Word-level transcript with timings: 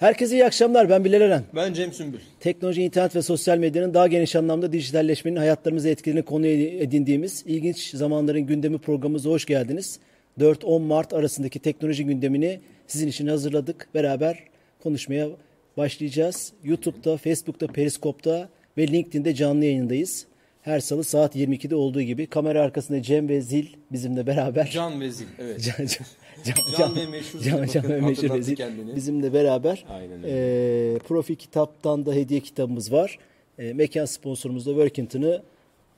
Herkese 0.00 0.36
iyi 0.36 0.44
akşamlar. 0.44 0.88
Ben 0.88 1.04
Bilal 1.04 1.20
Eren. 1.20 1.42
Ben 1.54 1.72
Cem 1.72 1.92
Sümbül. 1.92 2.18
Teknoloji, 2.40 2.82
internet 2.82 3.16
ve 3.16 3.22
sosyal 3.22 3.58
medyanın 3.58 3.94
daha 3.94 4.06
geniş 4.06 4.36
anlamda 4.36 4.72
dijitalleşmenin 4.72 5.36
hayatlarımızı 5.36 5.88
etkilediğini 5.88 6.24
konu 6.24 6.46
edindiğimiz 6.46 7.44
ilginç 7.46 7.94
zamanların 7.94 8.40
gündemi 8.40 8.78
programımıza 8.78 9.30
hoş 9.30 9.44
geldiniz. 9.44 9.98
4-10 10.38 10.82
Mart 10.82 11.12
arasındaki 11.12 11.58
teknoloji 11.58 12.04
gündemini 12.04 12.60
sizin 12.86 13.08
için 13.08 13.26
hazırladık. 13.26 13.88
Beraber 13.94 14.38
konuşmaya 14.82 15.28
başlayacağız. 15.76 16.52
YouTube'da, 16.64 17.16
Facebook'ta, 17.16 17.66
Periskop'ta 17.66 18.48
ve 18.78 18.88
LinkedIn'de 18.88 19.34
canlı 19.34 19.64
yayındayız. 19.64 20.26
Her 20.62 20.80
salı 20.80 21.04
saat 21.04 21.36
22'de 21.36 21.74
olduğu 21.74 22.02
gibi 22.02 22.26
kamera 22.26 22.62
arkasında 22.62 23.02
Cem 23.02 23.28
ve 23.28 23.40
Zil 23.40 23.66
bizimle 23.92 24.26
beraber. 24.26 24.70
Can 24.70 25.00
ve 25.00 25.10
Zil, 25.10 25.26
evet. 25.38 25.60
Can, 25.78 25.86
can, 25.86 26.06
can, 26.44 26.54
can 26.78 26.96
ve 26.96 27.06
meşhur 27.06 27.40
can, 27.40 27.66
can 27.66 27.88
ve 27.88 28.00
meşhur 28.00 28.40
Zil 28.40 28.56
bizimle 28.96 29.32
beraber. 29.32 29.84
Aynen 29.90 30.24
öyle. 30.24 30.94
E, 30.94 30.98
Profi 30.98 31.36
kitaptan 31.36 32.06
da 32.06 32.12
hediye 32.12 32.40
kitabımız 32.40 32.92
var. 32.92 33.18
E, 33.58 33.72
mekan 33.72 34.04
sponsorumuz 34.04 34.66
da 34.66 34.70
Workington'ı 34.70 35.42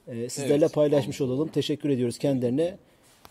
e, 0.09 0.29
sizlerle 0.29 0.65
evet, 0.65 0.75
paylaşmış 0.75 1.19
tamam. 1.19 1.34
olalım. 1.34 1.49
Teşekkür 1.49 1.89
ediyoruz 1.89 2.19
kendilerine. 2.19 2.77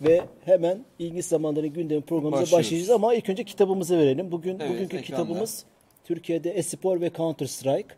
Ve 0.01 0.21
hemen 0.45 0.85
ilginç 0.99 1.25
zamanların 1.25 1.73
gündemi 1.73 2.01
programımıza 2.01 2.57
başlayacağız 2.57 2.89
ama 2.89 3.13
ilk 3.13 3.29
önce 3.29 3.43
kitabımızı 3.43 3.97
verelim. 3.97 4.31
Bugün 4.31 4.59
evet, 4.59 4.69
bugünkü 4.69 4.97
ekranda. 4.97 5.05
kitabımız 5.05 5.65
Türkiye'de 6.03 6.51
Espor 6.51 7.01
ve 7.01 7.11
Counter 7.17 7.45
Strike. 7.45 7.95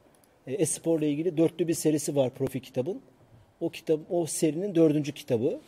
E, 0.48 0.54
Espor 0.54 1.00
ile 1.00 1.10
ilgili 1.10 1.38
dörtlü 1.38 1.68
bir 1.68 1.74
serisi 1.74 2.16
var 2.16 2.30
Profi 2.30 2.62
kitabın. 2.62 3.02
O 3.60 3.70
kitap 3.70 4.00
o 4.10 4.26
serinin 4.26 4.76
dördüncü 4.76 5.12
kitabı. 5.12 5.60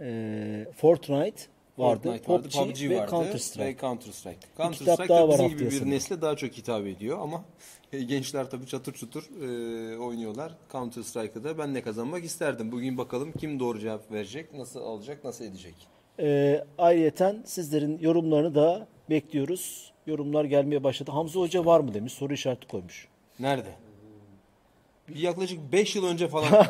E, 0.00 0.66
Fortnite 0.76 1.42
vardı, 1.78 2.02
Fortnite 2.02 2.32
vardı, 2.32 2.48
PUBG, 2.48 2.54
PUBG 2.54 2.90
ve 2.90 2.98
vardı 2.98 3.10
Counter 3.10 3.38
Strike. 3.38 3.66
Ve 3.66 3.76
Counter 3.80 4.12
Strike. 4.12 4.38
Counter 4.56 4.94
Strike 4.94 5.08
daha 5.08 5.28
var 5.28 5.38
bizim 5.38 5.48
gibi 5.48 5.70
bir 5.70 5.90
nesle 5.90 6.22
daha 6.22 6.36
çok 6.36 6.52
hitap 6.52 6.86
ediyor 6.86 7.18
ama 7.20 7.44
e, 7.92 8.02
gençler 8.02 8.50
tabii 8.50 8.66
çatır 8.66 8.92
çutur 8.92 9.22
e, 9.22 9.98
oynuyorlar. 9.98 10.52
Counter 10.72 11.02
Strike'ı 11.02 11.44
da 11.44 11.58
ben 11.58 11.74
de 11.74 11.82
kazanmak 11.82 12.24
isterdim. 12.24 12.72
Bugün 12.72 12.98
bakalım 12.98 13.32
kim 13.32 13.60
doğru 13.60 13.78
cevap 13.80 14.12
verecek, 14.12 14.54
nasıl 14.54 14.80
alacak, 14.80 15.24
nasıl 15.24 15.44
edecek. 15.44 15.74
E, 16.20 16.64
ayrıyeten 16.78 17.42
sizlerin 17.46 17.98
yorumlarını 17.98 18.54
da 18.54 18.86
bekliyoruz. 19.10 19.92
Yorumlar 20.06 20.44
gelmeye 20.44 20.84
başladı. 20.84 21.10
Hamza 21.10 21.40
Hoca 21.40 21.64
var 21.64 21.80
mı 21.80 21.94
demiş, 21.94 22.12
soru 22.12 22.34
işareti 22.34 22.66
koymuş. 22.66 23.08
Nerede? 23.38 23.68
Yaklaşık 25.14 25.72
5 25.72 25.96
yıl 25.96 26.06
önce 26.06 26.28
falan. 26.28 26.66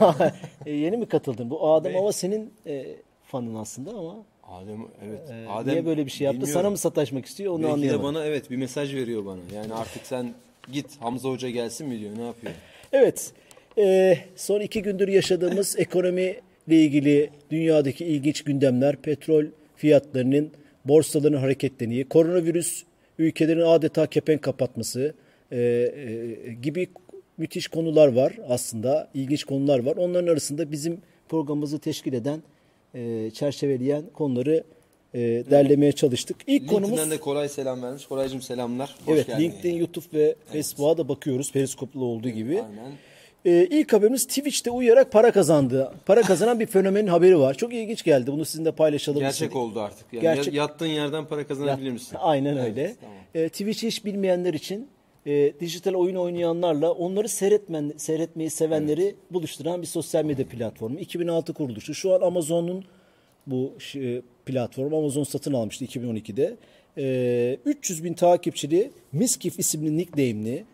e, 0.67 0.73
yeni 0.73 0.97
mi 0.97 1.07
katıldın? 1.07 1.51
Bu 1.51 1.75
Adem 1.75 1.95
Hava 1.95 2.13
senin 2.13 2.53
e, 2.67 2.97
fanın 3.23 3.55
aslında 3.55 3.91
ama. 3.91 4.17
Adem 4.49 4.87
evet. 5.05 5.31
E, 5.31 5.49
Adem 5.49 5.73
niye 5.73 5.87
böyle 5.87 6.07
bir 6.07 6.11
şey 6.11 6.25
yaptı? 6.25 6.41
Bilmiyorum. 6.41 6.63
Sana 6.63 6.71
mı 6.71 6.79
sataşmak 6.79 7.27
istiyor 7.27 7.53
onu 7.53 7.63
Belki 7.63 7.73
anlayamadım. 7.73 8.01
de 8.01 8.05
bana 8.05 8.25
evet 8.25 8.51
bir 8.51 8.57
mesaj 8.57 8.95
veriyor 8.95 9.27
bana. 9.27 9.41
Yani 9.55 9.75
artık 9.75 10.07
sen 10.07 10.35
git 10.73 10.87
Hamza 11.01 11.29
Hoca 11.29 11.51
gelsin 11.51 11.89
mi 11.89 12.01
diyor. 12.01 12.19
Ne 12.19 12.27
yapıyor? 12.27 12.53
Evet. 12.93 13.33
E, 13.79 14.19
son 14.37 14.61
iki 14.61 14.83
gündür 14.83 15.09
yaşadığımız 15.09 15.77
ekonomiyle 15.79 16.41
ilgili 16.69 17.31
dünyadaki 17.51 18.05
ilginç 18.05 18.45
gündemler, 18.45 18.97
petrol 18.97 19.45
fiyatlarının 19.77 20.51
borsaların 20.85 21.39
hareketleniği, 21.39 22.09
koronavirüs 22.09 22.85
ülkelerin 23.19 23.61
adeta 23.61 24.07
kepenk 24.07 24.43
kapatması 24.43 25.15
e, 25.53 25.59
e, 25.59 26.53
gibi 26.63 26.89
müthiş 27.39 27.69
konular 27.69 28.09
var 28.09 28.33
aslında. 28.49 29.11
ilginç 29.15 29.45
konular 29.45 29.79
var. 29.79 29.97
Onların 29.97 30.33
arasında 30.33 30.73
bizim 30.73 30.99
programımızı 31.29 31.79
teşkil 31.79 32.13
eden, 32.13 32.43
e, 32.95 33.31
çerçeveleyen 33.31 34.05
konuları 34.15 34.65
e, 35.15 35.21
derlemeye 35.51 35.93
çalıştık. 35.93 36.37
İlk 36.47 36.63
LinkedIn'den 36.63 36.83
konumuz... 36.83 37.11
de 37.11 37.21
Koray 37.21 37.49
selam 37.49 37.83
vermiş. 37.83 38.07
Koraycığım 38.07 38.43
selamlar. 38.43 38.95
Hoş 39.07 39.15
evet, 39.15 39.27
geldin. 39.27 39.43
LinkedIn, 39.43 39.77
YouTube 39.77 40.07
ve 40.13 40.23
evet. 40.23 40.37
Facebook'a 40.53 40.99
da 40.99 41.09
bakıyoruz. 41.09 41.53
Periskoplu 41.53 42.05
olduğu 42.05 42.29
gibi. 42.29 42.63
Aynen. 42.63 42.93
Ee, 43.45 43.67
ilk 43.71 43.93
haberimiz 43.93 44.27
Twitch'te 44.27 44.71
uyuyarak 44.71 45.13
para 45.13 45.33
kazandı. 45.33 45.93
Para 46.07 46.23
kazanan 46.23 46.61
bir 46.61 46.67
fenomenin 46.67 47.07
haberi 47.07 47.39
var. 47.39 47.55
Çok 47.55 47.75
ilginç 47.75 48.03
geldi. 48.03 48.33
Bunu 48.33 48.45
sizinle 48.45 48.73
paylaşalım. 48.73 49.21
Gerçek 49.21 49.35
istedik. 49.35 49.57
oldu 49.57 49.81
artık. 49.81 50.13
Yani 50.13 50.23
Gerçek... 50.23 50.55
Yattığın 50.55 50.87
yerden 50.87 51.25
para 51.25 51.47
kazanabilir 51.47 51.91
misin? 51.91 52.17
Aynen 52.21 52.59
öyle. 52.59 52.81
Evet, 52.81 52.97
tamam. 53.01 53.17
ee, 53.35 53.49
Twitch'i 53.49 53.87
hiç 53.87 54.05
bilmeyenler 54.05 54.55
için 54.55 54.89
e, 55.27 55.53
dijital 55.61 55.95
oyun 55.95 56.17
oynayanlarla 56.17 56.93
onları 56.93 57.29
seyretmen, 57.29 57.93
seyretmeyi 57.97 58.51
sevenleri 58.51 59.03
evet. 59.03 59.15
buluşturan 59.31 59.83
bir 59.83 59.87
sosyal 59.87 60.25
medya 60.25 60.47
platformu. 60.47 60.99
2006 60.99 61.55
kuruluşu. 61.55 61.95
Şu 61.95 62.15
an 62.15 62.21
Amazon'un 62.21 62.85
bu 63.47 63.73
e, 63.95 64.23
platform 64.47 64.95
Amazon 64.95 65.25
satın 65.25 65.53
almıştı 65.53 65.85
2012'de. 65.85 66.57
E, 66.99 67.59
300 67.65 68.05
bin 68.05 68.15
takipçili 68.15 68.91
Miskif 69.13 69.59
isimli 69.59 69.97
nickname'li 69.97 70.65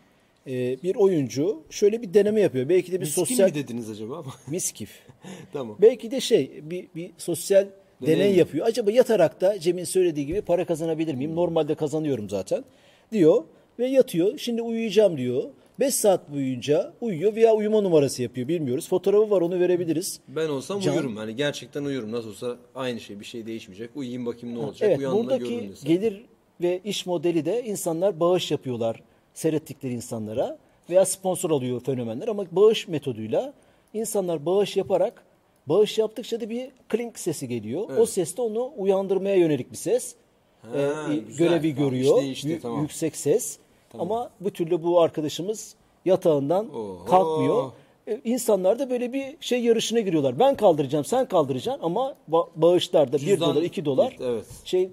e, 0.46 0.82
bir 0.82 0.94
oyuncu 0.94 1.62
şöyle 1.70 2.02
bir 2.02 2.14
deneme 2.14 2.40
yapıyor. 2.40 2.68
Belki 2.68 2.92
de 2.92 2.96
bir 2.96 3.00
Miskin 3.00 3.24
sosyal... 3.24 3.48
mi 3.48 3.54
dediniz 3.54 3.90
acaba? 3.90 4.24
Miskif. 4.46 4.90
tamam. 5.52 5.76
Belki 5.80 6.10
de 6.10 6.20
şey 6.20 6.60
bir, 6.62 6.86
bir 6.94 7.10
sosyal 7.18 7.66
deney, 8.02 8.18
deney 8.18 8.36
yapıyor. 8.36 8.66
Acaba 8.66 8.90
yatarak 8.90 9.40
da 9.40 9.60
Cem'in 9.60 9.84
söylediği 9.84 10.26
gibi 10.26 10.40
para 10.40 10.64
kazanabilir 10.64 11.14
miyim? 11.14 11.36
Normalde 11.36 11.74
kazanıyorum 11.74 12.30
zaten 12.30 12.64
diyor 13.12 13.44
ve 13.80 13.86
yatıyor. 13.86 14.38
Şimdi 14.38 14.62
uyuyacağım 14.62 15.16
diyor. 15.16 15.44
5 15.80 15.94
saat 15.94 16.32
boyunca 16.32 16.92
uyuyor 17.00 17.34
veya 17.34 17.54
uyuma 17.54 17.80
numarası 17.80 18.22
yapıyor 18.22 18.48
bilmiyoruz. 18.48 18.88
Fotoğrafı 18.88 19.30
var 19.30 19.40
onu 19.40 19.60
verebiliriz. 19.60 20.20
Ben 20.28 20.48
olsam 20.48 20.80
Can... 20.80 20.94
uyurum. 20.94 21.16
Hani 21.16 21.36
gerçekten 21.36 21.84
uyurum. 21.84 22.12
Nasıl 22.12 22.28
olsa 22.28 22.56
aynı 22.74 23.00
şey 23.00 23.20
bir 23.20 23.24
şey 23.24 23.46
değişmeyecek. 23.46 23.90
Uyuyayım 23.94 24.26
bakayım 24.26 24.56
ne 24.56 24.60
olacak. 24.60 24.90
Evet 24.90 25.12
buradaki 25.12 25.70
gelir 25.84 26.24
ve 26.60 26.80
iş 26.84 27.06
modeli 27.06 27.44
de 27.44 27.64
insanlar 27.64 28.20
bağış 28.20 28.50
yapıyorlar 28.50 29.02
seyrettikleri 29.34 29.92
insanlara 29.92 30.58
veya 30.90 31.04
sponsor 31.04 31.50
alıyor 31.50 31.80
fenomenler 31.80 32.28
ama 32.28 32.44
bağış 32.52 32.88
metoduyla 32.88 33.54
insanlar 33.94 34.46
bağış 34.46 34.76
yaparak 34.76 35.24
bağış 35.66 35.98
yaptıkça 35.98 36.40
da 36.40 36.50
bir 36.50 36.70
klink 36.88 37.18
sesi 37.18 37.48
geliyor. 37.48 37.82
Evet. 37.90 38.00
O 38.00 38.06
ses 38.06 38.36
de 38.36 38.42
onu 38.42 38.72
uyandırmaya 38.76 39.36
yönelik 39.36 39.72
bir 39.72 39.76
ses. 39.76 40.14
Ha, 40.62 40.68
ee, 40.78 41.16
görevi 41.16 41.74
tamam, 41.74 41.90
görüyor. 41.90 42.22
Işte, 42.22 42.30
işte, 42.30 42.60
tamam. 42.60 42.82
Yüksek 42.82 43.16
ses. 43.16 43.58
Tamam. 43.90 44.12
Ama 44.12 44.30
bu 44.40 44.50
türlü 44.50 44.82
bu 44.82 45.00
arkadaşımız 45.00 45.74
yatağından 46.04 46.74
Oho. 46.74 47.04
kalkmıyor. 47.04 47.72
Ee, 48.08 48.20
insanlar 48.24 48.78
da 48.78 48.90
böyle 48.90 49.12
bir 49.12 49.36
şey 49.40 49.62
yarışına 49.62 50.00
giriyorlar. 50.00 50.38
Ben 50.38 50.56
kaldıracağım, 50.56 51.04
sen 51.04 51.28
kaldıracaksın 51.28 51.82
ama 51.82 52.14
bağışlarda 52.56 53.16
1 53.18 53.40
dolar, 53.40 53.62
2 53.62 53.84
dolar. 53.84 54.16
Evet. 54.20 54.44
Şey 54.64 54.90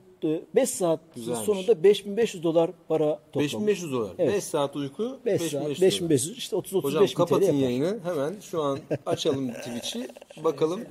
5 0.56 0.70
saat 0.70 1.00
Güzelmiş. 1.16 1.42
sonunda 1.42 1.84
5500 1.84 2.44
dolar 2.44 2.72
para 2.88 3.20
toplamış. 3.32 3.54
5500 3.54 3.92
dolar. 3.92 4.10
Evet. 4.20 4.34
5 4.34 4.44
saat 4.44 4.76
uyku 4.76 5.20
5 5.26 5.42
saat 5.42 5.82
5500 5.82 6.38
işte 6.38 6.56
30 6.56 6.76
35 6.76 7.02
Hocam 7.02 7.16
kapatın 7.16 7.56
yayını 7.56 8.00
hemen 8.04 8.36
şu 8.42 8.64
an 8.64 8.80
açalım 9.06 9.54
Twitch'i 9.54 10.08
bakalım. 10.44 10.82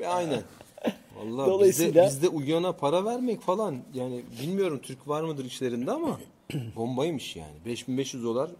Ve 0.00 0.08
aynen. 0.08 0.40
Vallahi 1.18 1.50
Dolayısıyla... 1.50 2.06
bizde, 2.06 2.26
bizde 2.26 2.28
uyuyana 2.28 2.72
para 2.72 3.04
vermek 3.04 3.40
falan 3.40 3.76
yani 3.94 4.22
bilmiyorum 4.42 4.80
Türk 4.82 5.08
var 5.08 5.22
mıdır 5.22 5.44
içlerinde 5.44 5.90
ama 5.90 6.18
bombaymış 6.76 7.36
yani. 7.36 7.64
5500 7.64 8.24
dolar 8.24 8.50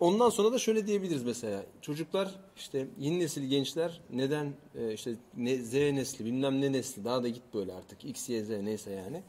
Ondan 0.00 0.30
sonra 0.30 0.52
da 0.52 0.58
şöyle 0.58 0.86
diyebiliriz 0.86 1.22
mesela. 1.22 1.62
Çocuklar 1.82 2.30
işte 2.56 2.86
yeni 2.98 3.18
nesil 3.18 3.48
gençler 3.48 4.00
neden 4.10 4.52
e, 4.78 4.92
işte 4.92 5.14
ne, 5.36 5.56
Z 5.56 5.74
nesli 5.74 6.24
bilmem 6.24 6.60
ne 6.60 6.72
nesli 6.72 7.04
daha 7.04 7.22
da 7.22 7.28
git 7.28 7.42
böyle 7.54 7.72
artık 7.72 8.04
X, 8.04 8.28
Y, 8.28 8.44
Z 8.44 8.50
neyse 8.50 8.90
yani. 8.90 9.22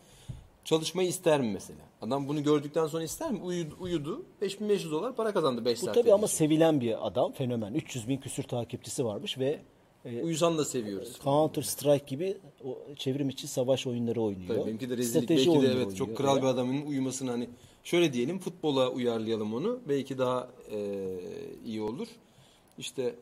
Çalışmayı 0.65 1.09
ister 1.09 1.41
mi 1.41 1.51
mesela? 1.53 1.79
Adam 2.01 2.27
bunu 2.27 2.43
gördükten 2.43 2.87
sonra 2.87 3.03
ister 3.03 3.31
mi? 3.31 3.39
Uyudu, 3.41 3.75
uyudu 3.79 4.25
5500 4.41 4.91
dolar 4.91 5.15
para 5.15 5.33
kazandı 5.33 5.65
5 5.65 5.79
saat. 5.79 5.95
Bu 5.95 6.01
tabii 6.01 6.13
ama 6.13 6.27
sevilen 6.27 6.81
bir 6.81 7.07
adam 7.07 7.31
fenomen. 7.31 7.73
300 7.73 8.09
bin 8.09 8.17
küsür 8.17 8.43
takipçisi 8.43 9.05
varmış 9.05 9.37
ve 9.37 9.59
e, 10.07 10.23
Uyusan 10.23 10.57
da 10.57 10.65
seviyoruz. 10.65 11.19
Counter 11.23 11.61
Strike 11.61 12.05
gibi 12.07 12.37
o 12.63 12.77
çevrim 12.95 13.29
içi 13.29 13.47
savaş 13.47 13.87
oyunları 13.87 14.21
oynuyor. 14.21 14.47
Tabii 14.47 14.67
benimki 14.67 14.89
de 14.89 14.97
rezillik. 14.97 15.23
Strateji 15.23 15.49
belki 15.49 15.61
de 15.61 15.65
evet 15.65 15.77
oynuyor. 15.77 15.97
çok 15.97 16.17
kral 16.17 16.37
bir 16.37 16.47
adamın 16.47 16.85
uyumasını 16.85 17.31
hani 17.31 17.49
şöyle 17.83 18.13
diyelim 18.13 18.39
futbola 18.39 18.89
uyarlayalım 18.89 19.53
onu. 19.53 19.79
Belki 19.89 20.17
daha 20.17 20.49
e, 20.71 20.99
iyi 21.65 21.81
olur. 21.81 22.07
İşte 22.77 23.15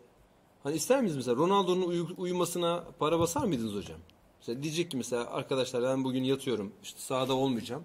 hani 0.63 0.75
ister 0.75 1.01
miyiz 1.01 1.15
mesela 1.15 1.35
Ronaldo'nun 1.35 1.87
uyu, 1.87 2.07
uyumasına 2.17 2.83
para 2.99 3.19
basar 3.19 3.45
mıydınız 3.45 3.73
hocam? 3.73 3.99
Mesela 4.39 4.63
diyecek 4.63 4.91
ki 4.91 4.97
mesela 4.97 5.31
arkadaşlar 5.31 5.83
ben 5.83 6.03
bugün 6.03 6.23
yatıyorum 6.23 6.71
işte 6.83 6.99
sahada 6.99 7.33
olmayacağım. 7.33 7.83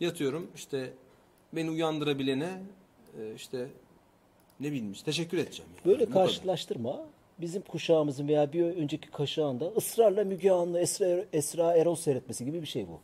Yatıyorum 0.00 0.50
işte 0.54 0.92
beni 1.52 1.70
uyandırabilene 1.70 2.62
e, 3.20 3.34
işte 3.34 3.68
ne 4.60 4.66
bileyim 4.66 4.92
teşekkür 5.04 5.38
edeceğim. 5.38 5.70
Yani. 5.76 5.92
Böyle 5.92 6.06
Bu 6.06 6.12
karşılaştırma 6.12 6.92
kadar. 6.92 7.15
Bizim 7.40 7.62
kuşağımızın 7.62 8.28
veya 8.28 8.52
bir 8.52 8.62
önceki 8.62 9.10
kuşağında 9.10 9.66
ısrarla 9.66 10.24
Müge 10.24 10.50
Anlı, 10.50 10.80
Esra, 10.80 11.24
Esra 11.32 11.76
Erol 11.76 11.94
seyretmesi 11.94 12.44
gibi 12.44 12.62
bir 12.62 12.66
şey 12.66 12.88
bu. 12.88 13.00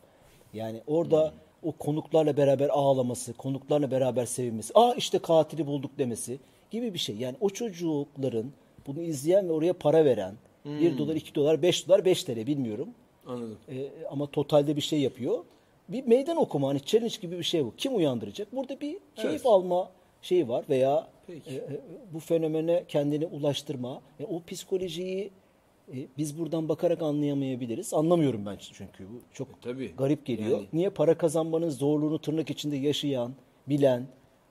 Yani 0.52 0.82
orada 0.87 1.29
hmm 1.29 1.38
o 1.62 1.73
konuklarla 1.73 2.37
beraber 2.37 2.69
ağlaması, 2.69 3.32
konuklarla 3.32 3.90
beraber 3.90 4.26
sevinmesi, 4.26 4.73
aa 4.75 4.94
işte 4.94 5.19
katili 5.19 5.67
bulduk 5.67 5.90
demesi 5.99 6.38
gibi 6.70 6.94
bir 6.94 6.99
şey. 6.99 7.17
Yani 7.17 7.37
o 7.40 7.50
çocukların 7.50 8.52
bunu 8.87 9.02
izleyen 9.02 9.49
ve 9.49 9.52
oraya 9.52 9.73
para 9.73 10.05
veren, 10.05 10.34
hmm. 10.62 10.81
1 10.81 10.99
dolar, 10.99 11.17
2 11.17 11.34
dolar, 11.34 11.62
5 11.62 11.88
dolar, 11.88 12.05
5 12.05 12.25
TL 12.25 12.46
bilmiyorum. 12.46 12.88
Anladım. 13.26 13.58
Ee, 13.69 13.88
ama 14.11 14.26
totalde 14.26 14.76
bir 14.76 14.81
şey 14.81 15.00
yapıyor. 15.00 15.44
bir 15.88 16.06
meydan 16.06 16.37
okuma 16.37 16.69
hani 16.69 16.81
challenge 16.81 17.14
gibi 17.20 17.38
bir 17.38 17.43
şey 17.44 17.64
bu. 17.64 17.75
Kim 17.76 17.96
uyandıracak? 17.96 18.56
Burada 18.56 18.81
bir 18.81 18.99
keyif 19.17 19.31
Evet. 19.31 19.46
alma 19.46 19.90
şeyi 20.23 20.49
var 20.49 20.65
veya 20.69 21.09
Peki. 21.27 21.51
e, 21.51 21.55
e, 21.55 21.81
bu 22.13 22.19
fenomene 22.21 22.85
kendini 22.89 23.27
ulaştırma. 23.27 24.03
E, 24.21 24.25
o 24.25 24.43
psikolojiyi 24.47 25.31
e, 25.93 25.97
biz 26.19 26.39
buradan 26.39 26.69
bakarak 26.69 27.03
anlayamayabiliriz. 27.03 27.95
Anlamıyorum 27.95 28.47
ben 28.47 28.57
çünkü 28.73 29.05
bu 29.05 29.21
çok 29.33 29.49
E, 29.49 29.53
tabii. 29.61 29.93
garip 29.97 30.27
geliyor. 30.27 30.51
Yani- 30.59 30.67
Niye 30.73 30.91
para 30.91 31.19
kazanmanın 31.19 31.71
zorluğunu 31.71 32.19
tırnak 32.19 32.51
içinde 32.51 32.77
yaşayan, 32.77 33.33
bilen 33.69 34.07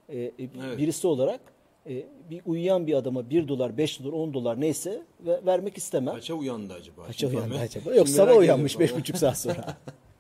e, 0.10 0.20
e, 0.20 0.32
birisi 0.78 1.08
olarak 1.08 1.42
e, 1.90 2.04
bir 2.30 2.42
uyuyan 2.46 2.88
bir 2.88 2.94
adama 2.94 3.30
1 3.30 3.48
dolar, 3.48 3.78
5 3.78 4.00
dolar, 4.04 4.14
10 4.14 4.34
dolar 4.34 4.62
neyse 4.62 5.02
ve, 5.20 5.46
vermek 5.46 5.78
istemem. 5.78 6.16
Kaça 6.16 6.34
uyandı 6.34 6.74
acaba? 6.74 7.02
Kaça 7.06 7.18
Şimdi 7.30 7.38
uyandı 7.38 7.56
acaba? 7.58 7.84
Şimdi 7.84 7.98
Yok 7.98 8.10
sabah 8.10 8.28
merak 8.28 8.40
uyanmış 8.42 8.76
ediyorum 8.76 8.98
5,5 9.00 9.18
saat 9.18 9.38
sonra. 9.38 9.78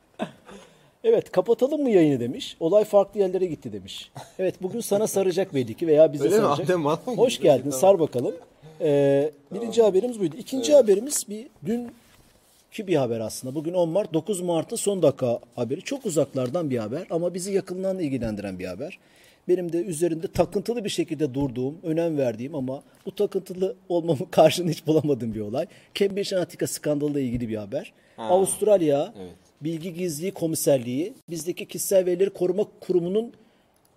evet 1.04 1.32
kapatalım 1.32 1.82
mı 1.82 1.90
yayını 1.90 2.20
demiş. 2.20 2.58
Olay 2.60 2.84
farklı 2.84 3.20
yerlere 3.20 3.46
gitti 3.46 3.74
demiş. 3.74 4.12
Evet 4.40 4.56
bugün 4.62 4.80
sana 4.80 5.08
saracak 5.08 5.54
belli 5.54 5.74
ki 5.74 5.88
veya 5.88 6.14
bize 6.14 6.24
Öyle 6.24 6.36
mi? 6.36 6.42
saracak. 6.42 6.66
Adem 6.66 6.80
mı 6.82 7.00
Hoş 7.06 7.38
gidiyor? 7.38 7.56
geldin 7.56 7.70
sar 7.70 8.00
bakalım. 8.00 8.36
Ee, 8.82 9.32
birinci 9.54 9.82
haberimiz 9.82 10.20
buydu. 10.20 10.36
İkinci 10.40 10.74
haberimiz 10.74 11.26
bir 11.30 11.48
dünkü 11.66 12.88
bir 12.88 12.96
haber 12.96 13.20
aslında. 13.20 13.56
Bugün 13.56 13.74
10 13.74 13.90
Mart 13.90 14.14
9 14.14 14.42
Mart'ın 14.42 14.76
son 14.76 15.02
dakika 15.02 15.40
haberi. 15.56 15.82
Çok 15.82 16.06
uzaklardan 16.06 16.70
bir 16.70 16.78
haber 16.78 17.08
ama 17.10 17.34
bizi 17.34 17.52
yakından 17.54 18.00
ilgilendiren 18.00 18.60
bir 18.60 18.66
haber. 18.66 19.00
Benim 19.48 19.74
de 19.74 19.78
üzerinde 19.78 20.28
takıntılı 20.28 20.84
bir 20.84 20.90
şekilde 20.90 21.34
durduğum, 21.34 21.78
önem 21.84 22.18
verdiğim 22.18 22.56
ama 22.56 22.84
bu 23.06 23.12
takıntılı 23.16 23.76
olmamın 23.90 24.26
karşılığını 24.32 24.72
hiç 24.72 24.88
bulamadığım 24.88 25.34
bir 25.34 25.40
olay. 25.42 25.66
Cambridge 25.96 26.36
Analytica 26.36 26.68
skandalıyla 26.68 27.22
ilgili 27.22 27.50
bir 27.50 27.56
haber. 27.56 27.94
Avustralya 28.18 29.14
evet. 29.20 29.32
Bilgi 29.62 29.94
Gizliliği 29.94 30.32
Komiserliği 30.32 31.14
bizdeki 31.30 31.66
kişisel 31.66 32.06
verileri 32.06 32.30
koruma 32.30 32.68
kurumunun 32.80 33.34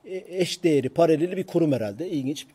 e, 0.04 0.24
eş 0.28 0.64
değeri, 0.64 0.88
paraleli 0.88 1.36
bir 1.36 1.44
kurum 1.46 1.72
herhalde. 1.72 2.10
İlginç. 2.10 2.46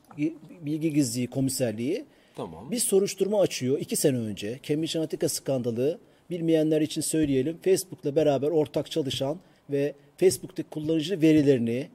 Bilgi 0.61 0.94
Gizliliği 0.94 1.27
Komiserliği. 1.27 2.06
Tamam. 2.35 2.71
Bir 2.71 2.79
soruşturma 2.79 3.41
açıyor 3.41 3.79
iki 3.79 3.95
sene 3.95 4.17
önce. 4.17 4.59
Cambridge 4.63 5.00
Analytica 5.00 5.29
skandalı 5.29 6.00
bilmeyenler 6.29 6.81
için 6.81 7.01
söyleyelim. 7.01 7.57
Facebook'la 7.61 8.15
beraber 8.15 8.47
ortak 8.47 8.91
çalışan 8.91 9.38
ve 9.69 9.94
Facebook'taki 10.17 10.69
kullanıcı 10.69 11.21
verilerini 11.21 11.88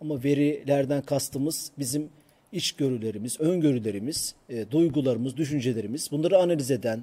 ama 0.00 0.24
verilerden 0.24 1.02
kastımız 1.02 1.72
bizim 1.78 2.08
içgörülerimiz, 2.52 3.40
öngörülerimiz, 3.40 4.34
e, 4.48 4.70
duygularımız, 4.70 5.36
düşüncelerimiz 5.36 6.10
bunları 6.12 6.38
analiz 6.38 6.70
eden 6.70 7.02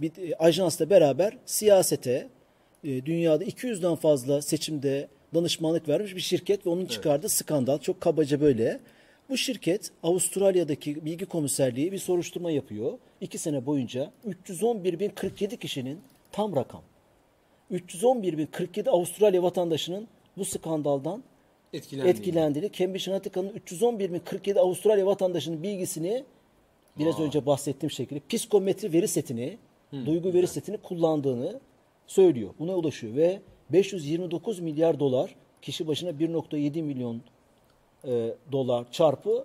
bir 0.00 0.08
e, 0.08 0.34
ajansla 0.34 0.90
beraber 0.90 1.36
siyasete 1.46 2.28
e, 2.84 3.06
dünyada 3.06 3.44
200'den 3.44 3.94
fazla 3.94 4.42
seçimde 4.42 5.08
danışmanlık 5.34 5.88
vermiş 5.88 6.16
bir 6.16 6.20
şirket 6.20 6.66
ve 6.66 6.70
onun 6.70 6.86
çıkardığı 6.86 7.28
skandal 7.28 7.78
çok 7.78 8.00
kabaca 8.00 8.40
böyle. 8.40 8.80
Bu 9.30 9.36
şirket 9.36 9.90
Avustralya'daki 10.02 11.04
bilgi 11.04 11.26
komiserliği 11.26 11.92
bir 11.92 11.98
soruşturma 11.98 12.50
yapıyor. 12.50 12.98
İki 13.20 13.38
sene 13.38 13.66
boyunca 13.66 14.12
311.047 14.46 15.56
kişinin 15.56 16.00
tam 16.32 16.56
rakam. 16.56 16.82
311.047 17.72 18.90
Avustralya 18.90 19.42
vatandaşının 19.42 20.08
bu 20.36 20.44
skandaldan 20.44 21.22
Etkilendi. 21.72 22.08
etkilendiğini, 22.08 22.72
Cambridge 22.72 23.10
Analytica'nın 23.10 23.48
311.047 23.48 24.58
Avustralya 24.58 25.06
vatandaşının 25.06 25.62
bilgisini 25.62 26.24
biraz 26.98 27.20
önce 27.20 27.46
bahsettiğim 27.46 27.90
şekilde 27.90 28.20
psikometri 28.28 28.92
veri 28.92 29.08
setini, 29.08 29.58
duygu 29.92 30.34
veri 30.34 30.46
setini 30.46 30.76
kullandığını 30.76 31.60
söylüyor. 32.12 32.50
Buna 32.58 32.74
ulaşıyor 32.76 33.16
ve 33.16 33.40
529 33.72 34.60
milyar 34.60 35.00
dolar 35.00 35.34
kişi 35.62 35.86
başına 35.86 36.10
1.7 36.10 36.82
milyon 36.82 37.20
e, 38.04 38.34
dolar 38.52 38.92
çarpı 38.92 39.44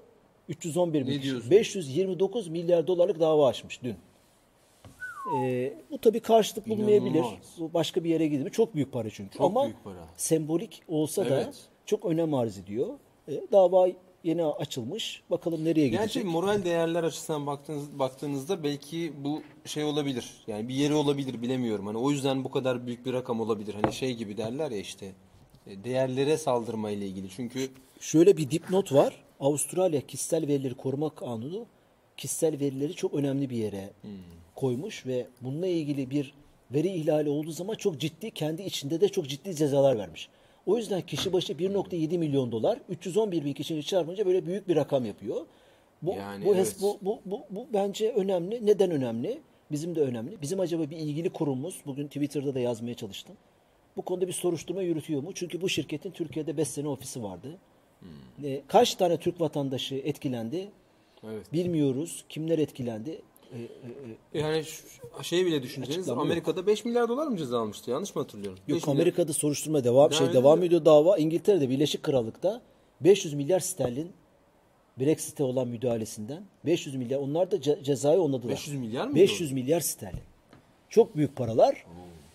311 0.49 1.01
bin 1.01 1.05
kişi. 1.05 1.21
diyorsun? 1.23 1.51
529 1.51 2.47
milyar 2.47 2.87
dolarlık 2.87 3.19
dava 3.19 3.47
açmış 3.47 3.83
dün. 3.83 3.95
E, 5.43 5.73
bu 5.91 5.97
tabii 5.97 6.19
karşılık 6.19 6.69
bulmayabilir. 6.69 7.15
İnanılmaz. 7.19 7.55
Bu 7.59 7.73
başka 7.73 8.03
bir 8.03 8.09
yere 8.09 8.27
gidiyor. 8.27 8.49
Çok 8.49 8.75
büyük 8.75 8.91
para 8.91 9.09
çünkü. 9.09 9.37
Çok 9.37 9.45
Ama 9.45 9.63
büyük 9.63 9.83
para. 9.83 10.07
sembolik 10.17 10.81
olsa 10.87 11.25
da 11.29 11.35
Evet. 11.43 11.55
çok 11.85 12.05
önem 12.05 12.33
arz 12.33 12.57
ediyor. 12.57 12.87
E, 13.27 13.41
dava 13.51 13.87
yeni 14.23 14.45
açılmış. 14.45 15.21
Bakalım 15.29 15.65
nereye 15.65 15.87
gidecek. 15.87 16.13
Gerçi 16.13 16.23
moral 16.23 16.63
değerler 16.65 17.03
açısından 17.03 17.47
baktığınız, 17.47 17.99
baktığınızda 17.99 18.63
belki 18.63 19.13
bu 19.23 19.41
şey 19.65 19.83
olabilir. 19.83 20.43
Yani 20.47 20.67
bir 20.67 20.75
yeri 20.75 20.93
olabilir 20.93 21.41
bilemiyorum. 21.41 21.87
Hani 21.87 21.97
o 21.97 22.11
yüzden 22.11 22.43
bu 22.43 22.51
kadar 22.51 22.87
büyük 22.87 23.05
bir 23.05 23.13
rakam 23.13 23.41
olabilir. 23.41 23.75
Hani 23.81 23.93
şey 23.93 24.13
gibi 24.13 24.37
derler 24.37 24.71
ya 24.71 24.77
işte 24.77 25.11
e, 25.67 25.83
değerlere 25.83 26.37
saldırma 26.37 26.91
ile 26.91 27.07
ilgili. 27.07 27.29
Çünkü 27.29 27.69
Şöyle 27.99 28.37
bir 28.37 28.51
dipnot 28.51 28.93
var. 28.93 29.23
Avustralya 29.39 30.01
Kişisel 30.01 30.47
Verileri 30.47 30.73
Koruma 30.73 31.09
Kanunu 31.09 31.65
kişisel 32.17 32.59
verileri 32.59 32.93
çok 32.93 33.13
önemli 33.13 33.49
bir 33.49 33.57
yere 33.57 33.89
koymuş 34.55 35.05
ve 35.05 35.27
bununla 35.41 35.67
ilgili 35.67 36.09
bir 36.09 36.33
veri 36.71 36.87
ihlali 36.87 37.29
olduğu 37.29 37.51
zaman 37.51 37.75
çok 37.75 37.99
ciddi 37.99 38.31
kendi 38.31 38.61
içinde 38.61 39.01
de 39.01 39.09
çok 39.09 39.27
ciddi 39.27 39.55
cezalar 39.55 39.97
vermiş. 39.97 40.29
O 40.65 40.77
yüzden 40.77 41.01
kişi 41.01 41.33
başı 41.33 41.53
1.7 41.53 42.17
milyon 42.17 42.51
dolar 42.51 42.79
311 42.89 43.45
bin 43.45 43.53
kişinin 43.53 43.81
çarpınca 43.81 44.25
böyle 44.25 44.45
büyük 44.45 44.67
bir 44.67 44.75
rakam 44.75 45.05
yapıyor. 45.05 45.45
Bu, 46.01 46.15
Yani 46.15 46.45
bu, 46.45 46.55
evet. 46.55 46.75
bu, 46.81 46.97
bu, 47.01 47.19
bu, 47.25 47.41
bu 47.49 47.67
bence 47.73 48.11
önemli. 48.11 48.65
Neden 48.65 48.91
önemli? 48.91 49.41
Bizim 49.71 49.95
de 49.95 50.01
önemli. 50.01 50.41
Bizim 50.41 50.59
acaba 50.59 50.89
bir 50.89 50.97
ilgili 50.97 51.29
kurumumuz, 51.29 51.81
bugün 51.85 52.07
Twitter'da 52.07 52.55
da 52.55 52.59
yazmaya 52.59 52.93
çalıştım. 52.93 53.35
Bu 53.97 54.01
konuda 54.01 54.27
bir 54.27 54.33
soruşturma 54.33 54.81
yürütüyor 54.81 55.23
mu? 55.23 55.31
Çünkü 55.33 55.61
bu 55.61 55.69
şirketin 55.69 56.11
Türkiye'de 56.11 56.57
5 56.57 56.67
sene 56.67 56.87
ofisi 56.87 57.23
vardı. 57.23 57.57
Hmm. 57.99 58.45
E, 58.45 58.61
kaç 58.67 58.95
tane 58.95 59.17
Türk 59.17 59.41
vatandaşı 59.41 59.95
etkilendi? 59.95 60.69
evet. 61.23 61.53
Bilmiyoruz. 61.53 62.25
Kimler 62.29 62.59
etkilendi? 62.59 63.21
E, 63.53 63.57
e, 63.59 64.39
e, 64.39 64.39
Yani 64.41 64.63
şey 65.21 65.45
bile 65.45 65.63
düşünseniz 65.63 65.97
Açıklama 65.97 66.21
yok. 66.21 66.25
Amerika'da 66.31 66.67
5 66.67 66.85
milyar 66.85 67.09
dolar 67.09 67.27
mı 67.27 67.37
ceza 67.37 67.59
almıştı? 67.61 67.91
Yanlış 67.91 68.15
mı 68.15 68.21
hatırlıyorum? 68.21 68.59
Yok 68.67 68.77
5 68.77 68.83
milyar- 68.83 68.91
Amerika'da 68.91 69.33
soruşturma 69.33 69.83
devam 69.83 70.13
şey 70.13 70.25
Yani- 70.27 70.33
devam 70.35 70.63
ediyor 70.63 70.85
dava. 70.85 71.17
İngiltere'de 71.17 71.69
Birleşik 71.69 72.03
Krallık'ta 72.03 72.61
500 73.01 73.33
milyar 73.33 73.59
sterlin 73.59 74.11
Brexit'e 74.99 75.43
olan 75.43 75.67
müdahalesinden 75.67 76.43
500 76.65 76.95
milyar 76.95 77.19
onlar 77.19 77.51
da 77.51 77.55
ce- 77.55 77.83
cezayı 77.83 78.21
onladılar. 78.21 78.51
500 78.53 78.77
milyar 78.77 79.07
mı 79.07 79.15
500 79.15 79.51
milyar 79.51 79.79
sterlin. 79.79 80.19
Çok 80.89 81.15
büyük 81.15 81.35
paralar. 81.35 81.85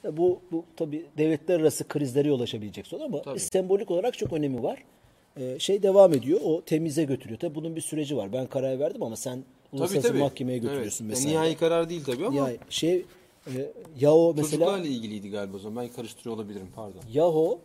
E, 0.04 0.16
Bu 0.16 0.40
bu 0.52 0.64
tabii 0.76 1.06
devletler 1.18 1.60
arası 1.60 1.88
krizlere 1.88 2.28
yol 2.28 2.40
açabilecek 2.40 2.86
sorun 2.86 3.02
ama 3.04 3.22
Tabii. 3.22 3.40
sembolik 3.40 3.90
olarak 3.90 4.18
çok 4.18 4.32
önemi 4.32 4.62
var. 4.62 4.84
E, 5.36 5.58
şey 5.58 5.82
devam 5.82 6.12
ediyor. 6.14 6.40
O 6.44 6.62
temize 6.62 7.04
götürüyor. 7.04 7.40
Tabii 7.40 7.54
bunun 7.54 7.76
bir 7.76 7.80
süreci 7.80 8.16
var. 8.16 8.32
Ben 8.32 8.46
karar 8.46 8.78
verdim 8.80 9.02
ama 9.02 9.16
sen 9.16 9.44
uluslararası 9.72 10.14
mahkemeye 10.14 10.58
götürüyorsun 10.58 11.04
evet. 11.04 11.16
mesela. 11.16 11.34
Yani 11.34 11.44
nihai 11.44 11.56
karar 11.56 11.88
değil 11.88 12.04
tabii 12.04 12.26
ama 12.26 12.50
Ya 12.50 12.56
şey 12.70 13.06
e, 13.46 13.72
Yahoo 14.00 14.34
mesela 14.36 14.50
çocuklarla 14.50 14.86
ilgiliydi 14.86 15.30
galiba 15.30 15.56
o 15.56 15.58
zaman. 15.60 15.84
Ben 15.84 15.92
karıştırıyor 15.92 16.36
olabilirim 16.36 16.68
pardon. 16.76 17.00
Yahoo 17.12 17.58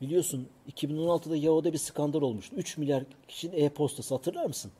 biliyorsun 0.00 0.48
2016'da 0.72 1.36
Yahoo'da 1.36 1.72
bir 1.72 1.78
skandal 1.78 2.22
olmuştu. 2.22 2.56
3 2.56 2.78
milyar 2.78 3.04
kişinin 3.28 3.64
e-postası 3.64 4.14
hatırlar 4.14 4.46
mısın? 4.46 4.70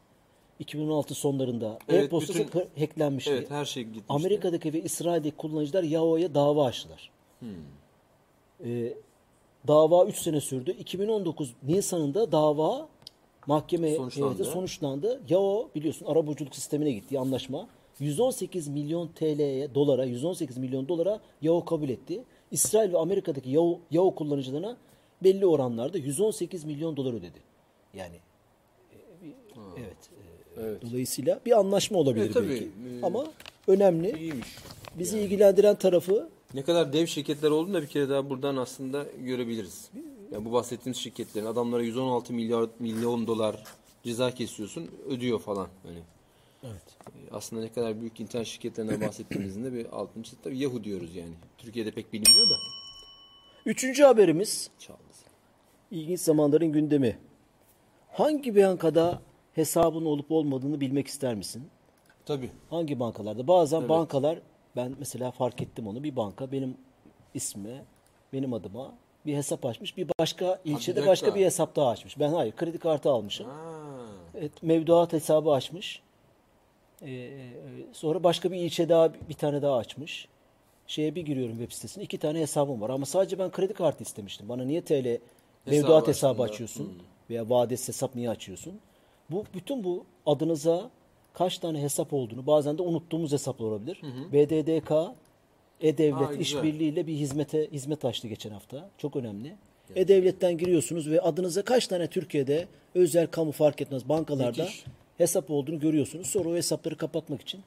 2016 0.58 1.14
sonlarında 1.14 1.78
Evet, 1.88 2.04
e-postası 2.04 2.38
bütün- 2.38 2.68
hacklenmişti. 2.78 3.30
Evet 3.30 3.50
her 3.50 3.64
şey 3.64 3.82
gitmişti. 3.82 4.06
Amerika'daki 4.08 4.72
ve 4.72 4.82
İsrail'deki 4.82 5.36
kullanıcılar 5.36 5.82
Yahoo'ya 5.82 6.34
dava 6.34 6.64
açtılar. 6.64 7.10
Hmm. 7.40 7.48
Ee, 8.64 8.94
dava 9.68 10.04
3 10.06 10.16
sene 10.16 10.40
sürdü. 10.40 10.70
2019 10.70 11.54
Nisan'ında 11.62 12.32
dava 12.32 12.88
mahkeme 13.46 13.94
Sonuçlandı. 13.94 14.34
heyeti 14.34 14.50
sonuçlandı. 14.52 15.20
Yahoo 15.28 15.70
biliyorsun 15.74 16.06
arabuluculuk 16.06 16.54
sistemine 16.54 16.92
gitti 16.92 17.18
anlaşma. 17.18 17.68
118 17.98 18.68
milyon 18.68 19.08
TL'ye 19.08 19.74
dolara 19.74 20.04
118 20.04 20.58
milyon 20.58 20.88
dolara 20.88 21.20
Yahoo 21.42 21.64
kabul 21.64 21.88
etti. 21.88 22.24
İsrail 22.50 22.92
ve 22.92 22.98
Amerika'daki 22.98 23.50
Yahoo, 23.50 23.78
Yahoo 23.90 24.14
kullanıcılarına 24.14 24.76
belli 25.24 25.46
oranlarda 25.46 25.98
118 25.98 26.64
milyon 26.64 26.96
dolar 26.96 27.12
ödedi. 27.12 27.38
Yani 27.94 28.16
e, 28.92 28.96
evet. 29.78 29.96
e, 30.56 30.60
Evet. 30.60 30.82
Dolayısıyla 30.90 31.40
bir 31.46 31.58
anlaşma 31.58 31.98
olabilir 31.98 32.24
Evet, 32.24 32.34
tabii. 32.34 32.48
belki. 32.48 32.64
Ee, 32.64 33.02
Ama 33.02 33.24
önemli. 33.68 34.18
İyiymiş. 34.18 34.48
Bizi 34.98 35.18
ilgilendiren 35.18 35.76
tarafı 35.76 36.28
Ne 36.54 36.62
kadar 36.62 36.92
dev 36.92 37.06
şirketler 37.06 37.50
olduğunu 37.50 37.74
da 37.74 37.82
bir 37.82 37.86
kere 37.86 38.08
daha 38.08 38.30
buradan 38.30 38.56
aslında 38.56 39.06
görebiliriz. 39.24 39.90
Yani 40.32 40.44
bu 40.44 40.52
bahsettiğimiz 40.52 40.98
şirketlerin 40.98 41.46
adamlara 41.46 41.82
116 41.82 42.32
milyar 42.32 42.68
milyon 42.78 43.26
dolar 43.26 43.64
ceza 44.02 44.30
kesiyorsun, 44.30 44.90
ödüyor 45.08 45.40
falan. 45.40 45.68
Hani 45.82 45.98
evet. 46.64 46.82
e, 47.06 47.34
aslında 47.34 47.62
ne 47.62 47.72
kadar 47.72 48.00
büyük 48.00 48.20
internet 48.20 48.46
şirketlerinden 48.46 49.00
bahsettiğimizin 49.08 49.64
de 49.64 49.72
bir 49.72 49.86
altını 49.86 50.22
çizdik. 50.22 50.44
Tabii 50.44 50.58
Yahoo 50.58 50.84
diyoruz 50.84 51.16
yani. 51.16 51.32
Türkiye'de 51.58 51.90
pek 51.90 52.12
bilinmiyor 52.12 52.50
da. 52.50 52.54
Üçüncü 53.66 54.02
haberimiz 54.02 54.70
Çaldı. 54.78 54.98
ilginç 55.90 56.20
zamanların 56.20 56.72
gündemi. 56.72 57.18
Hangi 58.12 58.56
bankada 58.56 59.22
hesabın 59.54 60.04
olup 60.04 60.30
olmadığını 60.30 60.80
bilmek 60.80 61.06
ister 61.06 61.34
misin? 61.34 61.62
Tabii. 62.26 62.50
Hangi 62.70 63.00
bankalarda? 63.00 63.48
Bazen 63.48 63.88
bankalar 63.88 64.38
ben 64.76 64.96
mesela 64.98 65.30
fark 65.30 65.62
ettim 65.62 65.86
onu. 65.86 66.02
Bir 66.02 66.16
banka 66.16 66.52
benim 66.52 66.76
isme, 67.34 67.84
benim 68.32 68.52
adıma 68.52 68.94
bir 69.26 69.36
hesap 69.36 69.66
açmış. 69.66 69.96
Bir 69.96 70.06
başka 70.20 70.60
ilçede 70.64 70.96
dakika. 70.96 71.10
başka 71.10 71.34
bir 71.34 71.44
hesap 71.44 71.76
daha 71.76 71.88
açmış. 71.88 72.18
Ben 72.18 72.32
hayır 72.32 72.52
kredi 72.56 72.78
kartı 72.78 73.10
almışım. 73.10 73.46
Ha. 73.46 73.56
Evet, 74.34 74.62
mevduat 74.62 75.12
hesabı 75.12 75.50
açmış. 75.50 76.02
Ee, 77.02 77.30
sonra 77.92 78.24
başka 78.24 78.52
bir 78.52 78.56
ilçe 78.56 78.88
daha 78.88 79.12
bir 79.28 79.34
tane 79.34 79.62
daha 79.62 79.76
açmış. 79.76 80.28
Şeye 80.86 81.14
bir 81.14 81.22
giriyorum 81.22 81.56
web 81.58 81.72
sitesine. 81.72 82.04
iki 82.04 82.18
tane 82.18 82.40
hesabım 82.40 82.80
var 82.80 82.90
ama 82.90 83.06
sadece 83.06 83.38
ben 83.38 83.50
kredi 83.50 83.74
kartı 83.74 84.02
istemiştim. 84.02 84.48
Bana 84.48 84.64
niye 84.64 84.84
TL 84.84 85.18
mevduat 85.66 86.08
hesabı 86.08 86.30
açtın 86.30 86.38
da. 86.38 86.52
açıyorsun 86.52 87.02
veya 87.30 87.50
vadesiz 87.50 87.88
hesap 87.88 88.14
niye 88.14 88.30
açıyorsun? 88.30 88.80
Bu 89.30 89.44
bütün 89.54 89.84
bu 89.84 90.04
adınıza 90.26 90.90
kaç 91.34 91.58
tane 91.58 91.82
hesap 91.82 92.12
olduğunu 92.12 92.46
bazen 92.46 92.78
de 92.78 92.82
unuttuğumuz 92.82 93.32
hesaplar 93.32 93.66
olabilir. 93.66 94.00
BDDK 94.32 94.92
Aa, 94.92 95.14
E-Devlet 95.80 96.40
işbirliğiyle 96.40 97.06
bir 97.06 97.14
hizmete 97.14 97.68
hizmet 97.72 98.04
açtı 98.04 98.28
geçen 98.28 98.50
hafta. 98.50 98.90
Çok 98.98 99.16
önemli. 99.16 99.54
E-Devlet'ten 99.96 100.58
giriyorsunuz 100.58 101.10
ve 101.10 101.20
adınıza 101.20 101.62
kaç 101.62 101.86
tane 101.86 102.06
Türkiye'de 102.06 102.66
özel 102.94 103.26
kamu 103.26 103.52
fark 103.52 103.80
etmez 103.82 104.08
bankalarda 104.08 104.62
Müthiş. 104.62 104.84
hesap 105.18 105.50
olduğunu 105.50 105.80
görüyorsunuz. 105.80 106.26
Sonra 106.26 106.48
o 106.48 106.54
hesapları 106.54 106.96
kapatmak 106.96 107.42
için 107.42 107.60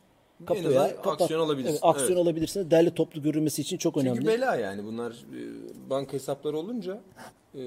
kapıya 0.46 0.96
kapat- 0.96 1.22
aksiyon 1.22 1.40
alabilirsin. 1.40 1.72
Evet, 1.74 1.80
aksiyon 1.84 2.12
Evet. 2.12 2.22
alabilirsiniz. 2.24 2.72
Derli 2.72 2.92
toplu 2.92 3.22
görülmesi 3.22 3.62
için 3.62 3.78
çok 3.78 3.98
önemli. 3.98 4.16
Çünkü 4.18 4.28
bela 4.32 4.56
yani 4.56 4.84
bunlar 4.86 5.12
e, 5.12 5.90
banka 5.90 6.14
hesapları 6.14 6.58
olunca 6.58 7.02
e, 7.56 7.62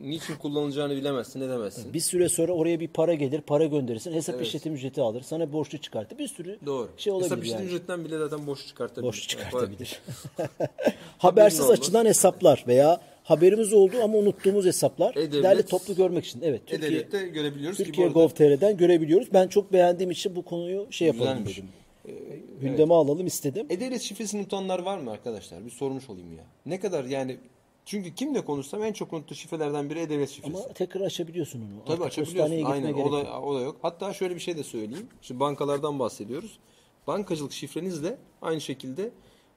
niçin 0.00 0.34
kullanılacağını 0.36 0.96
bilemezsin, 0.96 1.40
ne 1.40 1.48
demezsin. 1.48 1.94
Bir 1.94 2.00
süre 2.00 2.28
sonra 2.28 2.52
oraya 2.52 2.80
bir 2.80 2.88
para 2.88 3.14
gelir, 3.14 3.40
para 3.40 3.64
gönderirsin. 3.66 4.12
Hesap 4.12 4.34
Evet. 4.34 4.46
işletim 4.46 4.74
ücreti 4.74 5.00
alır. 5.00 5.22
Sana 5.22 5.52
borçlu 5.52 5.78
çıkartır. 5.78 6.18
Bir 6.18 6.28
sürü 6.28 6.58
Doğru. 6.66 6.88
şey 6.96 7.12
olabilir 7.12 7.30
Hesap 7.30 7.44
işlem 7.44 7.58
yani. 7.58 7.66
ücretinden 7.68 8.04
bile 8.04 8.18
zaten 8.18 8.46
boş 8.46 8.66
çıkartabilir. 8.66 9.06
Borç 9.08 9.28
çıkartabilir. 9.28 10.00
Habersiz 11.18 11.70
açılan 11.70 12.04
hesaplar 12.06 12.64
veya 12.68 13.00
haberimiz 13.24 13.72
olduğu 13.72 14.02
ama 14.02 14.18
unuttuğumuz 14.18 14.64
hesaplar 14.66 15.14
E-Devlet- 15.16 15.42
derli 15.42 15.62
toplu 15.62 15.94
görmek 15.94 16.24
için. 16.24 16.40
Evet. 16.42 16.62
Türkiye, 16.66 16.90
E-Devlet'te 16.90 17.28
görebiliyoruz 17.28 17.78
ki 17.78 17.84
Türkiye 17.84 18.06
arada 18.06 18.18
Gov.tr'den 18.20 18.76
görebiliyoruz. 18.76 19.28
Ben 19.32 19.48
çok 19.48 19.72
beğendiğim 19.72 20.10
için 20.10 20.36
bu 20.36 20.42
konuyu 20.42 20.86
şey 20.90 21.08
yapalım 21.08 21.46
dedim. 21.46 21.64
Gündeme 22.60 22.94
alalım 22.94 23.26
istedim. 23.26 23.66
E-Devlet 23.70 24.02
şifresini 24.02 24.40
unutanlar 24.40 24.78
var 24.78 24.98
mı 24.98 25.10
arkadaşlar? 25.10 25.64
Bir 25.64 25.70
sormuş 25.70 26.10
olayım 26.10 26.32
ya. 26.36 26.44
Ne 26.66 26.80
kadar 26.80 27.04
yani 27.04 27.36
çünkü 27.84 28.14
kimle 28.14 28.44
konuşsam 28.44 28.82
en 28.82 28.92
çok 28.92 29.12
unuttuğu 29.12 29.34
şifrelerden 29.34 29.90
biri 29.90 29.98
E-Devlet 30.00 30.30
şifresi. 30.30 30.56
Ama 30.56 30.72
tekrar 30.72 31.00
açabiliyorsun 31.00 31.60
onu. 31.60 31.84
Tabii 31.86 32.04
Artık 32.04 32.18
açabiliyorsun. 32.18 32.64
Aynen. 32.64 32.92
O 32.92 33.12
da, 33.12 33.40
o 33.40 33.54
da 33.54 33.60
yok. 33.60 33.76
Hatta 33.82 34.12
şöyle 34.14 34.34
bir 34.34 34.40
şey 34.40 34.56
de 34.56 34.64
söyleyeyim. 34.64 35.06
Şimdi 35.22 35.40
bankalardan 35.40 35.98
bahsediyoruz. 35.98 36.58
Bankacılık 37.06 37.52
şifrenizle 37.52 38.18
aynı 38.42 38.60
şekilde 38.60 39.10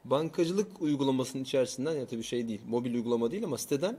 bankacılık 0.06 0.82
uygulamasının 0.82 1.44
içerisinden 1.44 1.96
ya 1.96 2.06
tabii 2.06 2.24
şey 2.24 2.48
değil, 2.48 2.62
mobil 2.68 2.94
uygulama 2.94 3.32
değil 3.32 3.44
ama 3.44 3.58
siteden 3.58 3.98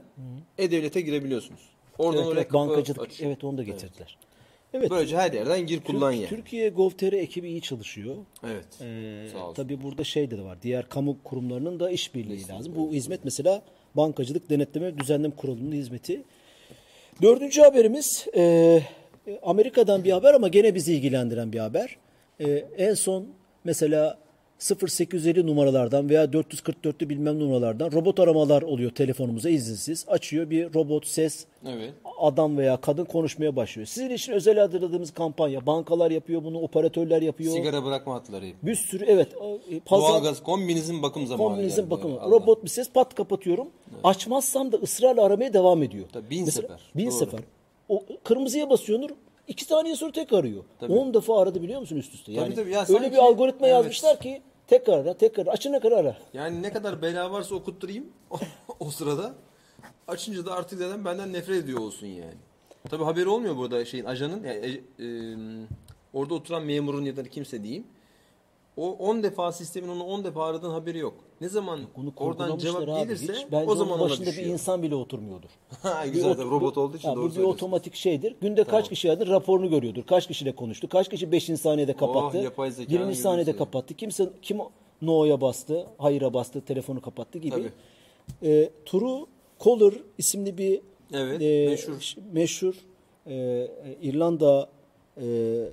e-devlete 0.57 1.01
girebiliyorsunuz. 1.01 1.61
Oradan 1.97 2.17
Evet, 2.21 2.31
oraya 2.31 2.41
evet, 2.41 2.53
bankacılık 2.53 3.01
aç. 3.01 3.21
evet 3.21 3.43
onu 3.43 3.57
da 3.57 3.63
getirdiler. 3.63 4.17
Evet. 4.19 4.36
Böylece 4.73 5.17
her 5.17 5.33
yerden 5.33 5.65
gir 5.65 5.79
kullan 5.79 6.11
Türk- 6.13 6.21
yani. 6.21 6.29
Türkiye 6.29 6.69
Gov.tr 6.69 7.13
ekibi 7.13 7.49
iyi 7.49 7.61
çalışıyor. 7.61 8.15
Evet. 8.45 8.65
Ee, 8.81 9.27
Sağ 9.33 9.43
olsun. 9.43 9.53
tabii 9.53 9.83
burada 9.83 10.03
şey 10.03 10.31
de 10.31 10.41
var. 10.41 10.57
Diğer 10.61 10.89
kamu 10.89 11.17
kurumlarının 11.23 11.79
da 11.79 11.89
işbirliği 11.91 12.47
lazım. 12.47 12.73
Bu 12.75 12.91
hizmet 12.91 13.19
mesela 13.25 13.61
Bankacılık 13.95 14.49
Denetleme 14.49 14.97
Düzenleme 14.99 15.35
Kurulu'nun 15.35 15.71
hizmeti. 15.71 16.21
Dördüncü 17.21 17.61
haberimiz 17.61 18.27
e, 18.35 18.79
Amerika'dan 19.43 20.03
bir 20.03 20.11
haber 20.11 20.33
ama 20.33 20.47
gene 20.47 20.75
bizi 20.75 20.93
ilgilendiren 20.93 21.53
bir 21.53 21.59
haber. 21.59 21.97
E, 22.39 22.49
en 22.77 22.93
son 22.93 23.27
mesela 23.63 24.17
0850 24.59 25.47
numaralardan 25.47 26.09
veya 26.09 26.25
444'lü 26.25 27.09
bilmem 27.09 27.39
numaralardan 27.39 27.91
robot 27.91 28.19
aramalar 28.19 28.61
oluyor 28.61 28.91
telefonumuza 28.91 29.49
izinsiz. 29.49 30.05
Açıyor 30.07 30.49
bir 30.49 30.73
robot 30.73 31.07
ses 31.07 31.45
Evet. 31.67 31.93
adam 32.19 32.57
veya 32.57 32.77
kadın 32.81 33.05
konuşmaya 33.05 33.55
başlıyor. 33.55 33.85
Sizin 33.87 34.09
için 34.09 34.33
özel 34.33 34.57
hazırladığımız 34.59 35.11
kampanya. 35.11 35.65
Bankalar 35.65 36.11
yapıyor 36.11 36.43
bunu, 36.43 36.59
operatörler 36.59 37.21
yapıyor. 37.21 37.53
Sigara 37.53 37.85
bırakma 37.85 38.13
hatları. 38.15 38.45
Bir 38.63 38.75
sürü 38.75 39.05
evet 39.05 39.27
e, 39.71 39.79
pazar 39.79 40.09
Doğalgaz 40.09 40.43
kombinizin 40.43 41.03
bakım 41.03 41.27
zamanı. 41.27 41.47
kombinizin 41.49 41.81
geldi. 41.81 41.91
bakımı. 41.91 42.21
Allah. 42.21 42.31
Robot 42.31 42.63
bir 42.63 42.69
ses 42.69 42.89
pat 42.91 43.15
kapatıyorum. 43.15 43.67
Açmazsam 44.03 44.71
da 44.71 44.77
ısrarla 44.77 45.23
aramaya 45.23 45.53
devam 45.53 45.83
ediyor. 45.83 46.05
Tabii, 46.13 46.29
bin 46.29 46.45
Mesela, 46.45 46.61
sefer. 46.67 46.81
Bin 46.95 47.05
Doğru. 47.05 47.15
sefer. 47.15 47.39
O 47.89 48.03
kırmızıya 48.23 48.69
basıyordur. 48.69 49.09
İki 49.47 49.65
saniye 49.65 49.95
sonra 49.95 50.11
tek 50.11 50.33
arıyor. 50.33 50.63
10 50.89 51.13
defa 51.13 51.41
aradı 51.41 51.61
biliyor 51.63 51.79
musun 51.79 51.95
üst 51.95 52.13
üste? 52.13 52.31
Yani 52.31 52.55
tabii. 52.55 52.71
Ya 52.71 52.79
öyle 52.79 52.99
sanki- 52.99 53.11
bir 53.11 53.17
algoritma 53.17 53.67
evet. 53.67 53.75
yazmışlar 53.75 54.19
ki 54.19 54.41
tekrar 54.67 54.97
ara, 54.97 55.13
tekrar 55.13 55.43
ara. 55.43 55.51
açana 55.51 55.79
kadar 55.79 55.97
ara. 55.97 56.17
Yani 56.33 56.61
ne 56.61 56.73
kadar 56.73 57.01
bela 57.01 57.31
varsa 57.31 57.55
okutturayım 57.55 58.05
o 58.79 58.89
sırada. 58.89 59.33
Açınca 60.07 60.45
da 60.45 60.53
artık 60.53 60.79
zaten 60.79 61.05
benden 61.05 61.33
nefret 61.33 61.63
ediyor 61.63 61.79
olsun 61.79 62.07
yani. 62.07 62.33
Tabi 62.89 63.03
haberi 63.03 63.29
olmuyor 63.29 63.57
burada 63.57 63.85
şeyin 63.85 64.05
ajanın 64.05 64.43
yani, 64.43 64.65
e- 64.99 65.05
e, 65.05 65.07
orada 66.13 66.33
oturan 66.33 66.63
memurun 66.63 67.05
ya 67.05 67.15
da 67.17 67.23
kimse 67.23 67.63
diyeyim. 67.63 67.83
O 68.77 68.91
10 68.91 69.23
defa 69.23 69.51
sistemin 69.51 69.87
onu 69.87 70.03
10 70.03 70.23
defa 70.23 70.45
aradığın 70.45 70.69
haberi 70.69 70.97
yok. 70.97 71.13
Ne 71.41 71.49
zaman 71.49 71.79
Bunu 71.97 72.13
oradan 72.17 72.57
cevap 72.57 72.89
abi. 72.89 72.99
gelirse 72.99 73.33
Hiç. 73.33 73.45
Bence 73.51 73.71
o 73.71 73.75
zaman 73.75 73.99
onun 73.99 74.09
başında 74.09 74.29
bir 74.29 74.45
insan 74.45 74.83
bile 74.83 74.95
oturmuyordur. 74.95 75.49
Bir 76.05 76.11
Güzel 76.11 76.33
tabii, 76.33 76.49
robot 76.49 76.77
olduğu 76.77 76.97
için 76.97 77.07
ha, 77.09 77.15
doğru 77.15 77.31
Bu 77.31 77.35
bir 77.35 77.43
otomatik 77.43 77.95
şeydir. 77.95 78.35
Günde 78.41 78.63
kaç 78.63 78.89
kişi 78.89 79.11
aradı 79.11 79.27
raporunu 79.27 79.69
görüyordur. 79.69 80.03
Kaç 80.03 80.27
kişiyle 80.27 80.55
konuştu. 80.55 80.89
Kaç 80.89 81.09
kişi 81.09 81.31
5. 81.31 81.43
saniyede 81.43 81.93
kapattı. 81.93 82.37
Oh, 82.39 82.43
yapay 82.43 82.71
zekanın 82.71 82.99
20. 82.99 83.15
saniyede 83.15 83.41
yürüyüşü. 83.51 83.57
kapattı. 83.57 83.93
Kimse 83.93 84.29
kim 84.41 84.57
no'ya 85.01 85.41
bastı, 85.41 85.87
hayır'a 85.97 86.33
bastı, 86.33 86.61
telefonu 86.61 87.01
kapattı 87.01 87.39
gibi. 87.39 87.51
Tabii. 87.51 87.71
E, 88.51 88.69
True 88.85 89.25
Caller 89.65 89.93
isimli 90.17 90.57
bir 90.57 90.81
Evet, 91.13 91.41
e, 91.41 91.65
meşhur. 91.69 92.15
meşhur 92.33 92.73
e, 93.25 93.33
e, 93.33 93.69
İrlanda 94.01 94.69
e, 95.21 95.25
e, 95.25 95.67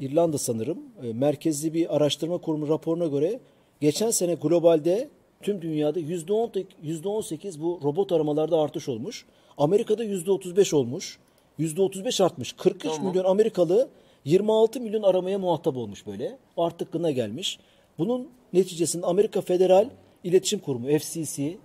İrlanda 0.00 0.38
sanırım 0.38 0.78
e, 1.02 1.12
merkezli 1.12 1.74
bir 1.74 1.96
araştırma 1.96 2.38
kurumu 2.38 2.68
raporuna 2.68 3.06
göre 3.06 3.40
geçen 3.80 4.10
sene 4.10 4.34
globalde 4.34 5.08
tüm 5.42 5.62
dünyada 5.62 6.00
%10 6.00 6.66
%18 6.84 7.60
bu 7.60 7.80
robot 7.84 8.12
aramalarda 8.12 8.60
artış 8.60 8.88
olmuş. 8.88 9.26
Amerika'da 9.58 10.04
%35 10.04 10.76
olmuş. 10.76 11.18
%35 11.58 12.24
artmış. 12.24 12.52
43 12.52 12.92
Tamam. 12.94 13.10
milyon 13.10 13.24
Amerikalı 13.24 13.88
26 14.24 14.80
milyon 14.80 15.02
aramaya 15.02 15.38
muhatap 15.38 15.76
olmuş 15.76 16.06
böyle. 16.06 16.38
Artık 16.56 16.92
gına 16.92 17.10
gelmiş. 17.10 17.58
Bunun 17.98 18.28
neticesinde 18.52 19.06
Amerika 19.06 19.40
Federal 19.40 19.90
İletişim 20.24 20.58
Kurumu 20.58 20.98
FCC 20.98 21.56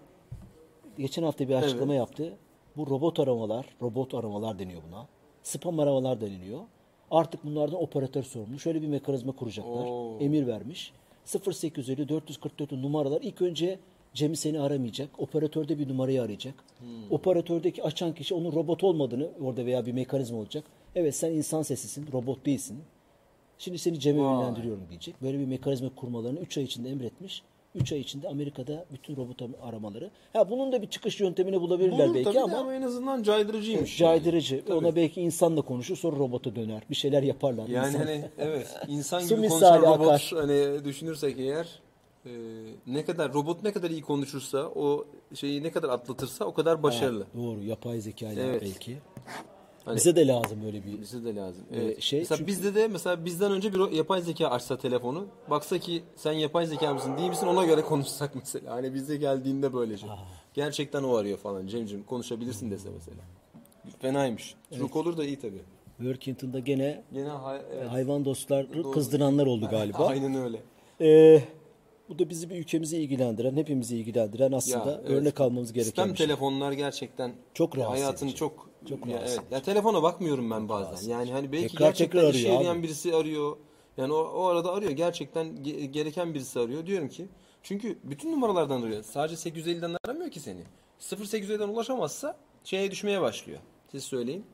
geçen 0.98 1.24
hafta 1.24 1.50
bir 1.50 1.54
açıklama 1.54 1.94
yaptı. 1.94 2.34
Bu 2.78 2.88
robot 2.90 3.20
aramalar, 3.20 3.66
robot 3.82 4.14
aramalar 4.14 4.60
deniyor 4.60 4.82
buna. 4.90 5.08
Spam 5.44 5.80
aramalar 5.80 6.22
deniliyor. 6.22 6.60
Artık 7.12 7.46
bunlardan 7.46 7.84
operatör 7.84 8.24
sorumlu. 8.24 8.60
Şöyle 8.60 8.82
bir 8.82 8.88
mekanizma 8.88 9.32
kuracaklar. 9.32 9.86
Oo. 9.86 10.18
Emir 10.20 10.48
vermiş. 10.48 10.92
0850 11.46 12.10
444 12.10 12.72
numaralar 12.72 13.22
ilk 13.22 13.42
önce 13.42 13.80
Cem'i 14.14 14.38
seni 14.38 14.60
aramayacak. 14.62 15.10
Operatörde 15.18 15.80
bir 15.80 15.90
numarayı 15.90 16.22
arayacak. 16.22 16.54
Hmm. 16.80 17.12
Operatördeki 17.12 17.84
açan 17.84 18.16
kişi 18.16 18.34
onun 18.34 18.52
robot 18.52 18.84
olmadığını 18.84 19.30
orada 19.42 19.66
veya 19.66 19.86
bir 19.86 19.92
mekanizma 19.92 20.38
olacak. 20.38 20.64
Evet 20.96 21.16
sen 21.16 21.32
insan 21.32 21.62
sesisin, 21.62 22.08
robot 22.14 22.46
değilsin. 22.46 22.80
Şimdi 23.58 23.78
seni 23.78 24.00
Cem'e 24.00 24.22
yönlendiriyorum 24.22 24.84
diyecek. 24.90 25.22
Böyle 25.22 25.40
bir 25.40 25.46
mekanizma 25.46 25.90
kurmalarını 25.96 26.40
3 26.40 26.58
ay 26.58 26.64
içinde 26.64 26.90
emretmiş. 26.90 27.44
3 27.76 27.92
ay 27.92 28.00
içinde 28.00 28.28
Amerika'da 28.30 28.86
bütün 28.94 29.16
robot 29.16 29.42
aramaları. 29.62 30.10
Ha 30.34 30.50
bunun 30.50 30.72
da 30.72 30.82
bir 30.82 30.88
çıkış 30.88 31.20
yöntemini 31.20 31.62
bulabilirler 31.62 32.06
Bulur 32.08 32.16
belki 32.16 32.24
tabii 32.30 32.40
ama, 32.40 32.58
ama 32.58 32.74
en 32.74 32.82
azından 32.82 33.24
caydırıcıymış. 33.24 33.98
caydırıcı. 33.98 34.66
Tabii. 34.66 34.74
Ona 34.78 34.96
belki 34.96 35.22
insanla 35.22 35.62
konuşur 35.62 35.96
sonra 35.96 36.18
robota 36.20 36.56
döner. 36.56 36.84
Bir 36.90 36.96
şeyler 36.96 37.24
yaparlar. 37.24 37.68
Yani 37.68 37.88
İnsan- 37.88 38.00
hani 38.00 38.26
evet 38.38 38.76
insan 38.88 39.28
gibi 39.28 39.48
konuşan 39.50 39.82
robot 39.82 40.02
akar. 40.08 40.32
hani 40.36 40.86
düşünürsek 40.86 41.40
eğer 41.40 41.68
e, 42.26 42.32
ne 42.88 43.06
kadar 43.06 43.34
robot 43.34 43.64
ne 43.64 43.72
kadar 43.72 43.90
iyi 43.90 44.02
konuşursa 44.02 44.58
o 44.76 45.06
şeyi 45.36 45.64
ne 45.64 45.72
kadar 45.72 45.90
atlatırsa 45.90 46.46
o 46.46 46.54
kadar 46.54 46.84
başarılı. 46.84 47.26
Doğru 47.38 47.64
yapay 47.64 48.00
zeka 48.02 48.26
Evet. 48.34 48.62
belki. 48.62 48.98
Hani- 49.86 49.96
Bize 49.96 50.16
de 50.16 50.28
lazım 50.28 50.60
böyle 50.66 50.84
bir 50.86 51.02
Bize 51.02 51.24
de 51.26 51.36
lazım. 51.36 51.64
Evet. 51.74 52.02
şey, 52.02 52.20
mesela 52.20 52.38
çünkü- 52.38 52.48
bizde 52.48 52.76
de 52.76 52.88
mesela 52.88 53.26
bizden 53.26 53.52
önce 53.52 53.74
bir 53.74 53.92
yapay 53.92 54.22
zeka 54.22 54.48
açsa 54.48 54.78
telefonu. 54.78 55.26
Baksa 55.50 55.78
ki 55.80 56.04
sen 56.16 56.32
yapay 56.34 56.66
zeka 56.66 56.94
mısın 56.94 57.18
değil 57.18 57.30
misin 57.30 57.48
ona 57.48 57.66
göre 57.66 57.82
konuşsak 57.86 58.36
mesela. 58.36 58.72
Hani 58.76 58.94
bizde 58.94 59.18
geldiğinde 59.18 59.74
böylece. 59.74 60.08
Gerçekten 60.54 61.04
o 61.04 61.16
arıyor 61.16 61.38
falan. 61.38 61.68
Cemcim 61.68 62.04
konuşabilirsin 62.04 62.72
dese 62.72 62.90
mesela. 62.94 63.18
Fenaymış. 64.00 64.56
Çok 64.80 64.96
olur 64.96 65.18
da 65.18 65.26
iyi 65.26 65.40
tabii. 65.40 65.62
Workington'da 65.98 66.60
gene 66.60 67.04
Gene 67.14 67.30
hay- 67.30 67.62
evet. 67.76 67.90
hayvan 67.92 68.26
dostları 68.26 68.74
Doğru. 68.74 68.92
kızdıranlar 68.92 69.46
oldu 69.46 69.68
galiba. 69.72 69.98
Aynen 70.08 70.36
öyle. 70.36 70.62
Ee, 71.02 71.42
bu 72.10 72.20
da 72.20 72.30
bizi 72.30 72.50
bir 72.50 72.56
ülkemizi 72.56 72.98
ilgilendiren, 72.98 73.56
hepimizi 73.56 73.98
ilgilendiren 73.98 74.52
aslında 74.52 74.92
Ya, 74.92 75.02
evet. 75.02 75.10
örnek 75.10 75.42
almamız 75.42 75.74
gereken 75.74 76.12
bir 76.12 76.18
şey. 76.18 76.28
telefonlar 76.28 76.72
gerçekten 76.72 77.34
Çok 77.54 77.78
rahatsız 77.78 78.04
hayatını 78.04 78.30
edici. 78.30 78.40
çok 78.40 78.70
Çok 78.90 79.08
ya, 79.08 79.20
evet. 79.20 79.42
Ya 79.52 79.62
telefona 79.62 80.04
bakmıyorum 80.04 80.52
ben 80.52 80.70
bazen. 80.70 81.10
Yani 81.10 81.32
hani 81.32 81.52
belki 81.52 81.68
Tekrar 81.68 81.86
gerçekten 81.86 82.22
tekrar 82.22 82.34
işe 82.34 82.48
yarayan 82.48 82.84
birisi 82.84 83.16
arıyor. 83.16 83.58
Yani 83.98 84.14
o, 84.14 84.18
o 84.18 84.46
arada 84.46 84.74
arıyor. 84.74 84.92
Gerçekten 84.92 85.48
ge- 85.48 85.86
gereken 85.86 86.34
birisi 86.34 86.60
arıyor. 86.60 86.86
Diyorum 86.86 87.10
ki 87.10 87.28
çünkü 87.64 88.00
bütün 88.04 88.32
numaralardan 88.32 88.82
arıyor. 88.82 89.04
Sadece 89.04 89.50
850'den 89.50 89.98
aramıyor 90.06 90.32
ki 90.32 90.40
seni. 90.40 90.62
08'den 91.00 91.68
ulaşamazsa 91.68 92.38
şeye 92.64 92.92
düşmeye 92.92 93.22
başlıyor. 93.22 93.60
Siz 93.92 94.04
söyleyin. 94.04 94.46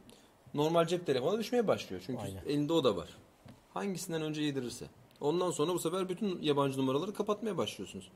Normal 0.53 0.87
cep 0.87 1.05
telefona 1.05 1.39
düşmeye 1.39 1.67
başlıyor. 1.67 2.01
Çünkü 2.05 2.21
Aynen. 2.21 2.41
elinde 2.47 2.73
o 2.73 2.83
da 2.83 2.95
var. 2.95 3.09
Hangisinden 3.73 4.21
önce 4.21 4.41
yedirirse. 4.41 4.85
Ondan 5.21 5.51
sonra 5.51 5.73
bu 5.73 5.79
sefer 5.79 6.09
bütün 6.09 6.41
yabancı 6.41 6.79
numaraları 6.79 7.13
kapatmaya 7.13 7.57
başlıyorsunuz. 7.57 8.11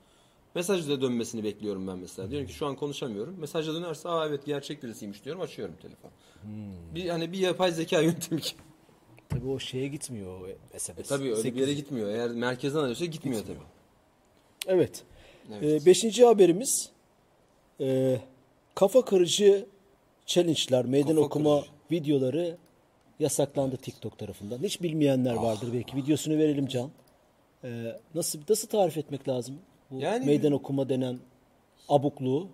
Mesajla 0.56 1.02
dönmesini 1.02 1.44
bekliyorum 1.44 1.88
ben 1.88 1.98
mesela. 1.98 2.32
Diyorum 2.32 2.48
ki 2.48 2.54
şu 2.54 2.66
an 2.66 2.76
konuşamıyorum. 2.76 3.40
Mesajla 3.40 3.74
dönerse 3.74 4.10
aa 4.10 4.28
evet 4.28 4.46
gerçek 4.46 4.84
birisiymiş 4.84 5.26
diyorum 5.26 5.42
açıyorum 5.42 5.76
telefon. 5.82 6.12
Bir 6.96 7.10
hani 7.10 7.32
bir 7.32 7.38
yapay 7.38 7.72
zeka 7.72 8.02
yöntemi 8.02 8.42
ki. 8.42 8.56
Tabii 9.30 9.48
o 9.48 9.60
şeye 9.60 9.88
gitmiyor 9.88 10.42
o 10.42 10.48
SMS. 10.80 11.00
E 11.00 11.04
tabii 11.04 11.36
öyle 11.36 11.56
bir 11.56 11.60
yere 11.62 11.74
gitmiyor. 11.74 12.10
Eğer 12.10 12.30
merkezden 12.32 12.80
arıyorsa 12.80 13.06
gitmiyor, 13.06 13.42
tabii. 13.44 13.58
Evet. 14.68 15.04
Evet. 15.54 15.82
Ee, 15.82 15.86
beşinci 15.86 16.26
haberimiz 16.26 16.90
e, 17.82 18.20
kafa 18.76 19.06
kırıcı 19.06 19.66
challenge'lar, 20.26 20.86
meydan 20.86 21.10
Kafa 21.16 21.22
okuma 21.26 21.60
kırıcı. 21.60 21.72
videoları 21.92 22.58
yasaklandı 23.20 23.78
TikTok 23.78 24.18
tarafından. 24.20 24.64
Hiç 24.64 24.82
bilmeyenler 24.82 25.36
Ah. 25.40 25.44
vardır 25.44 25.70
belki. 25.74 25.96
Videosunu 25.98 26.38
verelim 26.38 26.68
Can. 26.68 26.90
Ee, 27.64 28.00
nasıl 28.16 28.40
nasıl 28.50 28.68
tarif 28.68 28.98
etmek 28.98 29.28
lazım? 29.28 29.56
Bu 29.96 30.02
Yani- 30.02 30.26
meydan 30.26 30.52
okuma 30.52 30.90
denen 30.90 31.20
abukluğu. 31.90 32.48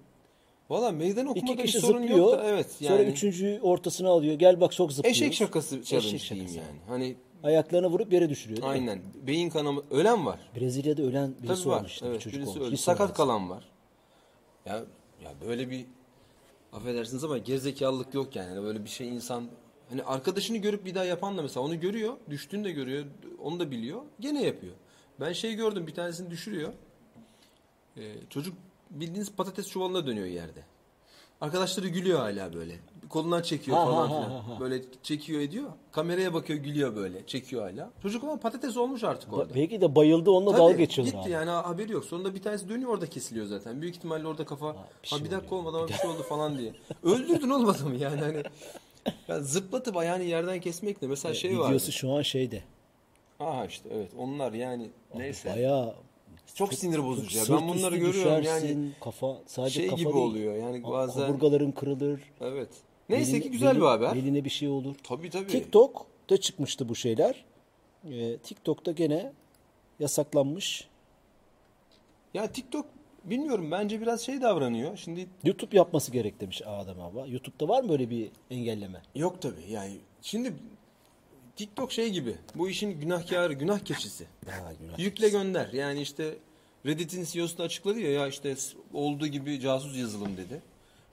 Valla 0.69 0.91
meydan 0.91 1.25
okumada 1.27 1.63
bir 1.63 1.67
sorun 1.67 2.01
zıplıyor. 2.01 2.17
yok 2.17 2.31
da 2.39 2.43
evet. 2.43 2.71
Sonra 2.79 2.93
Yani 3.00 3.10
üçüncüyü 3.10 3.60
ortasına 3.62 4.10
alıyor. 4.10 4.33
Gel 4.36 4.62
bak 4.62 4.71
çok 4.71 4.93
zıplıyoruz. 4.93 5.21
eşek 5.21 5.33
şakası 5.33 5.83
challenge 5.83 6.15
Eşek 6.15 6.29
diyeyim 6.29 6.50
şakası. 6.50 6.67
yani. 6.69 6.79
Hani 6.88 7.15
Ayaklarına 7.43 7.89
vurup 7.89 8.13
yere 8.13 8.29
düşürüyor. 8.29 8.60
mi? 8.60 8.65
aynen 8.65 9.00
beyin 9.27 9.50
kanama 9.50 9.81
ölen 9.91 10.25
var. 10.25 10.39
Brezilya'da 10.55 11.01
ölen 11.01 11.33
birisi 11.43 11.63
Tabii 11.63 11.71
var. 11.74 11.77
olmuş. 11.77 11.91
işte, 11.91 12.05
bir 12.05 12.12
Evet, 12.12 12.21
çocuk 12.21 12.38
birisi 12.39 12.51
olmuş. 12.51 12.67
öldü. 12.67 12.74
Hiç 12.75 12.81
Sakat 12.81 13.13
kalan 13.13 13.50
var. 13.50 13.63
Ya 14.65 14.75
ya 15.24 15.31
böyle 15.48 15.69
bir 15.69 15.86
affedersiniz 16.74 17.24
ama 17.24 17.38
gerizekalılık 17.38 18.13
yok 18.13 18.36
yani. 18.36 18.63
Böyle 18.63 18.83
bir 18.83 18.89
şey 18.89 19.07
insan 19.07 19.43
hani 19.89 20.03
arkadaşını 20.03 20.57
görüp 20.57 20.86
bir 20.86 20.95
daha 20.95 21.05
yapan 21.05 21.38
da 21.38 21.41
mesela 21.41 21.65
onu 21.65 21.79
görüyor, 21.79 22.13
düştüğünü 22.29 22.63
de 22.63 22.71
görüyor, 22.71 23.05
onu 23.43 23.60
da 23.60 23.71
biliyor, 23.71 24.01
gene 24.19 24.43
yapıyor. 24.43 24.74
Ben 25.19 25.33
şey 25.33 25.53
gördüm 25.55 25.88
bir 25.88 25.93
tanesini 25.93 26.29
düşürüyor. 26.29 26.74
Ee, 27.98 28.13
çocuk 28.29 28.53
bildiğiniz 28.89 29.32
patates 29.36 29.67
çuvalına 29.67 30.08
dönüyor 30.08 30.27
yerde. 30.27 30.63
Arkadaşları 31.41 31.88
gülüyor 31.88 32.19
hala 32.19 32.54
böyle. 32.54 32.75
Kolundan 33.10 33.41
çekiyor 33.41 33.77
Ha, 33.77 33.86
falan 33.86 34.08
ha, 34.10 34.15
ha, 34.15 34.23
filan. 34.25 34.30
ha, 34.41 34.56
ha. 34.56 34.60
Böyle 34.60 34.82
çekiyor 35.04 35.41
ediyor. 35.41 35.69
Kameraya 35.91 36.34
bakıyor 36.34 36.60
gülüyor 36.60 36.95
böyle. 36.95 37.27
Çekiyor 37.27 37.71
hala. 37.71 37.89
Çocuk 38.01 38.23
ama 38.23 38.39
patates 38.39 38.77
olmuş 38.77 39.04
artık 39.04 39.34
orada. 39.34 39.56
Belki 39.56 39.82
de 39.82 39.95
bayıldı 39.95 40.32
onunla 40.32 40.51
Tabii, 40.51 40.62
dalga 40.62 40.73
geçiyorlar. 40.73 41.13
Gitti 41.13 41.23
abi. 41.25 41.32
yani 41.32 41.49
haberi 41.49 41.91
yok. 41.91 42.06
Sonunda 42.06 42.36
bir 42.36 42.41
tanesi 42.41 42.69
dönüyor 42.69 42.89
orada 42.89 43.08
kesiliyor 43.10 43.45
zaten. 43.45 43.82
Büyük 43.82 43.95
ihtimalle 43.95 44.27
orada 44.27 44.45
kafa 44.45 44.73
bir 44.73 44.77
ha, 44.77 44.86
bir, 45.04 45.08
şey 45.08 45.19
dakika 45.19 45.38
oluyor. 45.38 45.51
olmadı 45.51 45.77
ama 45.77 45.88
bir 45.88 45.93
şey 45.93 46.10
oldu 46.10 46.23
falan 46.23 46.58
diye. 46.58 46.73
Öldürdün 47.04 47.49
olmadı 47.49 47.86
mı 47.86 47.95
yani 47.95 48.21
hani. 48.21 48.43
Yani 49.27 49.43
zıplatıp 49.43 49.97
ayağını 49.97 50.23
yerden 50.23 50.60
kesmek 50.62 51.01
de 51.01 51.08
mesela 51.08 51.34
şey 51.34 51.60
var. 51.60 51.69
Videosu 51.69 51.91
şu 51.91 52.12
an 52.12 52.21
şeyde. 52.21 52.63
Aha 53.39 53.65
işte 53.65 53.89
evet 53.93 54.12
onlar 54.17 54.54
yani 54.54 54.89
neyse. 55.15 55.49
Bayağı 55.56 55.95
çok 56.55 56.73
sinir 56.73 57.03
bozucu 57.03 57.37
ya. 57.37 57.43
Ben 57.49 57.67
bunları 57.67 57.97
görüyorum 57.97 58.43
yani. 58.43 58.89
kafa 59.01 59.37
sadece 59.45 59.73
şey 59.79 59.87
kafa 59.87 60.01
gibi 60.01 60.13
değil. 60.13 60.25
oluyor 60.25 60.55
yani 60.55 60.83
bazen. 60.83 61.27
Kaburgaların 61.27 61.71
kırılır. 61.71 62.21
Evet. 62.41 62.69
Neyse 63.09 63.33
belin- 63.33 63.41
ki 63.41 63.51
güzel 63.51 63.75
bir 63.75 63.81
haber. 63.81 64.15
Beline 64.15 64.45
bir 64.45 64.49
şey 64.49 64.67
olur. 64.69 64.95
Tabii 65.03 65.29
tabii. 65.29 65.47
TikTok'ta 65.47 66.37
çıkmıştı 66.37 66.89
bu 66.89 66.95
şeyler. 66.95 67.45
Ee, 68.11 68.37
TikTok'ta 68.37 68.91
gene 68.91 69.31
yasaklanmış. 69.99 70.87
Ya 72.33 72.51
TikTok 72.51 72.85
bilmiyorum 73.23 73.71
bence 73.71 74.01
biraz 74.01 74.21
şey 74.21 74.41
davranıyor. 74.41 74.97
Şimdi 74.97 75.27
YouTube 75.43 75.77
yapması 75.77 76.11
gerek 76.11 76.41
demiş 76.41 76.61
Adem 76.65 77.01
abla. 77.01 77.25
YouTube'da 77.25 77.67
var 77.67 77.83
mı 77.83 77.89
böyle 77.89 78.09
bir 78.09 78.31
engelleme? 78.49 79.01
Yok 79.15 79.41
tabii 79.41 79.65
yani 79.69 79.97
şimdi 80.21 80.53
TikTok 81.55 81.91
şey 81.91 82.09
gibi 82.09 82.35
bu 82.55 82.69
işin 82.69 82.99
günahkarı 82.99 83.53
günah 83.53 83.79
keçisi. 83.79 84.25
Ha, 84.45 84.73
günah. 84.79 84.99
Yükle 84.99 85.29
gönder 85.29 85.69
yani 85.73 86.01
işte 86.01 86.35
Reddit'in 86.85 87.23
CEO'su 87.23 87.57
da 87.57 87.63
açıkladı 87.63 87.99
ya 87.99 88.11
ya 88.11 88.27
işte 88.27 88.55
olduğu 88.93 89.27
gibi 89.27 89.59
casus 89.59 89.97
yazılım 89.97 90.37
dedi. 90.37 90.61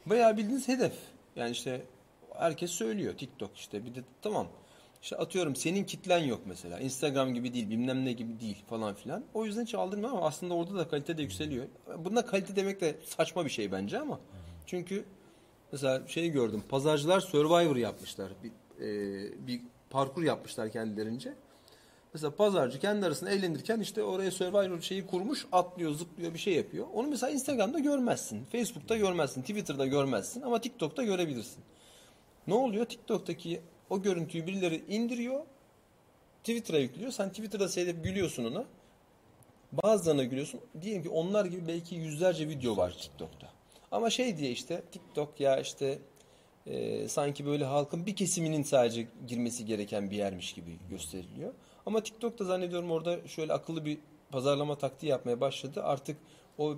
Bayağı 0.06 0.36
bildiğiniz 0.36 0.68
hedef. 0.68 0.92
Yani 1.36 1.50
işte 1.50 1.82
herkes 2.34 2.70
söylüyor 2.70 3.14
TikTok 3.18 3.56
işte 3.56 3.84
bir 3.84 3.94
de 3.94 4.00
tamam. 4.22 4.46
İşte 5.02 5.16
atıyorum 5.16 5.56
senin 5.56 5.84
kitlen 5.84 6.18
yok 6.18 6.40
mesela. 6.46 6.78
Instagram 6.78 7.34
gibi 7.34 7.54
değil, 7.54 7.70
bilmem 7.70 8.04
ne 8.04 8.12
gibi 8.12 8.40
değil 8.40 8.56
falan 8.68 8.94
filan. 8.94 9.24
O 9.34 9.44
yüzden 9.44 9.62
hiç 9.62 9.74
aldırmıyor 9.74 10.10
ama 10.10 10.26
aslında 10.26 10.54
orada 10.54 10.74
da 10.74 10.88
kalite 10.88 11.18
de 11.18 11.22
yükseliyor. 11.22 11.66
Bunda 11.98 12.26
kalite 12.26 12.56
demek 12.56 12.80
de 12.80 12.96
saçma 13.04 13.44
bir 13.44 13.50
şey 13.50 13.72
bence 13.72 13.98
ama. 13.98 14.20
Çünkü 14.66 15.04
mesela 15.72 16.08
şey 16.08 16.28
gördüm. 16.30 16.62
Pazarcılar 16.68 17.20
Survivor 17.20 17.76
yapmışlar. 17.76 18.32
Bir, 18.42 18.50
e, 18.84 19.46
bir 19.46 19.60
parkur 19.90 20.22
yapmışlar 20.22 20.72
kendilerince. 20.72 21.34
Mesela 22.14 22.36
pazarcı 22.36 22.80
kendi 22.80 23.06
arasında 23.06 23.30
eğlenirken 23.30 23.80
işte 23.80 24.02
oraya 24.02 24.30
Survivor 24.30 24.80
şeyi 24.80 25.06
kurmuş, 25.06 25.46
atlıyor, 25.52 25.92
zıplıyor, 25.94 26.34
bir 26.34 26.38
şey 26.38 26.54
yapıyor. 26.54 26.86
Onu 26.94 27.08
mesela 27.08 27.30
Instagram'da 27.30 27.78
görmezsin, 27.78 28.44
Facebook'ta 28.44 28.96
görmezsin, 28.96 29.40
Twitter'da 29.40 29.86
görmezsin 29.86 30.42
ama 30.42 30.60
TikTok'ta 30.60 31.02
görebilirsin. 31.02 31.64
Ne 32.46 32.54
oluyor? 32.54 32.84
TikTok'taki 32.84 33.60
o 33.90 34.02
görüntüyü 34.02 34.46
birileri 34.46 34.84
indiriyor, 34.88 35.40
Twitter'a 36.38 36.78
yüklüyor. 36.78 37.10
Sen 37.10 37.28
Twitter'da 37.28 37.68
seyredip 37.68 38.04
gülüyorsun 38.04 38.44
ona. 38.44 38.64
Bazılarına 39.72 40.24
gülüyorsun. 40.24 40.60
Diyelim 40.82 41.02
ki 41.02 41.08
onlar 41.08 41.44
gibi 41.44 41.68
belki 41.68 41.94
yüzlerce 41.94 42.48
video 42.48 42.76
var 42.76 42.96
TikTok'ta. 43.00 43.48
Ama 43.90 44.10
şey 44.10 44.38
diye 44.38 44.50
işte 44.50 44.82
TikTok 44.92 45.40
ya 45.40 45.60
işte 45.60 45.98
e, 46.70 47.08
sanki 47.08 47.46
böyle 47.46 47.64
halkın 47.64 48.06
bir 48.06 48.16
kesiminin 48.16 48.62
sadece 48.62 49.08
girmesi 49.26 49.66
gereken 49.66 50.10
bir 50.10 50.16
yermiş 50.16 50.52
gibi 50.52 50.78
gösteriliyor. 50.90 51.52
Ama 51.86 52.02
TikTok'ta 52.02 52.44
zannediyorum 52.44 52.90
orada 52.90 53.28
şöyle 53.28 53.52
akıllı 53.52 53.84
bir 53.84 53.98
pazarlama 54.30 54.78
taktiği 54.78 55.06
yapmaya 55.06 55.40
başladı. 55.40 55.82
Artık 55.82 56.16
o 56.58 56.76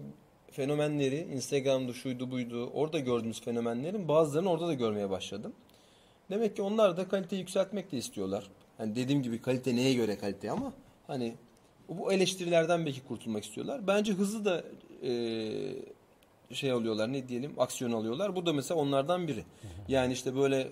fenomenleri 0.50 1.28
Instagram'da 1.32 1.92
şuydu 1.92 2.30
buydu 2.30 2.70
orada 2.74 2.98
gördüğümüz 2.98 3.40
fenomenlerin 3.40 4.08
bazılarını 4.08 4.50
orada 4.50 4.68
da 4.68 4.74
görmeye 4.74 5.10
başladım. 5.10 5.52
Demek 6.30 6.56
ki 6.56 6.62
onlar 6.62 6.96
da 6.96 7.08
kaliteyi 7.08 7.40
yükseltmek 7.40 7.92
de 7.92 7.96
istiyorlar. 7.96 8.50
Hani 8.78 8.96
dediğim 8.96 9.22
gibi 9.22 9.42
kalite 9.42 9.76
neye 9.76 9.94
göre 9.94 10.18
kalite 10.18 10.50
ama 10.50 10.72
hani 11.06 11.34
bu 11.88 12.12
eleştirilerden 12.12 12.86
belki 12.86 13.00
kurtulmak 13.00 13.44
istiyorlar. 13.44 13.86
Bence 13.86 14.12
hızlı 14.12 14.44
da 14.44 14.64
e, 15.02 15.12
şey 16.52 16.70
alıyorlar 16.70 17.12
ne 17.12 17.28
diyelim 17.28 17.52
aksiyon 17.58 17.92
alıyorlar. 17.92 18.36
Bu 18.36 18.46
da 18.46 18.52
mesela 18.52 18.80
onlardan 18.80 19.28
biri. 19.28 19.44
Yani 19.88 20.12
işte 20.12 20.36
böyle 20.36 20.68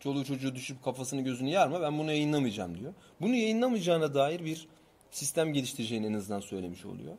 çoluğu 0.00 0.24
çocuğu 0.24 0.54
düşüp 0.54 0.84
kafasını 0.84 1.20
gözünü 1.20 1.50
yarma 1.50 1.82
ben 1.82 1.98
bunu 1.98 2.10
yayınlamayacağım 2.10 2.78
diyor. 2.78 2.94
Bunu 3.20 3.34
yayınlamayacağına 3.34 4.14
dair 4.14 4.44
bir 4.44 4.68
sistem 5.10 5.52
geliştireceğini 5.52 6.06
en 6.06 6.12
azından 6.12 6.40
söylemiş 6.40 6.84
oluyor. 6.84 7.14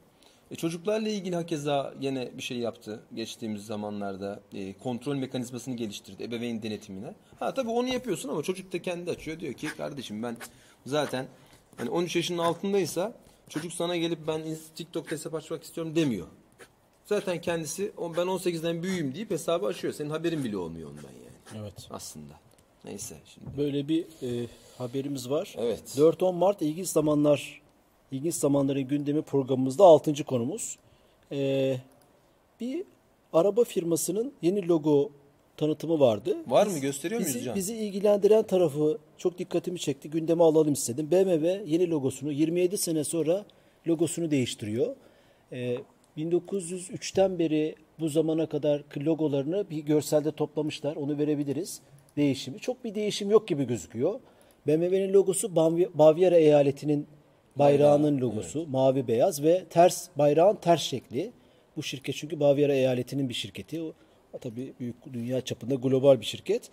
E, 0.51 0.55
çocuklarla 0.55 1.09
ilgili 1.09 1.35
hakeza 1.35 1.93
yine 2.01 2.31
bir 2.37 2.41
şey 2.41 2.57
yaptı 2.57 2.99
geçtiğimiz 3.15 3.65
zamanlarda. 3.65 4.39
E, 4.53 4.73
kontrol 4.73 5.15
mekanizmasını 5.15 5.75
geliştirdi 5.75 6.23
ebeveyn 6.23 6.63
denetimine. 6.63 7.13
Ha 7.39 7.53
tabii 7.53 7.69
onu 7.69 7.87
yapıyorsun 7.87 8.29
ama 8.29 8.43
çocuk 8.43 8.73
da 8.73 8.81
kendi 8.81 9.11
açıyor. 9.11 9.39
Diyor 9.39 9.53
ki 9.53 9.67
kardeşim 9.77 10.23
ben 10.23 10.37
zaten 10.85 11.25
hani 11.77 11.89
13 11.89 12.15
yaşının 12.15 12.37
altındaysa 12.37 13.13
çocuk 13.49 13.73
sana 13.73 13.95
gelip 13.95 14.27
ben 14.27 14.41
TikTok'ta 14.75 15.11
hesap 15.11 15.35
açmak 15.35 15.63
istiyorum 15.63 15.95
demiyor. 15.95 16.27
Zaten 17.07 17.41
kendisi 17.41 17.91
"O- 17.97 18.15
ben 18.17 18.27
18'den 18.27 18.83
büyüğüm 18.83 19.15
deyip 19.15 19.31
hesabı 19.31 19.65
açıyor. 19.65 19.93
Senin 19.93 20.09
haberin 20.09 20.43
bile 20.43 20.57
olmuyor 20.57 20.89
ondan 20.89 21.01
yani 21.01 21.61
Evet. 21.63 21.87
aslında. 21.89 22.33
Neyse 22.85 23.15
şimdi. 23.33 23.57
Böyle 23.57 23.87
bir 23.87 24.01
e, 24.03 24.47
haberimiz 24.77 25.29
var. 25.29 25.55
Evet. 25.57 25.81
4-10 25.97 26.35
Mart 26.35 26.61
ilginç 26.61 26.87
zamanlar 26.87 27.61
ilginç 28.11 28.33
zamanların 28.35 28.87
gündemi 28.87 29.21
programımızda 29.21 29.83
6. 29.83 30.23
konumuz. 30.23 30.77
E, 31.31 31.77
bir 32.59 32.83
araba 33.33 33.63
firmasının 33.63 34.33
yeni 34.41 34.67
logo 34.67 35.09
tanıtımı 35.57 35.99
vardı. 35.99 36.37
Var 36.47 36.67
mı? 36.67 36.79
Gösteriyor 36.79 37.21
muyuz 37.21 37.35
bizi, 37.35 37.45
Can? 37.45 37.55
bizi 37.55 37.75
ilgilendiren 37.75 38.43
tarafı 38.43 38.97
çok 39.17 39.37
dikkatimi 39.37 39.79
çekti. 39.79 40.09
Gündeme 40.09 40.43
alalım 40.43 40.73
istedim. 40.73 41.11
BMW 41.11 41.63
yeni 41.65 41.89
logosunu 41.89 42.31
27 42.31 42.77
sene 42.77 43.03
sonra 43.03 43.45
logosunu 43.87 44.31
değiştiriyor. 44.31 44.95
Ee, 45.51 45.77
1903'ten 46.17 47.39
beri 47.39 47.75
bu 47.99 48.09
zamana 48.09 48.45
kadar 48.45 48.83
logolarını 48.97 49.69
bir 49.69 49.79
görselde 49.79 50.31
toplamışlar. 50.31 50.95
Onu 50.95 51.17
verebiliriz. 51.17 51.81
Değişimi. 52.17 52.59
Çok 52.59 52.83
bir 52.83 52.95
değişim 52.95 53.31
yok 53.31 53.47
gibi 53.47 53.67
gözüküyor. 53.67 54.19
BMW'nin 54.67 55.13
logosu 55.13 55.55
Bavyera 55.93 56.37
eyaletinin 56.37 57.07
bayrağının 57.55 58.21
logosu. 58.21 58.67
Mavi 58.67 59.07
beyaz 59.07 59.43
ve 59.43 59.65
ters 59.69 60.07
bayrağın 60.15 60.55
ters 60.55 60.81
şekli. 60.81 61.31
Bu 61.77 61.83
şirket 61.83 62.15
çünkü 62.15 62.39
Bavyera 62.39 62.73
eyaletinin 62.73 63.29
bir 63.29 63.33
şirketi. 63.33 63.81
O, 63.81 63.93
tabii 64.41 64.73
büyük 64.79 65.13
dünya 65.13 65.41
çapında 65.41 65.75
global 65.75 66.21
bir 66.21 66.25
şirket. 66.25 66.69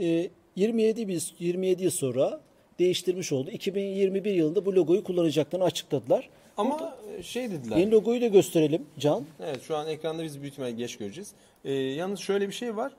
Ee, 0.00 0.30
27 0.56 1.08
biz 1.08 1.34
27 1.38 1.82
yıl 1.82 1.90
sonra 1.90 2.40
değiştirmiş 2.78 3.32
oldu. 3.32 3.50
2021 3.50 4.34
yılında 4.34 4.66
bu 4.66 4.74
logoyu 4.76 5.04
kullanacaklarını 5.04 5.64
açıkladılar. 5.64 6.28
Ama 6.56 6.96
şey 7.22 7.50
dediler. 7.50 7.76
Yeni 7.76 7.90
logoyu 7.90 8.20
da 8.20 8.26
gösterelim 8.26 8.86
Can. 8.98 9.24
Evet 9.40 9.62
şu 9.62 9.76
an 9.76 9.86
ekranda 9.88 10.24
biz 10.24 10.40
büyük 10.40 10.52
ihtimalle 10.52 10.72
geç 10.72 10.96
göreceğiz. 10.96 11.32
Ee, 11.64 11.72
yalnız 11.72 12.20
şöyle 12.20 12.48
bir 12.48 12.52
şey 12.52 12.76
var. 12.76 12.92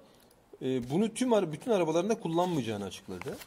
Ee, 0.62 0.90
bunu 0.90 1.14
tüm 1.14 1.34
ara, 1.34 1.52
bütün 1.52 1.72
arabalarında 1.72 2.20
kullanmayacağını 2.20 2.86
açıkladı. 2.86 3.38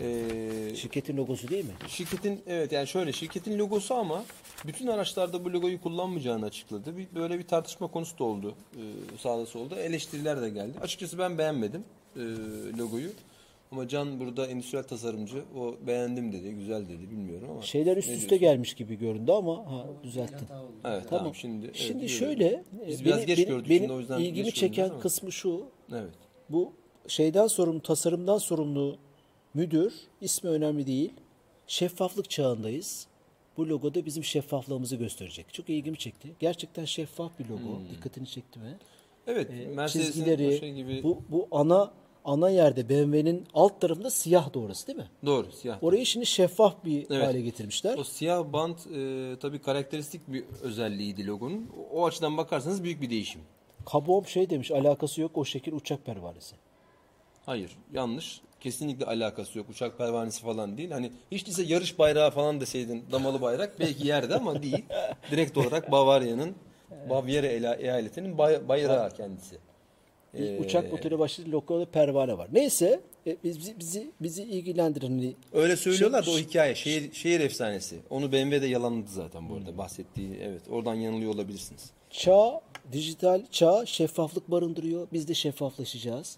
Ee, 0.00 0.76
Şirketin 0.76 1.16
logosu 1.16 1.48
değil 1.48 1.64
mi? 1.64 1.70
şirketin 1.88 2.42
evet 2.46 2.72
yani 2.72 2.86
şöyle 2.86 3.12
şirketin 3.12 3.58
logosu 3.58 3.94
ama 3.94 4.24
bütün 4.66 4.86
araçlarda 4.86 5.44
bu 5.44 5.52
logoyu 5.52 5.80
kullanmayacağını 5.82 6.44
açıkladı. 6.46 6.96
Bir, 6.96 7.06
böyle 7.14 7.38
bir 7.38 7.46
tartışma 7.46 7.86
konusu 7.86 8.18
da 8.18 8.24
oldu. 8.24 8.54
Ee, 8.76 8.80
sağda 9.18 9.46
solda. 9.46 9.80
Eleştiriler 9.80 10.42
de 10.42 10.50
geldi. 10.50 10.78
Açıkçası 10.82 11.18
ben 11.18 11.38
beğenmedim 11.38 11.84
e, 12.16 12.20
logoyu. 12.78 13.08
Ama 13.74 13.88
Can 13.88 14.20
burada 14.20 14.46
endüstriyel 14.46 14.84
tasarımcı. 14.84 15.44
O 15.58 15.74
beğendim 15.86 16.32
dedi, 16.32 16.50
güzel 16.54 16.88
dedi 16.88 17.10
bilmiyorum 17.10 17.48
ama. 17.50 17.62
Şeyler 17.62 17.96
üst 17.96 18.08
üste 18.10 18.36
gelmiş 18.36 18.74
gibi 18.74 18.94
göründü 18.98 19.32
ama 19.32 19.56
ha, 19.72 19.86
düzelttin. 20.02 20.38
Evet 20.38 20.48
Tamam. 20.84 21.02
tamam, 21.10 21.34
şimdi. 21.34 21.66
evet, 21.66 21.76
Şimdi 21.76 22.08
şöyle 22.08 22.64
Biz 22.88 23.00
e, 23.00 23.04
biraz 23.04 23.18
beni- 23.18 23.26
geç 23.26 23.38
benim, 23.38 23.48
gördük 23.48 23.68
benim 23.70 23.80
şimdi 23.80 23.92
o 23.92 23.98
yüzden 24.00 24.18
ilgimi 24.20 24.52
çeken 24.52 24.90
ama. 24.90 24.98
kısmı 25.00 25.32
şu. 25.32 25.66
Evet. 25.92 26.10
Bu 26.48 26.72
şeyden 27.08 27.46
sorumlu, 27.46 27.82
tasarımdan 27.82 28.38
sorumlu 28.38 28.96
müdür, 29.54 29.92
ismi 30.20 30.50
önemli 30.50 30.86
değil. 30.86 31.12
Şeffaflık 31.66 32.30
çağındayız. 32.30 33.06
Bu 33.56 33.68
logoda 33.68 34.06
bizim 34.06 34.24
şeffaflığımızı 34.24 34.96
gösterecek. 34.96 35.54
Çok 35.54 35.70
ilgimi 35.70 35.96
çekti. 35.98 36.28
Gerçekten 36.40 36.84
şeffaf 36.84 37.38
bir 37.38 37.44
logo. 37.44 37.58
Hmm. 37.78 37.88
Dikkatini 37.90 38.26
çekti 38.26 38.58
mi? 38.58 38.76
Evet, 39.26 39.50
Ee, 39.50 39.88
çizgileri, 39.88 40.58
şey 40.58 40.72
gibi 40.74 41.02
bu, 41.02 41.22
bu 41.28 41.48
ana 41.50 41.92
ana 42.24 42.50
yerde 42.50 42.88
BMW'nin 42.88 43.46
alt 43.54 43.80
tarafında 43.80 44.10
siyah 44.10 44.56
orası 44.56 44.86
değil 44.86 44.98
mi? 44.98 45.08
doğru 45.26 45.52
siyah. 45.52 45.82
Orayı 45.84 46.06
şimdi 46.06 46.26
şeffaf 46.26 46.84
bir 46.84 47.06
Evet. 47.10 47.26
hale 47.26 47.40
getirmişler. 47.40 47.98
O 47.98 48.04
siyah 48.04 48.44
bant 48.52 48.86
e, 48.86 49.36
tabii 49.40 49.58
karakteristik 49.58 50.20
bir 50.28 50.44
özelliğiydi 50.62 51.26
logonun. 51.26 51.70
O, 51.92 52.06
açıdan 52.06 52.36
bakarsanız 52.36 52.84
büyük 52.84 53.02
bir 53.02 53.10
değişim. 53.10 53.40
Kabom 53.86 54.26
şey 54.26 54.50
demiş 54.50 54.70
alakası 54.70 55.20
yok 55.20 55.30
o 55.38 55.44
şekil 55.44 55.72
uçak 55.72 56.04
pervanesi. 56.06 56.56
Hayır, 57.46 57.70
yanlış. 57.92 58.40
Kesinlikle 58.60 59.06
alakası 59.06 59.58
yok. 59.58 59.68
Uçak 59.70 59.98
pervanesi 59.98 60.42
falan 60.42 60.76
değil. 60.78 60.90
Hani 60.90 61.12
hiç 61.32 61.46
değilse 61.46 61.62
yarış 61.62 61.98
bayrağı 61.98 62.30
falan 62.30 62.60
deseydin 62.60 63.04
damalı 63.12 63.40
bayrak 63.42 63.76
belki 63.80 64.06
yerde 64.06 64.34
ama 64.34 64.62
değil. 64.62 64.84
Direkt 65.30 65.56
olarak 65.58 65.90
Bavarya'nın 65.92 66.54
Bavyera 67.10 67.46
eyaletinin 67.74 68.38
bay- 68.38 68.68
bayrağı 68.68 69.10
kendisi. 69.10 69.58
Ee, 70.38 70.58
uçak 70.60 70.92
motoru 70.92 71.18
başladı 71.18 71.52
logoda 71.52 71.86
pervane 71.86 72.38
var. 72.38 72.48
Neyse 72.52 73.00
e, 73.26 73.36
biz, 73.44 73.58
bizi, 73.58 73.78
bizi, 73.78 74.10
bizi 74.20 74.42
ilgilendiren 74.42 75.08
hani 75.08 75.34
Öyle 75.52 75.76
söylüyorlar 75.76 76.26
da 76.26 76.30
o 76.30 76.34
Şi- 76.34 76.46
hikaye. 76.48 76.74
Şehir, 76.74 77.12
şehir 77.12 77.40
efsanesi. 77.40 77.96
Onu 78.10 78.32
BMW 78.32 78.62
de 78.62 78.66
yalanladı 78.66 79.10
zaten 79.10 79.48
bu 79.48 79.54
arada 79.54 79.78
bahsettiği. 79.78 80.38
Evet 80.42 80.62
oradan 80.70 80.94
yanılıyor 80.94 81.34
olabilirsiniz. 81.34 81.90
çağ, 82.10 82.60
dijital 82.92 83.42
çağ 83.50 83.86
şeffaflık 83.86 84.50
barındırıyor. 84.50 85.06
Biz 85.12 85.28
de 85.28 85.34
şeffaflaşacağız 85.34 86.36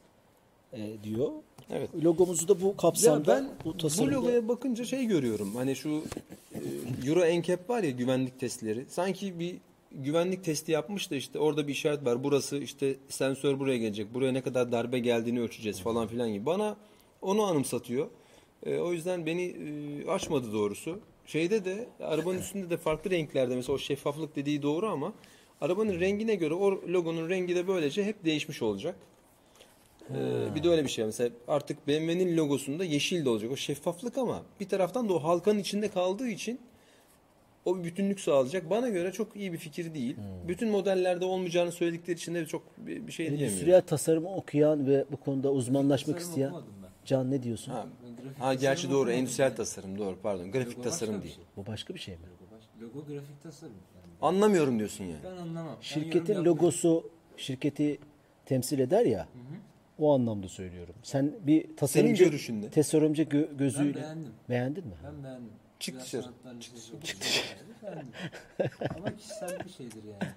e, 0.72 0.78
diyor. 1.04 1.30
Evet. 1.70 1.90
Logomuzu 2.04 2.48
da 2.48 2.60
bu 2.60 2.66
Ya 2.66 2.76
kapsamda 2.76 3.36
ben 3.36 3.48
bu 3.64 3.74
bu 3.98 4.10
logoya 4.10 4.48
bakınca 4.48 4.84
şey 4.84 5.04
görüyorum. 5.04 5.54
Hani 5.54 5.76
şu 5.76 6.02
e, 6.54 6.58
Euro 7.08 7.40
NCAP 7.40 7.70
var 7.70 7.82
ya 7.82 7.90
güvenlik 7.90 8.40
testleri. 8.40 8.84
Sanki 8.88 9.38
bir 9.40 9.56
güvenlik 10.04 10.44
testi 10.44 10.72
yapmış 10.72 11.10
da 11.10 11.16
işte 11.16 11.38
orada 11.38 11.68
bir 11.68 11.72
işaret 11.72 12.04
var. 12.04 12.24
Burası 12.24 12.58
işte 12.58 12.96
sensör 13.08 13.58
buraya 13.58 13.78
gelecek. 13.78 14.14
Buraya 14.14 14.32
ne 14.32 14.40
kadar 14.40 14.72
darbe 14.72 14.98
geldiğini 14.98 15.40
ölçeceğiz 15.40 15.80
falan 15.80 16.06
filan 16.06 16.32
gibi. 16.32 16.46
Bana 16.46 16.76
onu 17.22 17.42
anımsatıyor. 17.42 18.08
E, 18.66 18.78
o 18.78 18.92
yüzden 18.92 19.26
beni 19.26 19.42
e, 19.42 20.10
açmadı 20.10 20.52
doğrusu. 20.52 21.00
Şeyde 21.26 21.64
de 21.64 21.88
arabanın 22.00 22.38
üstünde 22.38 22.70
de 22.70 22.76
farklı 22.76 23.10
renklerde 23.10 23.56
mesela 23.56 23.74
o 23.74 23.78
şeffaflık 23.78 24.36
dediği 24.36 24.62
doğru 24.62 24.88
ama 24.88 25.12
arabanın 25.60 26.00
rengine 26.00 26.34
göre 26.34 26.54
o 26.54 26.70
logonun 26.70 27.28
rengi 27.28 27.56
de 27.56 27.68
böylece 27.68 28.04
hep 28.04 28.24
değişmiş 28.24 28.62
olacak. 28.62 28.96
Ee, 30.10 30.54
bir 30.54 30.62
de 30.62 30.68
öyle 30.68 30.84
bir 30.84 30.88
şey 30.88 31.04
mesela 31.04 31.30
artık 31.48 31.88
BMW'nin 31.88 32.36
logosunda 32.36 32.84
yeşil 32.84 33.24
de 33.24 33.28
olacak 33.28 33.50
o 33.52 33.56
şeffaflık 33.56 34.18
ama 34.18 34.42
bir 34.60 34.68
taraftan 34.68 35.08
da 35.08 35.14
o 35.14 35.22
halkanın 35.22 35.58
içinde 35.58 35.88
kaldığı 35.88 36.28
için 36.28 36.60
o 37.66 37.78
bir 37.78 37.84
bütünlük 37.84 38.20
sağlayacak. 38.20 38.70
Bana 38.70 38.88
göre 38.88 39.12
çok 39.12 39.36
iyi 39.36 39.52
bir 39.52 39.58
fikir 39.58 39.94
değil. 39.94 40.16
Bütün 40.48 40.68
modellerde 40.68 41.24
olmayacağını 41.24 41.72
söyledikleri 41.72 42.16
için 42.16 42.34
de 42.34 42.46
çok 42.46 42.62
bir, 42.86 43.06
bir 43.06 43.12
şey 43.12 43.26
diyemiyorum. 43.26 43.52
endüstriyel 43.54 43.80
tasarımı 43.82 44.34
okuyan 44.34 44.86
ve 44.86 45.04
bu 45.12 45.16
konuda 45.16 45.52
uzmanlaşmak 45.52 46.16
Tasarım 46.16 46.30
isteyen 46.30 46.52
ben. 46.54 46.88
Can 47.04 47.30
ne 47.30 47.42
diyorsun? 47.42 47.72
Ha, 47.72 47.86
Ben 48.38 48.42
ha 48.44 48.54
gerçi 48.54 48.90
doğru 48.90 49.10
endüstriyel 49.10 49.48
yani. 49.50 49.56
tasarım 49.56 49.98
doğru 49.98 50.16
pardon 50.22 50.50
grafik 50.52 50.72
Logo 50.78 50.82
tasarım 50.82 51.22
değil. 51.22 51.34
şey. 51.34 51.44
Bu 51.56 51.66
başka 51.66 51.94
bir 51.94 51.98
şey 51.98 52.14
mi? 52.14 52.20
Logo, 52.22 52.56
baş- 52.56 52.82
logo 52.82 53.06
grafik 53.06 53.42
tasarım. 53.42 53.72
Yani 53.94 54.12
Anlamıyorum 54.22 54.78
diyorsun 54.78 55.04
yani. 55.04 55.20
ben 55.24 55.36
anlamam. 55.36 55.76
Ben 55.76 55.80
Şirketin 55.82 56.18
yapmıyorum. 56.18 56.46
logosu 56.46 57.10
şirketi 57.36 57.98
temsil 58.46 58.78
eder 58.78 59.04
ya. 59.04 59.28
O 59.98 60.14
anlamda 60.14 60.48
söylüyorum. 60.48 60.94
Sen 61.02 61.32
bir 61.46 61.76
tasarımcı 61.76 62.24
görüşün 62.24 62.62
ne? 62.62 62.70
tasarımcı 62.70 63.22
gö- 63.22 63.48
Ben 63.50 63.56
gözüyle 63.58 63.94
beğendim. 63.94 64.32
beğendin 64.48 64.86
mi? 64.86 64.94
Ben 65.04 65.24
beğendim. 65.24 65.50
Çık 65.80 66.00
dışarı. 66.00 66.26
lisesi 66.58 66.92
okudum. 66.96 67.10
Beğendim. 67.82 68.12
Ama 68.96 69.16
kişisel 69.16 69.64
bir 69.64 69.70
şeydir 69.70 70.04
yani. 70.04 70.32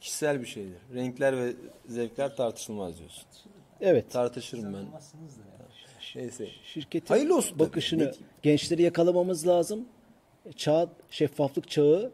Kişisel 0.00 0.40
bir 0.40 0.46
şeydir. 0.46 0.78
Renkler 0.94 1.36
ve 1.36 1.52
zevkler 1.88 2.36
tartışılmaz 2.36 2.98
diyorsun. 2.98 3.24
Evet. 3.80 4.10
Tartışırım 4.10 4.64
ben. 4.64 4.78
Anlamazsınız 4.78 5.36
da 5.38 5.40
yani. 5.40 6.24
Neyse. 6.24 6.48
Şirketin 6.64 7.14
Hayırlı 7.14 7.36
olsun 7.36 7.58
tabii. 7.58 7.68
bakışını 7.68 8.04
Ne 8.04 8.12
gençleri 8.42 8.82
yakalamamız 8.82 9.46
lazım. 9.46 9.88
Çağ, 10.56 10.88
şeffaflık 11.10 11.68
çağı 11.68 12.12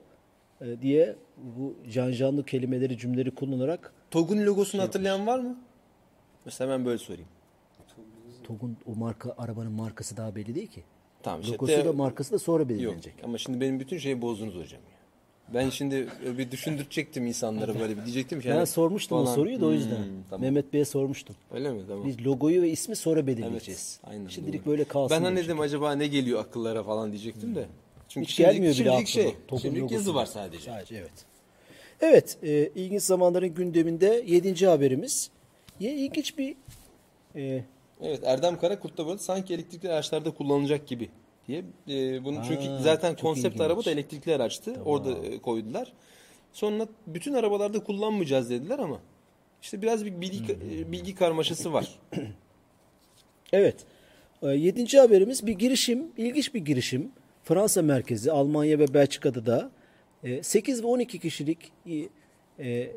e, 0.61 0.83
diye 0.83 1.17
bu 1.37 1.77
can 1.91 2.13
canlı 2.13 2.45
kelimeleri 2.47 2.99
cümleleri 2.99 3.35
kullanarak 3.35 3.93
TOG'un 4.11 4.47
logosunu 4.47 4.83
hatırlayan 4.83 5.27
var 5.27 5.39
mı? 5.39 5.59
Mesela 6.45 6.71
ben 6.71 6.85
böyle 6.85 6.99
sorayım. 6.99 7.29
TOG'un 8.45 8.77
o 8.87 8.95
marka 8.95 9.35
arabanın 9.39 9.73
markası 9.73 10.17
daha 10.17 10.35
belli 10.35 10.55
değil 10.55 10.67
ki. 10.71 10.85
Tamam 11.23 11.41
işte 11.41 11.53
Logosu 11.53 11.85
da 11.85 11.93
markası 11.93 12.33
da 12.33 12.39
sonra 12.39 12.63
Yok 12.63 12.69
belirlenecek. 12.69 13.15
ama 13.25 13.39
şimdi 13.39 13.61
benim 13.61 13.81
bütün 13.81 13.99
şeyi 13.99 14.23
bozdunuz 14.23 14.55
hocam 14.55 14.81
ya. 14.81 15.01
Ben 15.55 15.71
şimdi 15.71 16.09
bir 16.39 16.51
düşündürecektim 16.51 17.27
insanlara 17.27 17.81
böyle 17.81 17.97
bir 17.97 18.05
diyecektim 18.05 18.41
ki. 18.41 18.49
Ben 18.49 18.65
sormuştum 18.65 19.19
o 19.19 19.25
falan. 19.25 19.35
soruyu 19.35 19.61
da 19.61 19.67
o 19.67 19.73
yüzden. 19.73 19.97
Hmm, 19.97 20.05
tamam. 20.31 20.43
Mehmet 20.43 20.73
Bey'e 20.73 20.85
sormuştum. 20.85 21.37
Öyle 21.55 21.71
mi? 21.73 21.83
Tamam. 21.89 22.07
Biz 22.07 22.27
logoyu 22.27 22.63
ve 22.63 22.71
ismi 22.71 22.97
sonra 22.97 23.21
Evet. 23.21 23.27
belirleyeceğiz. 23.27 24.01
Aynen. 24.05 24.29
Şimdilik 24.29 24.65
doğru. 24.65 24.71
böyle 24.71 24.85
kalsın. 24.85 25.17
Ben 25.17 25.23
hani 25.25 25.37
dedim 25.37 25.61
acaba 25.61 25.93
ne 25.93 26.07
geliyor 26.07 26.41
akıllara 26.41 26.83
falan 26.83 27.13
diyecektim 27.13 27.55
de. 27.55 27.67
Çünkü 28.09 28.27
Hiç 28.27 28.35
şimdilik, 28.35 28.55
gelmiyor 28.55 28.75
bile 28.75 28.85
şimdilik 28.85 29.09
şey. 29.09 29.35
Şimdilik 29.63 29.91
yazı 29.91 30.15
var 30.15 30.27
sadece. 30.27 30.71
Sadece 30.71 30.97
evet. 30.97 31.13
Evet, 32.01 32.39
e, 32.43 32.71
ilginç 32.75 33.03
zamanların 33.03 33.55
gündeminde 33.55 34.25
7. 34.27 34.67
haberimiz. 34.67 35.31
Ya 35.81 35.93
ilginç 35.93 36.39
bir 36.39 36.55
e, 37.37 37.65
Evet 38.03 38.21
Erdem 38.25 38.59
Karakurt 38.59 38.99
da 38.99 39.07
böyle 39.07 39.19
sanki 39.19 39.55
elektrikli 39.55 39.89
araçlarda 39.89 40.31
kullanılacak 40.31 40.87
gibi 40.87 41.11
diye. 41.49 41.65
E, 41.89 42.25
bunu 42.25 42.39
Aa, 42.39 42.45
çünkü 42.49 42.83
zaten 42.83 43.17
konsept 43.17 43.55
ilginç. 43.55 43.61
araba 43.61 43.85
da 43.85 43.91
elektrikli 43.91 44.35
araçtı. 44.35 44.77
Orada 44.85 45.27
e, 45.27 45.39
koydular. 45.39 45.93
Sonra 46.53 46.87
bütün 47.07 47.35
arabalarda 47.35 47.85
kullanmayacağız 47.85 48.51
dediler 48.51 48.79
ama 48.79 49.01
işte 49.63 49.83
biraz 49.83 50.05
bir 50.05 50.21
bilgi, 50.21 50.53
e, 50.53 50.93
bilgi 50.93 51.15
karmaşası 51.15 51.73
var. 51.73 51.99
evet. 53.53 53.77
E, 54.43 54.49
yedinci 54.49 55.01
haberimiz 55.01 55.47
bir 55.47 55.53
girişim, 55.53 56.07
ilginç 56.17 56.55
bir 56.55 56.61
girişim. 56.61 57.13
Fransa 57.45 57.83
merkezi, 57.83 58.33
Almanya 58.33 58.79
ve 58.79 58.95
Belçika'da 58.95 59.47
da 59.47 59.71
e, 60.25 60.43
8 60.43 60.83
ve 60.83 60.87
12 60.87 61.19
kişilik 61.19 61.73
e, 62.59 62.93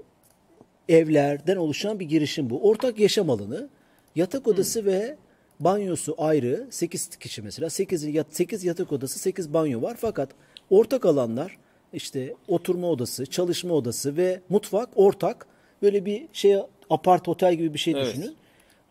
evlerden 0.90 1.56
oluşan 1.56 2.00
bir 2.00 2.06
girişim 2.06 2.50
bu. 2.50 2.70
Ortak 2.70 3.00
yaşam 3.00 3.30
alanı, 3.30 3.70
yatak 4.16 4.48
odası 4.48 4.86
ve 4.86 5.18
banyosu 5.60 6.16
ayrı. 6.18 6.68
8 6.70 7.10
kişi 7.16 7.42
mesela. 7.42 7.70
8, 7.70 8.04
yat, 8.04 8.28
8 8.32 8.64
yatak 8.64 8.92
odası, 8.92 9.20
8 9.20 9.54
banyo 9.54 9.82
var. 9.82 9.98
Fakat 10.00 10.30
ortak 10.70 11.06
alanlar 11.06 11.58
işte 11.94 12.36
oturma 12.48 12.88
odası, 12.90 13.26
çalışma 13.26 13.74
odası 13.74 14.18
ve 14.18 14.42
mutfak 14.50 14.90
ortak. 14.96 15.48
Böyle 15.82 16.06
bir 16.06 16.26
şey 16.34 16.56
apart 16.90 17.28
otel 17.28 17.56
gibi 17.56 17.74
bir 17.74 17.80
şey 17.80 17.94
Evet. 17.94 18.08
düşünün. 18.08 18.36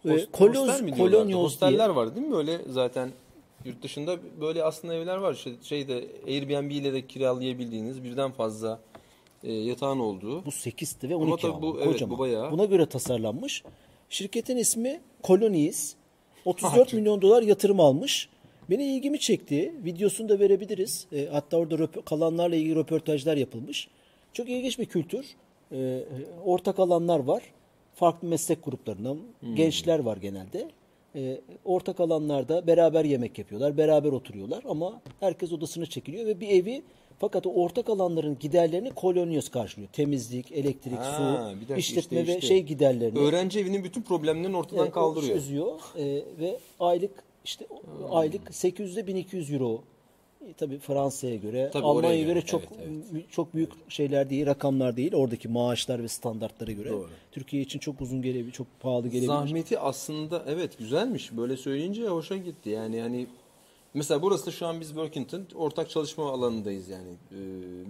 Host- 0.06 0.32
Koloz? 0.32 0.80
Kolonyoz 0.96 1.42
Hosteller 1.44 1.86
diye. 1.88 1.96
var 1.96 2.16
değil 2.16 2.26
mi 2.26 2.32
böyle 2.32 2.58
zaten 2.70 3.10
yurt 3.64 3.82
dışında 3.82 4.16
böyle 4.40 4.64
aslında 4.64 4.94
evler 4.94 5.16
var. 5.16 5.34
İşte 5.34 5.50
şeyde 5.62 6.04
Airbnb 6.26 6.70
ile 6.70 6.92
de 6.92 7.06
kiralayabildiğiniz 7.06 8.04
birden 8.04 8.30
fazla 8.30 8.80
e, 9.44 9.52
yatağın 9.52 9.98
olduğu. 9.98 10.44
Bu 10.44 10.50
8'ti 10.50 11.08
ve 11.08 11.14
Ama 11.14 11.24
12 11.24 11.42
tabii 11.42 11.52
ama, 11.52 11.62
bu- 11.62 11.76
evet, 11.76 11.86
kocaman. 11.92 12.16
bu 12.16 12.18
bayağı. 12.18 12.50
Buna 12.52 12.64
göre 12.64 12.86
tasarlanmış. 12.86 13.62
Şirketin 14.12 14.56
ismi 14.56 15.00
Colonies. 15.24 15.94
34 16.44 16.92
milyon 16.92 17.22
dolar 17.22 17.42
yatırım 17.42 17.80
almış. 17.80 18.28
Beni 18.70 18.84
ilgimi 18.84 19.20
çekti. 19.20 19.74
Videosunu 19.84 20.28
da 20.28 20.40
verebiliriz. 20.40 21.06
E, 21.12 21.26
hatta 21.26 21.56
orada 21.56 21.74
röp- 21.74 22.04
kalanlarla 22.04 22.56
ilgili 22.56 22.76
röportajlar 22.76 23.36
yapılmış. 23.36 23.88
Çok 24.32 24.48
ilginç 24.48 24.78
bir 24.78 24.86
kültür. 24.86 25.26
E, 25.72 26.00
ortak 26.44 26.78
alanlar 26.78 27.18
var. 27.18 27.42
Farklı 27.94 28.28
meslek 28.28 28.64
gruplarından. 28.64 29.18
Hmm. 29.40 29.54
Gençler 29.54 29.98
var 29.98 30.16
genelde. 30.16 30.68
E, 31.14 31.40
ortak 31.64 32.00
alanlarda 32.00 32.66
beraber 32.66 33.04
yemek 33.04 33.38
yapıyorlar, 33.38 33.76
beraber 33.76 34.12
oturuyorlar 34.12 34.64
ama 34.68 35.02
herkes 35.20 35.52
odasına 35.52 35.86
çekiliyor 35.86 36.26
ve 36.26 36.40
bir 36.40 36.48
evi 36.48 36.82
fakat 37.18 37.46
o 37.46 37.50
ortak 37.50 37.88
alanların 37.88 38.36
giderlerini 38.40 38.90
kolonyos 38.90 39.48
karşılıyor. 39.48 39.90
Temizlik, 39.92 40.52
elektrik, 40.52 40.98
Ha, 40.98 41.14
su, 41.52 41.58
dakika 41.60 41.74
işletme 41.76 42.20
işte, 42.20 42.32
ve 42.32 42.36
işte. 42.36 42.46
şey 42.48 42.62
giderlerini 42.62 43.18
Öğrenci 43.18 43.60
evinin 43.60 43.84
bütün 43.84 44.02
problemlerini 44.02 44.56
ortadan 44.56 44.86
e, 44.86 44.90
kaldırıyor. 44.90 45.34
çözüyor 45.34 45.80
E, 45.98 46.04
ve 46.40 46.58
aylık 46.80 47.10
işte 47.44 47.66
Hmm. 47.68 48.16
aylık 48.16 48.42
800'de 48.50 49.06
1200 49.06 49.52
euro. 49.52 49.82
E, 50.48 50.52
tabii 50.52 50.78
Fransa'ya 50.78 51.36
göre, 51.36 51.70
Tabii 51.72 51.84
Almanya'ya 51.86 52.22
göre, 52.22 52.32
göre, 52.32 52.44
çok 52.46 52.62
evet, 52.78 53.12
mü- 53.12 53.22
çok 53.30 53.54
büyük 53.54 53.72
şeyler 53.90 54.30
değil, 54.30 54.46
rakamlar 54.46 54.96
değil. 54.96 55.14
Oradaki 55.14 55.48
maaşlar 55.48 56.02
ve 56.02 56.08
standartlara 56.08 56.72
göre. 56.72 56.88
Doğru. 56.90 57.08
Türkiye 57.32 57.62
için 57.62 57.78
çok 57.78 58.00
uzun 58.00 58.22
gelebilir, 58.22 58.52
çok 58.52 58.66
pahalı 58.80 59.08
gelebilir. 59.08 59.26
Zahmeti 59.26 59.78
aslında 59.78 60.42
evet 60.48 60.78
güzelmiş. 60.78 61.36
Böyle 61.36 61.56
söyleyince 61.56 62.06
hoşa 62.06 62.36
gitti. 62.36 62.70
Yani 62.70 63.00
hani 63.00 63.26
mesela 63.94 64.22
burası 64.22 64.46
da 64.46 64.50
şu 64.50 64.66
an 64.66 64.80
biz 64.80 64.88
Workington 64.88 65.42
ortak 65.54 65.90
çalışma 65.90 66.30
alanındayız 66.30 66.88
yani. 66.88 67.08
Ee, 67.32 67.36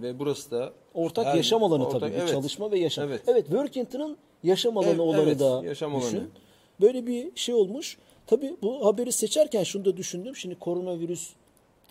ve 0.01 0.19
burası 0.19 0.51
da 0.51 0.73
Ortak 0.93 1.25
her- 1.25 1.35
yaşam 1.35 1.63
alanı 1.63 1.83
ortak- 1.83 1.99
tabii. 1.99 2.13
evet. 2.15 2.29
Çalışma 2.29 2.71
ve 2.71 2.79
yaşam. 2.79 3.05
Evet. 3.07 3.21
Evet, 3.27 3.45
Workington'ın 3.45 4.17
yaşam 4.43 4.77
alanı 4.77 4.89
Evet, 4.89 4.99
olanı 4.99 5.21
evet, 5.21 5.39
da 5.39 5.61
yaşam 5.65 6.01
düşün. 6.01 6.17
alanı. 6.17 6.27
Böyle 6.81 7.07
bir 7.07 7.31
şey 7.35 7.55
olmuş. 7.55 7.97
Tabii 8.27 8.55
bu 8.61 8.85
haberi 8.85 9.11
seçerken 9.11 9.63
şunu 9.63 9.85
da 9.85 9.97
düşündüm. 9.97 10.35
Şimdi 10.35 10.55
koronavirüs 10.59 11.29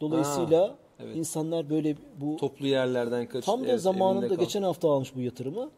dolayısıyla 0.00 0.62
Ha, 0.68 0.74
evet. 1.04 1.16
insanlar 1.16 1.70
böyle 1.70 1.96
bu 2.20 2.36
Toplu 2.36 2.66
yerlerden 2.66 3.28
kaç 3.28 3.44
Tam 3.44 3.64
da 3.64 3.68
evet, 3.68 3.80
zamanında 3.80 4.34
geçen 4.34 4.62
hafta 4.62 4.90
almış 4.90 5.16
bu 5.16 5.20
yatırımı. 5.20 5.70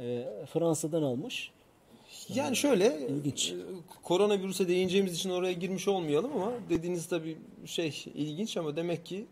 Ee, 0.00 0.24
Fransa'dan 0.52 1.02
almış. 1.02 1.50
Yani 2.28 2.56
şöyle 2.56 3.08
İlginç. 3.08 3.50
e, 3.50 3.56
koronavirüse 4.02 4.68
değineceğimiz 4.68 5.14
için 5.14 5.30
oraya 5.30 5.52
girmiş 5.52 5.88
olmayalım 5.88 6.32
ama 6.32 6.52
dediğiniz 6.70 7.06
tabii 7.08 7.38
şey 7.66 8.04
ilginç 8.14 8.56
ama 8.56 8.76
demek 8.76 9.06
ki 9.06 9.26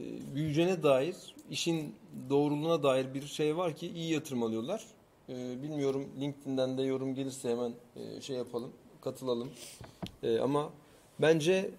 e, 0.00 0.04
büyüyeceğine 0.34 0.82
dair 0.82 1.16
işin 1.50 1.94
doğruluğuna 2.30 2.82
dair 2.82 3.14
bir 3.14 3.26
şey 3.26 3.56
var 3.56 3.76
ki 3.76 3.88
iyi 3.88 4.12
yatırım 4.12 4.42
alıyorlar. 4.42 4.84
E, 5.28 5.62
bilmiyorum 5.62 6.08
LinkedIn'den 6.20 6.78
de 6.78 6.82
yorum 6.82 7.14
gelirse 7.14 7.50
hemen 7.50 7.72
şey 8.20 8.36
yapalım 8.36 8.72
katılalım. 9.00 9.50
Ama 10.42 10.70
bence 11.18 11.70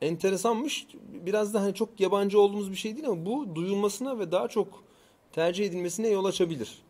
enteresanmış. 0.00 0.86
Biraz 1.26 1.54
da 1.54 1.62
hani 1.62 1.74
çok 1.74 2.00
yabancı 2.00 2.40
olduğumuz 2.40 2.70
bir 2.70 2.76
şey 2.76 2.96
değil 2.96 3.06
ama 3.08 3.26
bu 3.26 3.54
duyulmasına 3.54 4.18
ve 4.18 4.32
daha 4.32 4.48
çok 4.48 4.84
tercih 5.32 5.66
edilmesine 5.66 6.08
yol 6.08 6.24
açabilir. 6.24 6.82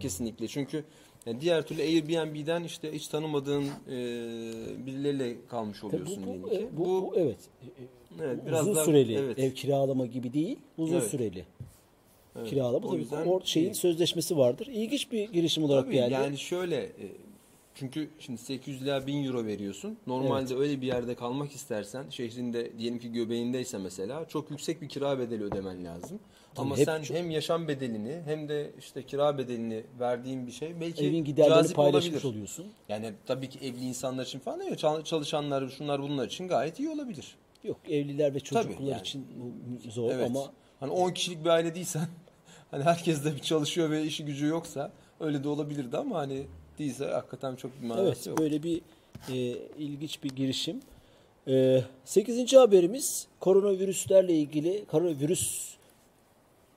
Kesinlikle. 0.00 0.48
Çünkü 0.48 0.84
yani 1.28 1.40
diğer 1.40 1.66
türlü 1.66 1.82
Airbnb'den 1.82 2.64
işte 2.64 2.92
hiç 2.92 3.08
tanımadığın 3.08 3.64
e, 3.64 3.96
birileriyle 4.86 5.36
kalmış 5.48 5.84
oluyorsun 5.84 6.22
bu, 6.22 6.26
diyelim 6.26 6.42
bu, 6.42 6.48
ki. 6.50 6.54
e, 6.56 6.76
bu, 6.78 6.84
bu- 6.84 7.12
evet. 7.16 7.36
evet, 8.22 8.38
biraz 8.46 8.62
uzun 8.62 8.74
daha- 8.74 8.84
süreli 8.84 9.14
evet. 9.14 9.38
ev 9.38 9.50
kiralama 9.52 10.06
gibi 10.06 10.32
değil, 10.32 10.56
uzun 10.78 10.94
Evet. 10.96 11.10
süreli 11.10 11.44
Evet. 12.38 12.50
kiralama. 12.50 12.86
O 12.86 12.90
Tabii 12.90 13.00
yüzden 13.00 13.40
şeyin 13.44 13.70
iyi. 13.70 13.74
sözleşmesi 13.74 14.36
vardır. 14.36 14.66
İlginç 14.66 15.12
bir 15.12 15.28
girişim 15.32 15.64
olarak 15.64 15.84
Tabii 15.84 15.94
geldi. 15.94 16.12
yani 16.12 16.38
şöyle 16.38 16.76
e, 16.76 16.92
çünkü 17.74 18.08
şimdi 18.20 18.38
800 18.40 18.82
ila 18.82 19.06
1000 19.06 19.24
euro 19.24 19.44
veriyorsun. 19.46 19.96
Normalde 20.06 20.54
öyle 20.56 20.80
bir 20.80 20.86
yerde 20.86 21.14
kalmak 21.14 21.52
istersen 21.52 22.04
şehrinde 22.10 22.78
diyelim 22.78 22.98
ki 22.98 23.12
göbeğindeyse 23.12 23.78
mesela 23.78 24.28
çok 24.28 24.50
yüksek 24.50 24.82
bir 24.82 24.88
kira 24.88 25.18
bedeli 25.18 25.44
ödemen 25.44 25.84
lazım. 25.84 26.18
Ama 26.56 26.76
hep 26.76 26.84
sen 26.84 27.02
çok- 27.02 27.16
hem 27.16 27.30
yaşam 27.30 27.68
bedelini 27.68 28.20
hem 28.24 28.48
de 28.48 28.70
işte 28.78 29.02
kira 29.02 29.38
bedelini 29.38 29.82
verdiğin 30.00 30.46
bir 30.46 30.52
şey 30.52 30.80
belki 30.80 31.06
Evin 31.06 31.24
giderlerini 31.24 31.72
paylaşmış 31.72 32.14
olabilir. 32.14 32.24
oluyorsun. 32.34 32.66
Yani 32.88 33.12
tabii 33.26 33.48
ki 33.48 33.58
evli 33.66 33.80
insanlar 33.84 34.26
için 34.26 34.38
falan 34.38 34.60
değil, 34.60 34.76
çal- 34.76 35.02
çalışanlar 35.04 35.68
şunlar 35.68 36.02
bunlar 36.02 36.26
için 36.26 36.48
gayet 36.48 36.80
iyi 36.80 36.88
olabilir. 36.90 37.36
Yok 37.64 37.76
evliler 37.88 38.34
ve 38.34 38.40
çocuklar 38.40 38.76
Tabii 38.76 38.88
yani. 38.88 39.00
için 39.00 39.26
zor 39.90 40.10
Evet. 40.10 40.26
ama 40.26 40.52
hani 40.80 40.90
10 40.92 41.10
kişilik 41.10 41.44
bir 41.44 41.48
aile 41.50 41.74
değilsen 41.74 42.06
hani 42.70 42.84
herkes 42.84 43.24
de 43.24 43.34
bir 43.34 43.40
çalışıyor 43.40 43.90
ve 43.90 44.02
işi 44.04 44.24
gücü 44.24 44.46
yoksa 44.46 44.92
öyle 45.20 45.44
de 45.44 45.48
olabilirdi 45.48 45.96
ama 45.96 46.18
hani 46.18 46.46
değilse 46.78 47.06
hakikaten 47.06 47.56
çok 47.56 47.82
bir 47.82 47.86
manası 47.86 48.08
evet 48.08 48.26
yok. 48.26 48.38
böyle 48.38 48.62
bir 48.62 48.80
e, 49.28 49.34
ilginç 49.78 50.22
bir 50.24 50.30
girişim. 50.30 50.80
E, 51.48 51.80
8. 52.04 52.52
haberimiz 52.56 53.26
koronavirüslerle 53.40 54.32
ilgili 54.34 54.84
koronavirüsle 54.84 55.68
Geldik 55.68 55.77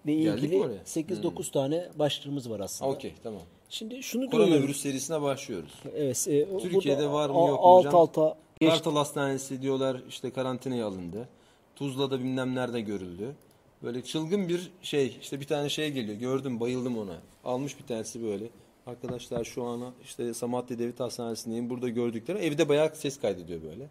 ilgili 0.05 0.57
mi 0.57 0.63
oraya? 0.63 0.81
8-9 0.85 1.51
tane 1.51 1.89
başlığımız 1.99 2.49
var 2.49 2.59
aslında. 2.59 2.91
Okey 2.91 3.13
tamam. 3.23 3.41
Şimdi 3.69 4.03
şunu. 4.03 4.29
Koronavirüs 4.29 4.81
serisine 4.81 5.21
başlıyoruz. 5.21 5.73
Evet, 5.95 6.27
e, 6.27 6.57
Türkiye'de 6.57 7.07
var 7.11 7.29
mı 7.29 7.35
yok 7.35 7.49
mu 7.49 7.65
alt 7.67 7.85
hocam? 7.85 7.95
alta 7.95 8.37
geç- 8.59 8.69
Kartal 8.69 8.95
Hastanesi 8.95 9.61
diyorlar 9.61 10.01
işte 10.09 10.31
karantinaya 10.31 10.87
alındı. 10.87 11.29
Tuzla'da 11.75 12.19
bilmem 12.19 12.55
nerede 12.55 12.81
görüldü. 12.81 13.35
Böyle 13.83 14.03
çılgın 14.03 14.49
bir 14.49 14.71
şey 14.81 15.17
işte 15.21 15.39
bir 15.39 15.47
tane 15.47 15.69
şey 15.69 15.91
geliyor 15.91 16.17
gördüm 16.17 16.59
bayıldım 16.59 16.97
ona. 16.97 17.17
Almış 17.43 17.79
bir 17.79 17.83
tanesi 17.87 18.23
böyle. 18.23 18.49
Arkadaşlar 18.85 19.43
şu 19.43 19.63
an 19.63 19.81
işte 20.03 20.33
Samatya 20.33 20.79
Devlet 20.79 20.99
Hastanesi'ndeyim. 20.99 21.69
Burada 21.69 21.89
gördükleri 21.89 22.37
evde 22.37 22.69
bayağı 22.69 22.95
ses 22.95 23.19
kaydediyor 23.19 23.61
böyle. 23.63 23.87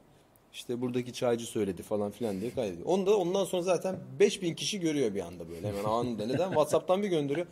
İşte 0.53 0.81
buradaki 0.81 1.13
çaycı 1.13 1.47
söyledi 1.47 1.83
falan 1.83 2.11
filan 2.11 2.41
diye 2.41 2.51
kaydediyor. 2.51 2.87
Onu 2.87 3.07
da 3.07 3.17
ondan 3.17 3.45
sonra 3.45 3.63
zaten 3.63 3.97
5000 4.21 4.55
kişi 4.55 4.81
görüyor 4.81 5.15
bir 5.15 5.21
anda 5.21 5.49
böyle 5.49 5.69
hemen 5.69 5.85
anında. 5.85 6.27
Neden? 6.27 6.49
WhatsApp'tan 6.49 7.03
bir 7.03 7.09
gönderiyor. 7.09 7.47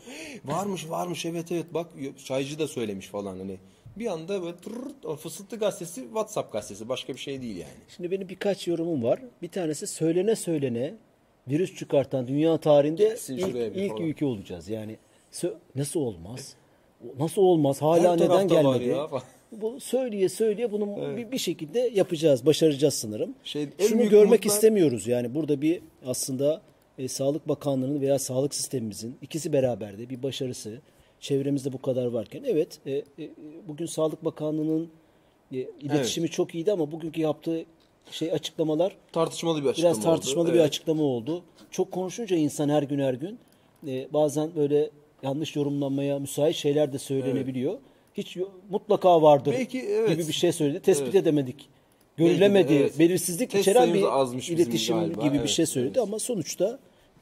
varmış 0.45 0.91
varmış 0.91 1.27
evet 1.27 1.53
evet 1.53 1.75
bak 1.75 1.87
çaycı 2.25 2.59
da 2.59 2.69
söylemiş 2.69 3.07
falan 3.07 3.39
hani. 3.39 3.59
Bir 3.97 4.07
anda 4.07 4.43
böyle 4.43 4.57
tırırt, 4.57 5.05
o 5.05 5.17
fısıltı 5.17 5.57
gazetesi 5.57 6.01
WhatsApp 6.03 6.53
gazetesi 6.53 6.89
başka 6.89 7.13
bir 7.13 7.19
şey 7.19 7.43
değil 7.43 7.57
yani. 7.57 7.71
Şimdi 7.97 8.11
benim 8.11 8.29
birkaç 8.29 8.69
yorumum 8.69 9.03
var. 9.03 9.21
Bir 9.43 9.49
tanesi 9.49 9.87
söylene 9.87 10.37
söylene 10.37 10.95
virüs 11.49 11.77
çıkartan 11.77 12.29
dünya 12.29 12.59
tarihinde 12.59 13.05
Gelsin 13.05 13.37
ilk, 13.37 13.77
ilk 13.77 13.91
falan. 13.91 14.03
ülke 14.03 14.27
olacağız. 14.27 14.69
Yani 14.69 14.97
nasıl 15.75 16.01
olmaz? 16.01 16.55
Nasıl 17.19 17.43
olmaz? 17.43 17.83
Hala 17.83 18.13
Her 18.13 18.17
neden 18.21 18.49
gelmedi? 18.49 18.97
Ya 19.53 19.59
falan. 19.61 19.75
Bu 19.75 19.81
söyleye 19.81 20.29
söyleye 20.29 20.73
bunu 20.73 21.17
bir, 21.17 21.33
bir 21.33 21.39
şekilde 21.39 21.91
yapacağız, 21.95 22.47
başaracağız 22.47 22.95
sanırım. 22.95 23.35
Şey, 23.45 23.69
Şunu 23.89 24.09
görmek 24.09 24.41
umutlar- 24.41 24.47
istemiyoruz. 24.55 25.07
Yani 25.07 25.35
burada 25.35 25.63
bir 25.63 25.81
aslında 26.07 26.61
e, 26.99 27.09
Sağlık 27.09 27.49
Bakanlığı'nın 27.49 28.01
veya 28.01 28.19
sağlık 28.19 28.55
sistemimizin 28.55 29.17
ikisi 29.23 29.53
beraber 29.53 29.99
de 29.99 30.11
bir 30.11 30.23
başarısı. 30.23 30.79
Çevremizde 31.21 31.73
bu 31.73 31.83
kadar 31.83 32.07
varken 32.07 32.43
evet 32.47 32.79
e, 32.87 32.93
e, 32.93 33.05
bugün 33.69 33.87
Sağlık 33.87 34.25
Bakanlığı'nın 34.25 34.89
e, 35.53 35.57
iletişimi 35.81 36.29
çok 36.29 36.55
iyiydi 36.55 36.73
ama 36.73 36.93
bugünkü 36.93 37.21
yaptığı 37.21 37.65
şey 38.11 38.33
açıklamalar 38.33 38.97
Tartışmalı 39.13 39.63
bir 39.65 39.69
açıklama 39.69 39.95
biraz 39.95 40.05
tartışmalı 40.05 40.45
oldu. 40.45 40.53
bir 40.53 40.59
Evet. 40.59 40.67
açıklama 40.69 41.03
oldu. 41.03 41.43
Çok 41.71 41.93
konuşunca 41.93 42.37
insan 42.37 42.69
her 42.69 42.83
gün 42.83 42.99
her 42.99 43.15
gün 43.15 43.39
e, 43.87 44.13
bazen 44.13 44.51
böyle 44.57 44.91
yanlış 45.23 45.57
yorumlanmaya 45.57 46.19
müsait 46.19 46.57
şeyler 46.57 46.93
de 46.93 46.99
söylenebiliyor. 46.99 47.79
Hiç 48.18 48.37
mutlaka 48.70 49.22
vardır 49.22 49.54
Belki, 49.59 49.81
evet. 49.81 50.09
gibi 50.09 50.28
bir 50.28 50.33
şey 50.33 50.52
söyledi. 50.52 50.81
Tespit 50.81 51.07
Evet. 51.07 51.22
edemedik. 51.22 51.68
Görülemedi. 52.16 52.74
Evet. 52.74 52.98
Belirsizlik 52.98 53.50
Test 53.50 53.68
içeren 53.68 53.94
bir 53.94 54.52
iletişim 54.52 54.96
galiba. 54.96 55.22
gibi 55.22 55.35
bir 55.35 55.38
Evet, 55.38 55.48
şey 55.48 55.66
söyledi 55.66 55.92
evet. 55.98 56.09
ama 56.09 56.18
sonuçta 56.18 56.78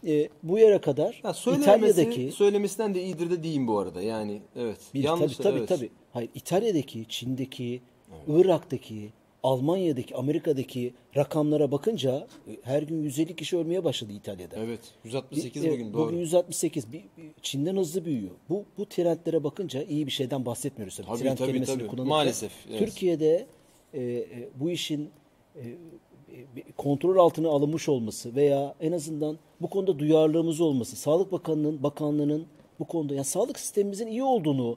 e, 0.06 0.28
bu 0.42 0.58
yere 0.58 0.78
kadar 0.80 1.22
söylemesi, 1.34 1.70
İtalya'daki 1.70 2.32
söylemesinden 2.32 2.94
de 2.94 3.02
iyidir 3.02 3.30
de 3.30 3.42
diyeyim 3.42 3.68
bu 3.68 3.78
arada. 3.78 4.02
Yani 4.02 4.40
evet. 4.56 4.78
bir, 4.94 5.04
Yanlış 5.04 5.36
tabii 5.36 5.42
tabii 5.42 5.58
evet. 5.58 5.68
tabii. 5.68 5.90
Hayır 6.12 6.30
İtalya'daki, 6.34 7.06
Çin'deki, 7.08 7.80
Irak'taki, 8.28 9.12
Almanya'daki, 9.46 10.14
Amerika'daki 10.16 10.94
rakamlara 11.16 11.70
bakınca 11.70 12.26
e, 12.48 12.56
her 12.62 12.82
gün 12.82 13.02
150 13.02 13.36
kişi 13.36 13.56
ölmeye 13.56 13.84
başladı 13.84 14.12
İtalya'da. 14.12 14.56
Evet. 14.56 14.80
168 15.04 15.64
Bir- 15.64 15.70
bugün 15.70 15.90
e, 15.90 15.92
doğru. 15.92 16.06
Bugün 16.06 16.18
168. 16.18 16.92
Bir, 16.92 17.02
Çin'den 17.42 17.76
hızlı 17.76 18.04
büyüyor. 18.04 18.30
Bu 18.48 18.64
bu 18.78 18.86
trendlere 18.86 19.44
bakınca 19.44 19.82
iyi 19.82 20.06
bir 20.06 20.10
şeyden 20.12 20.46
bahsetmiyoruz 20.46 20.96
tabii. 20.96 21.06
Tabii, 21.06 21.18
Trend 21.18 21.38
tabii, 21.38 21.48
kelimesini 21.48 21.78
tabii. 21.78 21.86
kullanırken. 21.86 22.08
Maalesef, 22.08 22.52
evet. 22.70 22.78
Türkiye'de 22.78 23.46
e, 23.94 24.02
e, 24.02 24.26
bu 24.60 24.70
işin 24.70 25.10
e, 25.56 25.62
kontrol 26.76 27.16
altına 27.16 27.48
alınmış 27.48 27.88
olması 27.88 28.34
veya 28.34 28.74
en 28.80 28.92
azından 28.92 29.38
bu 29.60 29.70
konuda 29.70 29.98
duyarlılığımız 29.98 30.60
olması, 30.60 30.96
Sağlık 30.96 31.32
Bakanlığı'nın, 31.32 31.82
bakanlığının 31.82 32.46
bu 32.80 32.84
konuda 32.84 33.14
yani 33.14 33.24
sağlık 33.24 33.58
sistemimizin 33.58 34.06
iyi 34.06 34.22
olduğunu, 34.22 34.76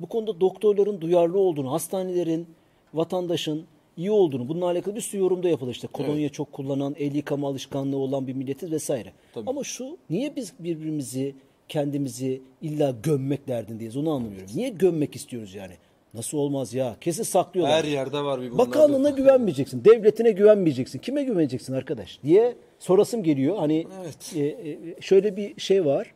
bu 0.00 0.06
konuda 0.08 0.40
doktorların 0.40 1.00
duyarlı 1.00 1.38
olduğunu, 1.38 1.72
hastanelerin, 1.72 2.46
vatandaşın 2.94 3.64
iyi 3.98 4.10
olduğunu, 4.10 4.48
bununla 4.48 4.66
alakalı 4.66 4.96
bir 4.96 5.00
sürü 5.00 5.20
yorumda 5.20 5.48
yapılır. 5.48 5.72
İşte 5.72 5.86
kolonya 5.86 6.28
çok 6.28 6.52
kullanan, 6.52 6.94
el 6.98 7.14
yıkama 7.14 7.48
alışkanlığı 7.48 7.96
olan 7.96 8.26
bir 8.26 8.32
milletiz 8.32 8.72
vesaire. 8.72 9.12
Tabii. 9.34 9.50
Ama 9.50 9.64
şu 9.64 9.96
niye 10.10 10.36
biz 10.36 10.52
birbirimizi, 10.58 11.34
kendimizi 11.68 12.42
illa 12.62 12.94
gömmek 13.02 13.48
derdindeyiz 13.48 13.96
onu 13.96 14.10
anlamıyorum. 14.10 14.50
Niye 14.54 14.68
gömmek 14.68 15.16
istiyoruz 15.16 15.54
yani? 15.54 15.72
Nasıl 16.14 16.38
olmaz 16.38 16.74
ya? 16.74 16.96
Kesin 17.00 17.22
saklıyorlar. 17.22 17.76
Her 17.76 17.84
yerde 17.84 18.20
var 18.20 18.40
bir 18.42 18.50
bunlar. 18.50 18.66
Bakanlığına 18.66 19.10
güvenmeyeceksin, 19.20 19.84
devletine 19.84 20.30
güvenmeyeceksin. 20.30 20.98
Kime 20.98 21.22
güveneceksin 21.22 21.72
arkadaş 21.72 22.18
diye 22.22 22.56
sorasım 22.78 23.22
geliyor. 23.22 23.56
Hani 23.56 23.86
Evet. 24.02 24.32
e, 24.36 24.70
e, 24.70 24.78
şöyle 25.00 25.36
bir 25.36 25.60
şey 25.60 25.84
var. 25.84 26.14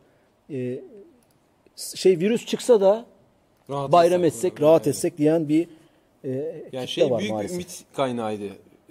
E, 0.50 0.80
şey 1.76 2.18
virüs 2.18 2.46
çıksa 2.46 2.80
da 2.80 3.06
Rahat 3.70 3.92
bayram 3.92 4.24
etsek, 4.24 4.44
etsek, 4.52 4.62
rahat 4.62 4.86
etsek 4.86 5.18
diyen 5.18 5.48
bir 5.48 5.68
e, 6.24 6.64
Yani 6.72 6.88
şey 6.88 7.10
var 7.10 7.18
büyük 7.18 7.32
maalesef. 7.32 7.54
ümit 7.54 7.84
kaynağıydı. 7.94 8.44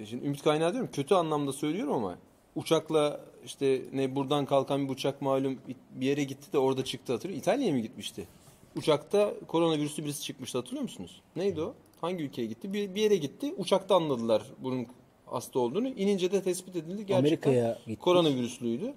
Şimdi 0.05 0.25
ümit 0.25 0.43
kaynağı 0.43 0.73
diyorum 0.73 0.89
kötü 0.93 1.15
anlamda 1.15 1.53
söylüyorum 1.53 1.93
ama 1.93 2.17
uçakla 2.55 3.19
işte 3.45 3.81
ne 3.93 4.15
buradan 4.15 4.45
kalkan 4.45 4.85
bir 4.85 4.93
uçak 4.93 5.21
malum 5.21 5.57
bir 5.91 6.05
yere 6.05 6.23
gitti 6.23 6.53
de 6.53 6.57
orada 6.57 6.83
çıktı 6.83 7.13
hatırlıyor. 7.13 7.41
İtalya'ya 7.41 7.73
mı 7.73 7.79
gitmişti? 7.79 8.27
Uçakta 8.75 9.33
koronavirüsü 9.47 10.03
birisi 10.03 10.21
çıkmıştı 10.23 10.57
hatırlıyor 10.57 10.83
musunuz? 10.83 11.21
Neydi 11.35 11.61
o? 11.61 11.73
Hangi 12.01 12.23
ülkeye 12.23 12.47
gitti? 12.47 12.73
Bir, 12.73 12.95
bir 12.95 13.01
yere 13.01 13.15
gitti. 13.15 13.53
Uçakta 13.57 13.95
anladılar 13.95 14.43
bunun 14.59 14.87
hasta 15.25 15.59
olduğunu. 15.59 15.87
İnince 15.87 16.31
de 16.31 16.41
tespit 16.43 16.75
edildi. 16.75 17.05
Gerçekten 17.05 17.51
Amerika'ya 17.51 17.95
koronavirüslüydü. 17.99 18.93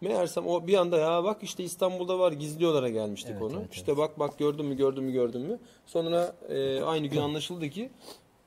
Meğersem 0.00 0.46
o 0.46 0.66
bir 0.66 0.74
anda 0.74 0.98
ya 0.98 1.24
bak 1.24 1.42
işte 1.42 1.64
İstanbul'da 1.64 2.18
var 2.18 2.32
gizliyorlara 2.32 2.88
gelmiştik 2.88 3.32
Evet, 3.32 3.42
onu. 3.42 3.58
evet, 3.60 3.74
işte 3.74 3.96
bak 3.96 4.18
bak 4.18 4.38
gördün 4.38 4.66
mü 4.66 4.76
gördün 4.76 5.04
mü 5.04 5.12
gördün 5.12 5.40
mü. 5.40 5.58
Sonra 5.86 6.32
e, 6.48 6.80
aynı 6.80 7.06
gün 7.06 7.20
anlaşıldı 7.20 7.68
ki 7.70 7.90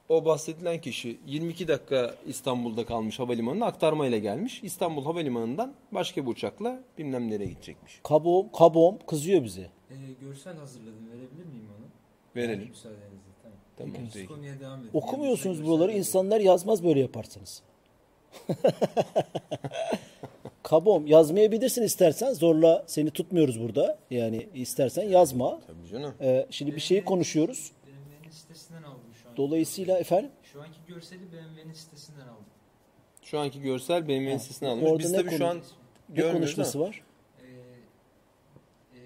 o 0.10 0.26
bahsedilen 0.26 0.82
kişi 0.82 1.20
22 1.26 1.68
dakika 1.68 2.16
İstanbul'da 2.28 2.86
kalmış 2.86 3.20
havalimanına 3.20 3.66
aktarmayla 3.66 4.18
gelmiş. 4.18 4.60
İstanbul 4.64 5.04
Havalimanı'ndan 5.04 5.74
başka 5.92 6.26
bir 6.26 6.28
uçakla 6.32 6.82
bilmem 6.98 7.30
nereye 7.32 7.46
gidecekmiş. 7.50 8.00
Kabom, 8.04 8.52
kabom 8.52 8.98
kızıyor 9.08 9.44
bize. 9.44 9.62
Ee, 9.62 9.96
görsel 10.22 10.58
hazırladım. 10.58 11.10
Verebilir 11.10 11.46
miyim 11.46 11.68
onu? 11.78 11.86
Verelim. 12.36 12.68
Müsaadenizle. 12.70 13.06
Tamam. 13.78 13.94
Tamam, 13.94 14.10
Peki, 14.14 14.26
konuya 14.28 14.60
devam 14.60 14.80
edelim. 14.80 14.90
Okumuyorsunuz 14.94 15.58
Yanımızda 15.58 15.80
buraları. 15.84 15.98
insanlar 15.98 16.40
yazmaz 16.40 16.84
böyle 16.84 17.00
yaparsanız. 17.00 17.64
kabom 20.64 21.08
yazmayabilirsin 21.08 21.84
istersen. 21.84 22.34
Zorla 22.34 22.84
seni 22.88 23.10
tutmuyoruz 23.12 23.62
burada. 23.62 23.98
Yani 24.12 24.48
istersen 24.54 25.04
yazma. 25.10 25.60
Tabii 25.68 25.88
canım. 25.92 26.14
Ee, 26.22 26.46
şimdi 26.50 26.76
bir 26.76 26.82
şeyi 26.82 27.06
konuşuyoruz. 27.06 27.72
BMW'nin 27.88 28.32
sitesinden 28.32 28.84
aldım 28.84 29.00
şu 29.24 29.30
an. 29.30 29.38
Dolayısıyla 29.38 29.98
efendim 29.98 30.32
Şu 30.54 30.62
anki 30.62 30.78
görseli 30.88 31.20
BMW'nin 31.22 31.74
sitesinden 31.74 32.22
aldım. 32.22 32.46
Şu 33.24 33.40
anki 33.40 33.62
görsel 33.62 34.04
BMW'nin 34.08 34.38
sitesine 34.38 34.70
alınmış. 34.70 34.90
orada 34.92 35.00
Biz 35.04 35.12
ne 35.12 35.18
tabii 35.18 35.30
şu 35.32 35.38
konu- 35.38 35.48
an 35.50 35.58
ne 35.58 36.16
görmüyoruz 36.16 36.40
konuşması 36.56 36.78
ama. 36.78 36.88
var? 36.88 37.02
Ee, 37.40 37.46
e, 38.98 39.00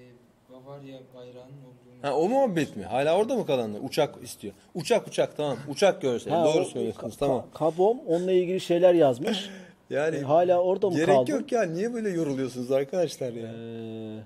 Bavarya 0.54 1.00
bayrağının 1.16 1.38
olduğunu... 1.62 1.76
Ha 2.02 2.14
o 2.16 2.30
muhabbet 2.30 2.76
mi? 2.78 2.84
Hala 2.84 3.18
orada 3.18 3.36
mı 3.36 3.46
kalanlar? 3.46 3.80
Uçak 3.84 4.16
istiyor. 4.24 4.54
Uçak 4.76 5.08
uçak 5.08 5.38
tamam. 5.38 5.58
Uçak 5.70 6.02
görseli. 6.02 6.34
Ha, 6.34 6.46
Doğru 6.46 6.62
o- 6.64 6.66
söylüyorsunuz. 6.66 7.14
ka- 7.16 7.20
Tamam. 7.20 7.46
Kabom 7.54 8.00
onunla 8.08 8.32
ilgili 8.32 8.60
şeyler 8.60 8.94
yazmış. 8.94 9.50
Yani 9.90 10.16
E, 10.16 10.22
hala 10.22 10.62
orada 10.62 10.90
mı 10.90 10.96
gerek 10.96 11.16
kaldı? 11.16 11.32
yok 11.32 11.52
ya. 11.52 11.64
Niye 11.64 11.94
böyle 11.94 12.10
yoruluyorsunuz 12.10 12.72
arkadaşlar 12.72 13.34
ya? 13.34 13.48
Ee, 13.54 14.20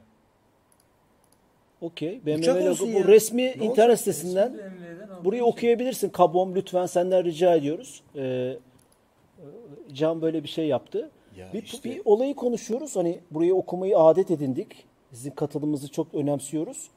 Okey. 1.82 2.10
Uçak 2.18 2.26
BMW 2.26 2.60
logo 2.60 2.70
olsun 2.70 2.94
bu 2.94 2.98
ya. 3.00 3.08
resmi 3.08 3.42
Ne 3.44 3.52
internet 3.52 3.78
olacak? 3.80 3.98
sitesinden 4.00 4.48
aldım. 4.50 5.26
burayı 5.26 5.44
okuyabilirsin. 5.44 6.10
Kabom 6.10 6.56
lütfen 6.56 6.86
senden 6.86 7.24
rica 7.24 7.56
ediyoruz. 7.56 8.02
Ee, 8.16 8.58
Can 9.94 10.22
böyle 10.22 10.44
bir 10.44 10.50
şey 10.50 10.68
yaptı. 10.68 11.10
Ya 11.38 11.50
bir, 11.54 11.64
işte- 11.64 11.90
bir 11.90 12.02
olayı 12.06 12.36
konuşuyoruz. 12.36 12.96
Hani 12.96 13.20
burayı 13.32 13.56
okumayı 13.56 13.98
adet 13.98 14.32
edindik. 14.32 14.86
Sizin 15.12 15.32
katılımınızı 15.32 15.92
çok 15.92 16.14
önemsiyoruz. 16.16 16.88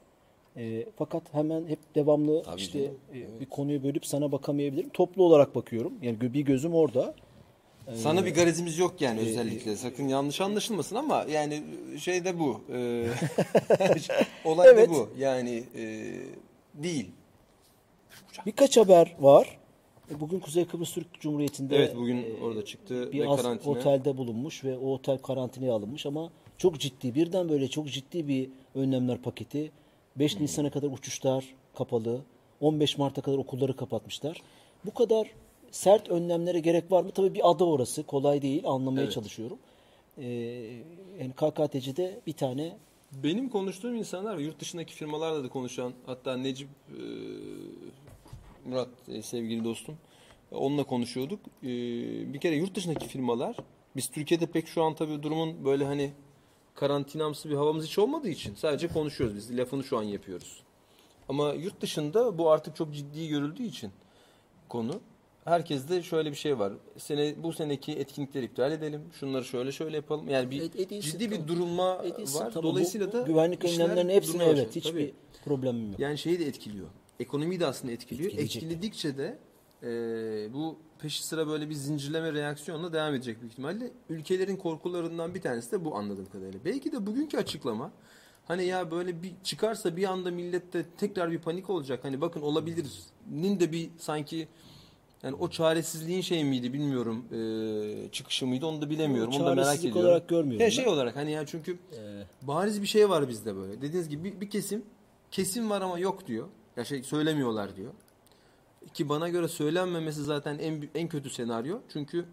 Ee, 0.57 0.85
fakat 0.95 1.23
hemen 1.33 1.67
hep 1.67 1.79
devamlı 1.95 2.43
Tabii 2.43 2.61
işte 2.61 2.79
canım, 2.83 2.95
e, 3.37 3.39
bir 3.39 3.45
konuyu 3.45 3.83
bölüp 3.83 4.05
sana 4.05 4.31
bakamayabilirim. 4.31 4.89
Toplu 4.89 5.23
olarak 5.23 5.55
bakıyorum. 5.55 5.93
Yani 6.01 6.21
bir 6.21 6.41
gözüm 6.41 6.73
orada. 6.73 7.13
Sana 7.95 8.25
bir 8.25 8.33
garezimiz 8.35 8.77
yok 8.79 9.01
yani 9.01 9.19
özellikle. 9.19 9.75
Sakın 9.75 10.07
yanlış 10.07 10.41
anlaşılmasın 10.41 10.95
ama 10.95 11.25
yani 11.31 11.63
şey 11.99 12.25
de 12.25 12.39
bu. 12.39 12.61
Ee, 12.73 13.07
olay 14.45 14.69
Evet. 14.69 14.89
da 14.89 14.93
bu. 14.93 15.09
Yani 15.17 15.63
e, 15.75 16.13
değil. 16.73 17.11
Birkaç 18.45 18.77
haber 18.77 19.15
var. 19.19 19.57
E, 20.11 20.19
Bugün 20.19 20.39
Kuzey 20.39 20.65
Kıbrıs 20.65 20.93
Türk 20.93 21.19
Cumhuriyeti'nde 21.19 21.75
Evet 21.77 21.95
bugün 21.95 22.17
e, 22.17 22.43
orada 22.43 22.65
çıktı 22.65 23.11
bir 23.11 23.19
ve 23.19 23.25
karantina. 23.35 23.71
otelde 23.73 24.17
bulunmuş 24.17 24.63
ve 24.63 24.77
o 24.77 24.89
otel 24.93 25.17
karantinaya 25.17 25.73
alınmış 25.73 26.05
ama 26.05 26.29
çok 26.57 26.79
ciddi 26.79 27.15
birden 27.15 27.49
böyle 27.49 27.67
çok 27.67 27.87
ciddi 27.89 28.27
bir 28.27 28.49
önlemler 28.75 29.17
paketi. 29.17 29.71
5 30.15 30.35
Hmm. 30.35 30.43
Nisan'a 30.43 30.71
kadar 30.71 30.87
uçuşlar 30.87 31.45
kapalı. 31.77 32.21
15 32.61 32.97
Mart'a 32.97 33.21
kadar 33.21 33.37
okulları 33.37 33.75
kapatmışlar. 33.75 34.41
Bu 34.85 34.93
kadar 34.93 35.27
sert 35.73 36.09
önlemlere 36.09 36.59
gerek 36.59 36.91
var 36.91 37.03
mı? 37.03 37.11
Tabii 37.11 37.33
bir 37.33 37.51
ada 37.51 37.65
orası. 37.65 38.03
Kolay 38.03 38.41
değil. 38.41 38.63
Anlamaya 38.65 39.03
Evet. 39.03 39.13
çalışıyorum. 39.13 39.57
Ee, 40.17 40.25
yani 41.19 41.33
KKTC'de 41.35 42.19
bir 42.27 42.33
tane 42.33 42.77
Benim 43.23 43.49
konuştuğum 43.49 43.95
insanlar 43.95 44.37
yurt 44.37 44.59
dışındaki 44.59 44.93
firmalarla 44.93 45.43
da 45.43 45.49
konuşan 45.49 45.93
hatta 46.05 46.37
Necip 46.37 46.69
e, 46.89 47.01
Murat 48.65 48.89
e, 49.07 49.21
sevgili 49.21 49.63
dostum 49.63 49.97
onunla 50.51 50.83
konuşuyorduk. 50.83 51.39
E, 51.63 51.67
bir 52.33 52.39
kere 52.39 52.55
yurt 52.55 52.75
dışındaki 52.75 53.07
firmalar 53.07 53.57
biz 53.95 54.07
Türkiye'de 54.07 54.45
pek 54.45 54.67
şu 54.67 54.83
an 54.83 54.95
tabii 54.95 55.23
durumun 55.23 55.65
böyle 55.65 55.85
hani 55.85 56.11
karantinamsı 56.75 57.49
bir 57.49 57.55
havamız 57.55 57.85
hiç 57.85 57.99
olmadığı 57.99 58.29
için 58.29 58.55
sadece 58.55 58.87
konuşuyoruz 58.87 59.35
biz 59.35 59.57
lafını 59.57 59.83
şu 59.83 59.97
an 59.97 60.03
yapıyoruz. 60.03 60.63
Ama 61.29 61.53
yurt 61.53 61.81
dışında 61.81 62.37
bu 62.37 62.49
artık 62.51 62.75
çok 62.75 62.93
ciddi 62.93 63.27
görüldüğü 63.27 63.63
için 63.63 63.91
konu. 64.69 64.99
Herkeste 65.45 66.01
şöyle 66.03 66.31
bir 66.31 66.35
şey 66.35 66.59
var. 66.59 66.73
Sene 66.97 67.35
bu 67.43 67.53
seneki 67.53 67.91
etkinlikleri 67.91 68.45
iptal 68.45 68.71
edelim. 68.71 69.01
Şunları 69.19 69.45
şöyle 69.45 69.71
şöyle 69.71 69.95
yapalım. 69.95 70.29
Yani 70.29 70.51
bir 70.51 70.61
Ed- 70.61 70.81
edilsin, 70.81 71.11
ciddi 71.11 71.31
bir 71.31 71.47
durulma 71.47 72.01
edilsin. 72.03 72.39
var. 72.39 72.55
Bu- 72.55 72.63
Dolayısıyla 72.63 73.07
bu 73.07 73.11
da 73.13 73.21
güvenlik 73.21 73.65
önlemlerinin 73.65 74.13
hepsine 74.13 74.43
evet 74.43 74.53
başladı. 74.57 74.69
hiçbir 74.75 74.91
Tabii. 74.91 75.13
problemim 75.45 75.91
yok. 75.91 75.99
Yani 75.99 76.17
şeyi 76.17 76.39
de 76.39 76.45
etkiliyor. 76.45 76.87
Ekonomiyi 77.19 77.59
de 77.59 77.65
aslında 77.65 77.93
etkiliyor. 77.93 78.25
Etkileyecek. 78.29 78.63
Etkiledikçe 78.63 79.17
de 79.17 79.37
e, 79.83 79.87
bu 80.53 80.77
peşi 80.99 81.23
sıra 81.27 81.47
böyle 81.47 81.69
bir 81.69 81.73
zincirleme 81.73 82.33
reaksiyonla 82.33 82.93
devam 82.93 83.15
edecek 83.15 83.39
büyük 83.41 83.51
ihtimalle. 83.53 83.91
Ülkelerin 84.09 84.55
korkularından 84.55 85.35
bir 85.35 85.41
tanesi 85.41 85.71
de 85.71 85.85
bu 85.85 85.95
anladığım 85.95 86.25
kadarıyla. 86.25 86.59
Belki 86.65 86.91
de 86.91 87.05
bugünkü 87.05 87.37
açıklama 87.37 87.91
hani 88.47 88.65
ya 88.65 88.91
böyle 88.91 89.23
bir 89.23 89.31
çıkarsa 89.43 89.97
bir 89.97 90.03
anda 90.03 90.31
millette 90.31 90.85
tekrar 90.97 91.31
bir 91.31 91.39
panik 91.39 91.69
olacak. 91.69 91.99
Hani 92.03 92.21
bakın 92.21 92.41
olabilir'nin 92.41 93.59
de 93.59 93.71
bir 93.71 93.89
sanki 93.97 94.47
yani 95.23 95.35
o 95.35 95.49
çaresizliğin 95.49 96.21
şey 96.21 96.43
miydi 96.43 96.73
bilmiyorum 96.73 97.25
e, 97.31 98.11
çıkışı 98.11 98.47
mıydı 98.47 98.65
onu 98.65 98.81
da 98.81 98.89
bilemiyorum. 98.89 99.33
Onu 99.33 99.45
da 99.45 99.55
merak 99.55 99.79
ediyorum. 99.79 100.01
olarak 100.01 100.27
görmüyorum 100.27 100.59
ben. 100.59 100.69
şey 100.69 100.87
olarak 100.87 101.15
hani 101.15 101.31
ya 101.31 101.45
çünkü 101.45 101.71
Ee, 101.71 102.23
bariz 102.41 102.81
bir 102.81 102.87
şey 102.87 103.09
var 103.09 103.29
bizde 103.29 103.55
böyle. 103.55 103.81
Dediğiniz 103.81 104.09
gibi 104.09 104.23
bir, 104.23 104.41
bir 104.41 104.49
kesim 104.49 104.85
kesim 105.31 105.69
var 105.69 105.81
ama 105.81 105.99
yok 105.99 106.27
diyor. 106.27 106.47
Ya 106.77 106.85
şey 106.85 107.03
söylemiyorlar 107.03 107.75
diyor. 107.75 107.93
Ki 108.93 109.09
bana 109.09 109.29
göre 109.29 109.47
söylenmemesi 109.47 110.23
zaten 110.23 110.59
en 110.59 110.89
en 110.95 111.07
kötü 111.07 111.29
senaryo. 111.29 111.79
Çünkü 111.93 112.25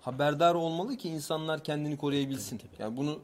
haberdar 0.00 0.54
olmalı 0.54 0.96
ki 0.96 1.08
insanlar 1.08 1.64
kendini 1.64 1.96
koruyabilsin. 1.96 2.60
Yani 2.78 2.96
bunu 2.96 3.18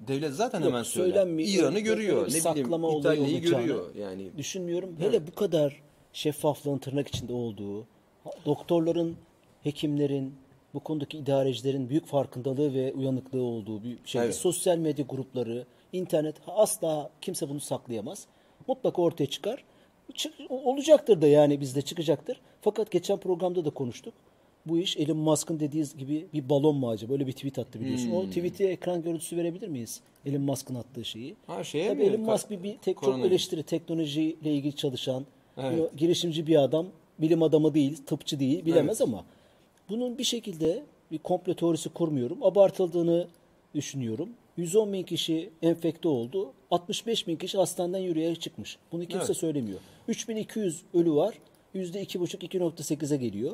devlet 0.00 0.32
zaten 0.34 0.60
Yok, 0.60 0.68
hemen 0.68 0.82
söyler. 0.82 1.26
İran'ı 1.26 1.80
görüyor. 1.80 2.22
Ne 2.22 2.50
bileyim 2.52 2.98
İtalya'yı 2.98 3.42
görüyor. 3.42 3.94
Yani 3.94 4.36
düşünmüyorum. 4.36 4.90
Hele 4.98 5.26
bu 5.26 5.34
kadar 5.34 5.82
şeffaflığın 6.12 6.78
tırnak 6.78 7.08
içinde 7.08 7.32
olduğu, 7.32 7.86
doktorların, 8.46 9.16
hekimlerin, 9.62 10.34
bu 10.74 10.80
konudaki 10.80 11.18
idarecilerin 11.18 11.88
büyük 11.88 12.06
farkındalığı 12.06 12.74
ve 12.74 12.92
uyanıklığı 12.92 13.42
olduğu 13.42 13.82
bir 13.84 13.98
şey. 14.04 14.22
Evet. 14.22 14.34
Sosyal 14.34 14.78
medya 14.78 15.04
grupları, 15.08 15.64
internet 15.92 16.36
asla 16.46 17.10
kimse 17.20 17.48
bunu 17.48 17.60
saklayamaz. 17.60 18.26
Mutlaka 18.68 19.02
ortaya 19.02 19.26
çıkar. 19.26 19.64
Çık, 20.14 20.32
olacaktır 20.50 21.22
da 21.22 21.26
yani 21.26 21.60
bizde 21.60 21.82
çıkacaktır. 21.82 22.40
Fakat 22.60 22.90
geçen 22.90 23.16
programda 23.18 23.64
da 23.64 23.70
konuştuk. 23.70 24.14
Bu 24.66 24.78
iş 24.78 24.96
Elon 24.96 25.16
Musk'ın 25.16 25.60
dediği 25.60 25.84
gibi 25.98 26.26
bir 26.34 26.48
balon 26.48 26.76
mu 26.76 26.90
acaba? 26.90 27.12
Böyle 27.12 27.26
bir 27.26 27.32
tweet 27.32 27.58
attı 27.58 27.80
biliyorsun. 27.80 28.06
Hmm. 28.06 28.16
O 28.16 28.26
tweet'e 28.26 28.64
ekran 28.64 29.02
görüntüsü 29.02 29.36
verebilir 29.36 29.68
miyiz? 29.68 30.00
Elon 30.26 30.42
Musk'ın 30.42 30.74
attığı 30.74 31.04
şeyi. 31.04 31.36
ha 31.46 31.64
şeye 31.64 31.88
Tabii 31.88 32.02
mi? 32.02 32.08
Elon 32.08 32.20
Musk 32.20 32.50
bir, 32.50 32.62
bir 32.62 32.76
tek 32.78 33.02
çok 33.02 33.18
eleştiri 33.18 33.62
teknolojiyle 33.62 34.54
ilgili 34.54 34.76
çalışan, 34.76 35.26
Evet. 35.56 35.96
girişimci 35.96 36.46
bir 36.46 36.62
adam, 36.62 36.86
bilim 37.18 37.42
adamı 37.42 37.74
değil, 37.74 37.96
tıpçı 38.06 38.40
değil, 38.40 38.64
bilemez 38.66 39.00
ama 39.00 39.24
bunun 39.88 40.18
bir 40.18 40.24
şekilde 40.24 40.82
bir 41.12 41.18
komplo 41.18 41.54
teorisi 41.54 41.88
kurmuyorum. 41.88 42.42
Abartıldığını 42.42 43.26
düşünüyorum. 43.74 44.28
110 44.56 44.92
bin 44.92 45.02
kişi 45.02 45.50
enfekte 45.62 46.08
oldu. 46.08 46.52
65 46.70 47.26
bin 47.26 47.36
kişi 47.36 47.58
hastaneden 47.58 47.98
yürüyerek 47.98 48.40
çıkmış. 48.40 48.78
Bunu 48.92 49.06
kimse 49.06 49.26
Evet. 49.26 49.36
söylemiyor. 49.36 49.78
3200 50.08 50.82
ölü 50.94 51.12
var. 51.14 51.34
%2,5-2.8'e 51.74 53.16
geliyor. 53.16 53.52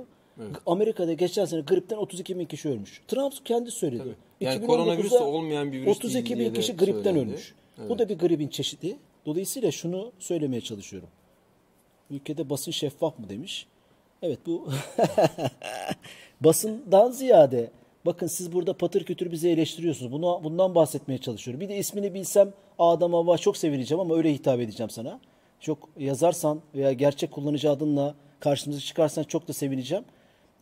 Amerika'da 0.66 1.12
geçen 1.12 1.44
sene 1.44 1.60
gripten 1.60 1.96
32 1.96 2.38
bin 2.38 2.44
kişi 2.44 2.68
ölmüş. 2.68 3.02
Trump 3.08 3.46
kendi 3.46 3.70
söyledi. 3.70 3.98
Tabii. 4.02 4.14
Yani 4.40 4.56
2019'da 4.58 4.66
koronavirüs 4.66 5.12
olmayan 5.12 5.72
bir 5.72 5.80
virüs 5.82 5.96
32 5.96 6.38
değil 6.38 6.48
bin 6.50 6.54
kişi 6.54 6.76
gripten 6.76 7.02
söylendi. 7.02 7.18
ölmüş. 7.18 7.54
Bu 7.88 7.98
da 7.98 8.08
bir 8.08 8.18
gripin 8.18 8.48
çeşidi. 8.48 8.96
Dolayısıyla 9.26 9.70
şunu 9.70 10.12
söylemeye 10.18 10.60
çalışıyorum. 10.60 11.08
Ülkede 12.12 12.50
basın 12.50 12.72
şeffaf 12.72 13.18
mı 13.18 13.28
demiş. 13.28 13.66
Evet 14.22 14.38
bu 14.46 14.68
basından 16.40 17.10
ziyade 17.10 17.70
bakın 18.06 18.26
siz 18.26 18.52
burada 18.52 18.76
patır 18.76 19.04
kütür 19.04 19.32
bizi 19.32 19.48
eleştiriyorsunuz. 19.48 20.12
Bunu, 20.12 20.40
bundan 20.44 20.74
bahsetmeye 20.74 21.18
çalışıyorum. 21.18 21.60
Bir 21.60 21.68
de 21.68 21.76
ismini 21.76 22.14
bilsem 22.14 22.52
Adam 22.78 23.12
Hava 23.12 23.38
çok 23.38 23.56
sevineceğim 23.56 24.00
ama 24.00 24.16
öyle 24.16 24.34
hitap 24.34 24.60
edeceğim 24.60 24.90
sana. 24.90 25.20
Çok 25.60 25.88
yazarsan 25.98 26.60
veya 26.74 26.92
gerçek 26.92 27.32
kullanıcı 27.32 27.70
adınla 27.70 28.14
karşımıza 28.40 28.80
çıkarsan 28.80 29.24
çok 29.24 29.48
da 29.48 29.52
sevineceğim. 29.52 30.04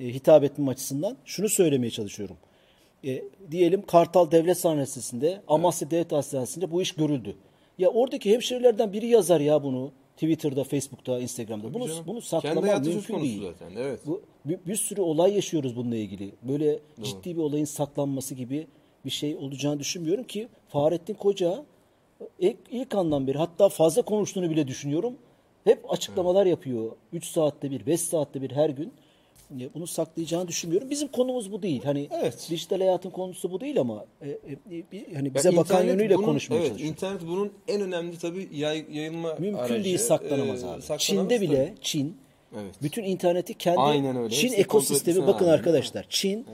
E, 0.01 0.05
hitap 0.05 0.45
etmem 0.45 0.69
açısından. 0.69 1.17
Şunu 1.25 1.49
söylemeye 1.49 1.91
çalışıyorum. 1.91 2.37
E, 3.05 3.23
diyelim 3.51 3.87
Kartal 3.87 4.31
Devlet 4.31 4.51
Hastanesi'nde, 4.51 5.43
Amasya 5.49 5.91
Devlet 5.91 6.13
Hastanesi'nde 6.13 6.71
bu 6.71 6.83
iş 6.83 6.93
görüldü. 6.93 7.37
Ya 7.79 7.89
oradaki 7.89 8.33
hemşirelerden 8.33 8.93
biri 8.93 9.07
yazar 9.07 9.41
ya 9.41 9.63
bunu. 9.63 9.93
Twitter'da, 10.21 10.65
Facebook'ta, 10.65 11.21
Instagram'da. 11.21 11.75
Bunu 11.75 11.89
Canım. 11.89 12.05
bunu 12.07 12.21
söz 12.21 13.09
mümkün 13.09 13.25
değil. 13.25 13.43
zaten. 13.43 13.77
Evet. 13.77 14.01
Bu 14.07 14.23
bir, 14.45 14.59
bir 14.67 14.77
sürü 14.77 15.01
olay 15.01 15.35
yaşıyoruz 15.35 15.77
bununla 15.77 15.97
ilgili. 15.97 16.33
Böyle 16.43 16.79
ciddi 17.03 17.37
bir 17.37 17.43
olayın 17.43 17.65
saklanması 17.65 18.35
gibi 18.35 18.67
bir 19.05 19.11
şey 19.11 19.37
olacağını 19.37 19.81
düşünmüyorum 19.81 20.25
ki 20.25 20.49
Fahrettin 20.69 21.15
Koca 21.15 21.65
ilk, 22.39 22.57
ilk 22.71 22.95
andan 22.95 23.27
beri 23.27 23.39
hatta 23.39 23.69
fazla 23.69 24.03
konuştuğunu 24.03 24.51
bile 24.51 24.69
düşünüyorum. 24.69 25.15
Hep 25.65 25.93
açıklamalar 25.93 26.47
yapıyor. 26.47 26.93
3 27.13 27.25
saatte 27.25 27.71
bir, 27.71 27.87
5 27.87 28.01
saatte 28.01 28.43
bir 28.43 28.51
her 28.51 28.71
gün. 28.71 28.93
Ya 29.57 29.69
Bunu 29.75 29.87
saklayacağını 29.87 30.49
düşünmüyorum. 30.49 30.91
Bizim 30.91 31.09
konumuz 31.09 31.53
bu 31.53 31.63
değil. 31.63 31.83
Hani 31.85 32.09
Evet. 32.23 32.47
dijital 32.51 32.79
hayatın 32.79 33.11
konusu 33.11 33.51
bu 33.53 33.61
değil 33.61 33.81
ama 33.81 34.05
e, 34.23 34.29
e, 34.31 34.39
bir- 34.93 35.15
hani 35.15 35.29
Ya 35.29 35.35
bize 35.35 35.49
bakan 35.57 35.63
internet 35.77 35.87
yönüyle 35.89 36.17
bunun- 36.17 36.25
konuşmaya 36.27 36.57
evet, 36.57 36.69
çalışıyoruz. 36.69 36.91
İnternet 36.97 37.23
bunun 37.27 37.53
en 37.69 37.81
önemli 37.81 38.19
tabii 38.19 38.49
yay, 38.53 38.85
yayılma 38.93 39.35
Mümkün 39.39 39.59
aracı. 39.59 39.85
değil 39.85 39.99
saklanamaz 39.99 40.65
Ee, 40.65 40.67
abi. 40.67 40.83
saklanamaz 40.83 41.01
Çin'de 41.03 41.41
bile 41.41 41.67
tabii. 41.67 41.79
Çin 41.81 42.17
Evet. 42.63 42.75
bütün 42.83 43.05
interneti 43.05 43.55
kendi 43.55 43.81
Aynen 43.81 44.17
öyle. 44.17 44.35
Çin 44.35 44.49
kontrol 44.49 44.61
ekosistemi 44.61 45.27
bakın 45.27 45.45
rağmen, 45.45 45.59
arkadaşlar. 45.59 46.07
Çin 46.09 46.47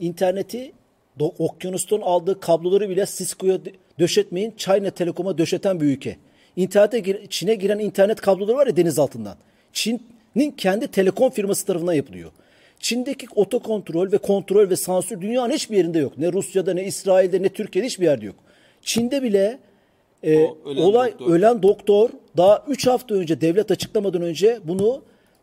interneti 0.00 0.72
do- 1.20 1.34
okyanustan 1.38 2.00
aldığı 2.00 2.40
kabloları 2.40 2.88
bile 2.90 3.06
Cisco'ya 3.06 3.54
dö- 3.56 3.74
döşetmeyin. 3.98 4.54
China 4.56 4.90
Telekom'a 4.90 5.38
döşeten 5.38 5.80
bir 5.80 5.86
ülke. 5.86 6.16
İnternete 6.56 7.26
Çin'e 7.26 7.54
giren 7.54 7.78
internet 7.78 8.20
kabloları 8.20 8.56
var 8.56 8.66
ya 8.66 8.76
deniz 8.76 8.98
altından. 8.98 9.36
Çin'in 10.34 10.50
kendi 10.50 10.88
telekom 10.88 11.30
firması 11.30 11.66
tarafından 11.66 11.92
yapılıyor. 11.92 12.30
Çin'deki 12.80 13.26
otokontrol 13.34 14.12
ve 14.12 14.18
kontrol 14.18 14.70
ve 14.70 14.76
sansür 14.76 15.20
dünyanın 15.20 15.52
hiçbir 15.52 15.76
yerinde 15.76 15.98
yok. 15.98 16.18
Ne 16.18 16.32
Rusya'da 16.32 16.74
ne 16.74 16.84
İsrail'de 16.84 17.42
ne 17.42 17.48
Türkiye'de 17.48 17.86
hiçbir 17.86 18.04
yerde 18.04 18.26
yok. 18.26 18.36
Çin'de 18.82 19.22
bile 19.22 19.58
e, 20.22 20.36
ölen 20.36 20.82
olay 20.82 21.12
doktor. 21.12 21.34
ölen 21.34 21.62
doktor 21.62 22.10
daha 22.36 22.64
3 22.68 22.86
hafta 22.86 23.14
önce 23.14 23.40
devlet 23.40 23.70
açıklamadan 23.70 24.22
önce 24.22 24.60
bunu 24.64 25.02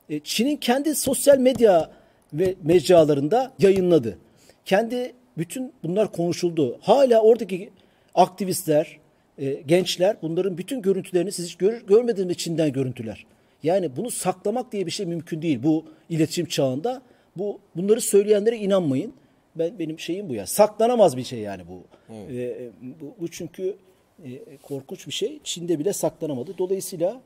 e, 0.09 0.19
Çin'in 0.19 0.57
kendi 0.57 0.95
sosyal 0.95 1.37
medya 1.37 1.91
ve 2.33 2.55
mecralarında 2.63 3.51
yayınladı. 3.59 4.17
Kendi 4.65 5.13
bütün 5.37 5.73
bunlar 5.83 6.11
konuşuldu. 6.11 6.77
Hala 6.81 7.21
oradaki 7.21 7.69
aktivistler, 8.15 8.99
e, 9.37 9.53
gençler 9.53 10.17
bunların 10.21 10.57
bütün 10.57 10.81
görüntülerini 10.81 11.31
siz 11.31 11.45
hiç 11.45 11.55
gör, 11.55 11.81
görmediğiniz 11.81 12.37
Çin'den 12.37 12.73
görüntüler. 12.73 13.25
Yani 13.63 13.95
bunu 13.95 14.11
saklamak 14.11 14.71
diye 14.71 14.85
bir 14.85 14.91
şey 14.91 15.05
mümkün 15.05 15.41
değil 15.41 15.63
bu 15.63 15.85
iletişim 16.09 16.45
çağında. 16.45 17.01
Bu 17.35 17.59
bunları 17.75 18.01
söyleyenlere 18.01 18.57
inanmayın. 18.57 19.13
Ben 19.55 19.79
benim 19.79 19.99
şeyim 19.99 20.29
bu 20.29 20.33
ya. 20.33 20.45
Saklanamaz 20.45 21.17
bir 21.17 21.23
şey 21.23 21.39
yani 21.39 21.63
bu. 21.67 21.83
E, 22.13 22.69
bu, 23.01 23.15
bu 23.19 23.27
çünkü 23.27 23.75
e, 24.23 24.57
korkunç 24.57 25.07
bir 25.07 25.11
şey. 25.11 25.39
Çin'de 25.43 25.79
bile 25.79 25.93
saklanamadı. 25.93 26.57
Dolayısıyla 26.57 27.21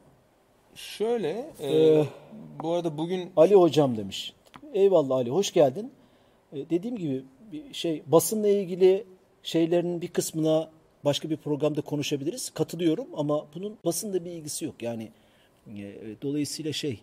Şöyle, 0.75 1.51
e, 1.59 1.75
Ee, 1.75 2.05
bu 2.63 2.71
arada 2.71 2.97
bugün 2.97 3.31
Ali 3.37 3.55
hocam 3.55 3.97
demiş. 3.97 4.33
Eyvallah 4.73 5.15
Ali 5.15 5.29
hoş 5.29 5.53
geldin. 5.53 5.91
E, 6.53 6.69
dediğim 6.69 6.97
gibi 6.97 7.23
bir 7.51 7.73
şey 7.73 8.03
basınla 8.07 8.47
ilgili 8.47 9.05
şeylerin 9.43 10.01
bir 10.01 10.07
kısmına 10.07 10.69
başka 11.05 11.29
bir 11.29 11.37
programda 11.37 11.81
konuşabiliriz. 11.81 12.49
Katılıyorum 12.49 13.07
ama 13.15 13.45
bunun 13.55 13.77
basınla 13.85 14.25
bir 14.25 14.31
ilgisi 14.31 14.65
yok. 14.65 14.81
Yani 14.81 15.03
e, 15.03 15.11
dolayısıyla 16.21 16.73
şey 16.73 16.99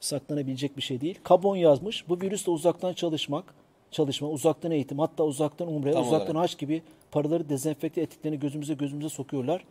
saklanabilecek 0.00 0.76
bir 0.76 0.82
şey 0.82 1.00
değil. 1.00 1.18
Kabon 1.24 1.56
yazmış. 1.56 2.08
Bu 2.08 2.20
virüsle 2.20 2.52
uzaktan 2.52 2.92
çalışmak, 2.92 3.54
çalışma, 3.90 4.28
uzaktan 4.30 4.70
eğitim, 4.70 4.98
hatta 4.98 5.24
uzaktan 5.24 5.68
umre, 5.74 5.92
Tam 5.92 6.02
uzaktan 6.02 6.34
olarak. 6.36 6.50
haç 6.50 6.58
gibi 6.58 6.82
paraları 7.10 7.48
dezenfekte 7.48 8.00
ettiklerini 8.00 8.40
gözümüze 8.40 8.74
gözümüze 8.74 9.08
sokuyorlar. 9.08 9.64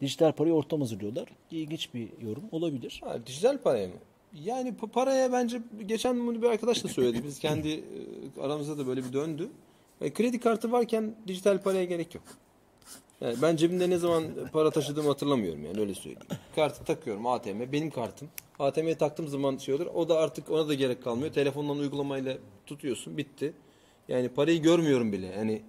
Dijital 0.00 0.32
parayı 0.32 0.54
ortam 0.54 0.80
hazırlıyorlar. 0.80 1.28
İlginç 1.50 1.94
bir 1.94 2.08
yorum 2.22 2.42
olabilir. 2.52 3.00
ha, 3.04 3.26
dijital 3.26 3.58
paraya 3.58 3.86
mı? 3.88 3.94
Yani 4.44 4.68
pa- 4.70 4.88
paraya 4.90 5.32
bence 5.32 5.60
geçen 5.86 6.26
bunu 6.26 6.42
bir 6.42 6.46
arkadaş 6.46 6.84
da 6.84 6.88
söyledi. 6.88 7.24
Biz 7.24 7.38
kendi 7.38 7.68
e, 7.68 7.82
aramızda 8.40 8.78
da 8.78 8.86
böyle 8.86 9.04
bir 9.04 9.12
döndü. 9.12 9.48
E, 10.00 10.12
kredi 10.12 10.40
kartı 10.40 10.72
varken 10.72 11.14
dijital 11.26 11.62
paraya 11.62 11.84
gerek 11.84 12.14
yok. 12.14 12.24
Yani 13.20 13.36
ben 13.42 13.56
cebimde 13.56 13.90
ne 13.90 13.96
zaman 13.98 14.24
para 14.52 14.70
taşıdığımı 14.70 15.08
hatırlamıyorum 15.08 15.64
yani 15.64 15.80
öyle 15.80 15.94
söyleyeyim. 15.94 16.26
Kartı 16.54 16.84
takıyorum 16.84 17.26
ATM 17.26 17.72
benim 17.72 17.90
kartım. 17.90 18.28
ATM'ye 18.58 18.94
taktığım 18.94 19.28
zaman 19.28 19.56
şey 19.58 19.74
olur. 19.74 19.86
O 19.94 20.08
da 20.08 20.18
artık 20.18 20.50
ona 20.50 20.68
da 20.68 20.74
gerek 20.74 21.04
kalmıyor. 21.04 21.32
Telefondan 21.32 21.78
uygulamayla 21.78 22.34
tutuyorsun 22.66 23.16
bitti. 23.16 23.52
Yani 24.08 24.28
parayı 24.28 24.62
görmüyorum 24.62 25.12
bile. 25.12 25.26
Yani 25.26 25.62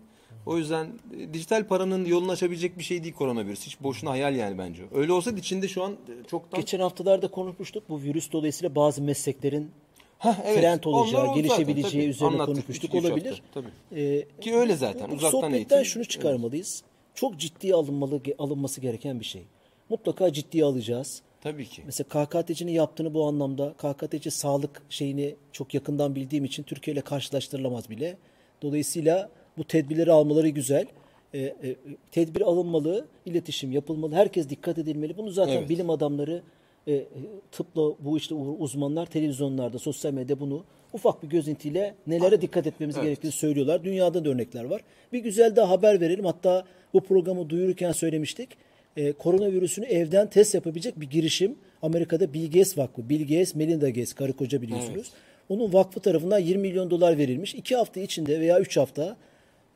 o 0.45 0.57
yüzden 0.57 0.87
e, 1.19 1.33
dijital 1.33 1.67
paranın 1.67 2.05
yolunu 2.05 2.31
açabilecek 2.31 2.77
bir 2.77 2.83
şey 2.83 3.03
değil 3.03 3.13
koronavirüs. 3.13 3.65
Hiç 3.65 3.81
boşuna 3.81 4.09
hayal 4.09 4.35
yani 4.35 4.57
bence. 4.57 4.83
Öyle 4.95 5.11
olsaydı 5.13 5.39
içinde 5.39 5.67
şu 5.67 5.83
an 5.83 5.91
e, 5.91 6.27
çoktan 6.27 6.59
Geçen 6.59 6.79
haftalarda 6.79 7.27
konuşmuştuk. 7.27 7.89
Bu 7.89 8.01
virüs 8.01 8.31
dolayısıyla 8.31 8.75
bazı 8.75 9.01
mesleklerin 9.01 9.71
Hah, 10.19 10.39
evet. 10.45 10.59
trend 10.61 10.83
olacağı, 10.83 11.23
Onlar 11.23 11.35
gelişebileceği 11.35 11.83
zaten, 11.83 11.91
tabii. 11.99 12.09
üzerine 12.09 12.33
Anlattık 12.33 12.55
konuşmuştuk. 12.55 12.89
üç- 12.95 12.99
üç 13.03 13.05
Olabilir. 13.05 13.29
hafta, 13.29 13.43
tabii. 13.91 14.01
Ee, 14.01 14.27
Ki 14.41 14.55
öyle 14.55 14.75
zaten. 14.75 15.11
bu 15.11 15.15
Uzaktan 15.15 15.41
sohbetten 15.41 15.55
eğitim. 15.77 15.85
şunu 15.85 16.05
çıkarmalıyız. 16.05 16.83
Çok 17.15 17.37
ciddiye 17.39 17.73
alınmalı, 17.75 18.21
alınması 18.39 18.81
gereken 18.81 19.19
bir 19.19 19.25
şey. 19.25 19.43
Mutlaka 19.89 20.33
ciddiye 20.33 20.65
alacağız. 20.65 21.21
Tabii 21.41 21.65
ki. 21.65 21.81
Mesela 21.85 22.07
KKTC'nin 22.09 22.71
yaptığını 22.71 23.13
bu 23.13 23.25
anlamda 23.27 23.73
KKTC 23.73 24.31
sağlık 24.31 24.81
şeyini 24.89 25.35
çok 25.51 25.73
yakından 25.73 26.15
bildiğim 26.15 26.45
için 26.45 26.63
Türkiye 26.63 26.93
ile 26.93 27.01
karşılaştırılamaz 27.01 27.89
bile. 27.89 28.17
Dolayısıyla 28.61 29.29
bu 29.57 29.63
tedbirleri 29.63 30.11
almaları 30.11 30.49
güzel. 30.49 30.85
Ee, 31.33 31.39
e, 31.39 31.75
tedbir 32.11 32.41
alınmalı, 32.41 33.05
iletişim 33.25 33.71
yapılmalı, 33.71 34.15
herkes 34.15 34.49
dikkat 34.49 34.77
edilmeli. 34.77 35.17
Bunu 35.17 35.31
zaten 35.31 35.57
Evet. 35.57 35.69
bilim 35.69 35.89
adamları, 35.89 36.41
e, 36.87 36.93
e, 36.93 37.05
tıpla 37.51 37.81
bu 37.99 38.17
işte 38.17 38.35
uzmanlar 38.35 39.05
televizyonlarda, 39.05 39.79
sosyal 39.79 40.13
medyada 40.13 40.39
bunu 40.39 40.63
ufak 40.93 41.23
bir 41.23 41.27
gözintiyle 41.27 41.95
nelere 42.07 42.41
dikkat 42.41 42.67
etmemiz 42.67 42.95
Evet. 42.95 43.05
gerektiğini 43.05 43.31
söylüyorlar. 43.31 43.83
Dünyada 43.83 44.25
da 44.25 44.29
örnekler 44.29 44.63
var. 44.63 44.81
Bir 45.13 45.19
güzel 45.19 45.55
daha 45.55 45.69
haber 45.69 46.01
verelim. 46.01 46.25
Hatta 46.25 46.65
bu 46.93 47.01
programı 47.01 47.49
duyururken 47.49 47.91
söylemiştik. 47.91 48.49
Ee, 48.97 49.13
koronavirüsünü 49.13 49.85
evden 49.85 50.29
test 50.29 50.53
yapabilecek 50.53 50.99
bir 50.99 51.09
girişim. 51.09 51.55
Amerika'da 51.81 52.33
Bill 52.33 52.45
Gates 52.45 52.77
Vakfı. 52.77 53.09
Bill 53.09 53.21
Gates, 53.21 53.55
Melinda 53.55 53.89
Gates, 53.89 54.13
karı 54.13 54.33
koca 54.33 54.61
biliyorsunuz. 54.61 55.11
Onun 55.49 55.73
vakfı 55.73 55.99
tarafından 55.99 56.39
20 56.39 56.61
milyon 56.61 56.89
dolar 56.89 57.17
verilmiş. 57.17 57.55
2 57.55 57.75
hafta 57.75 57.99
içinde 57.99 58.39
veya 58.39 58.59
3 58.59 58.77
hafta 58.77 59.17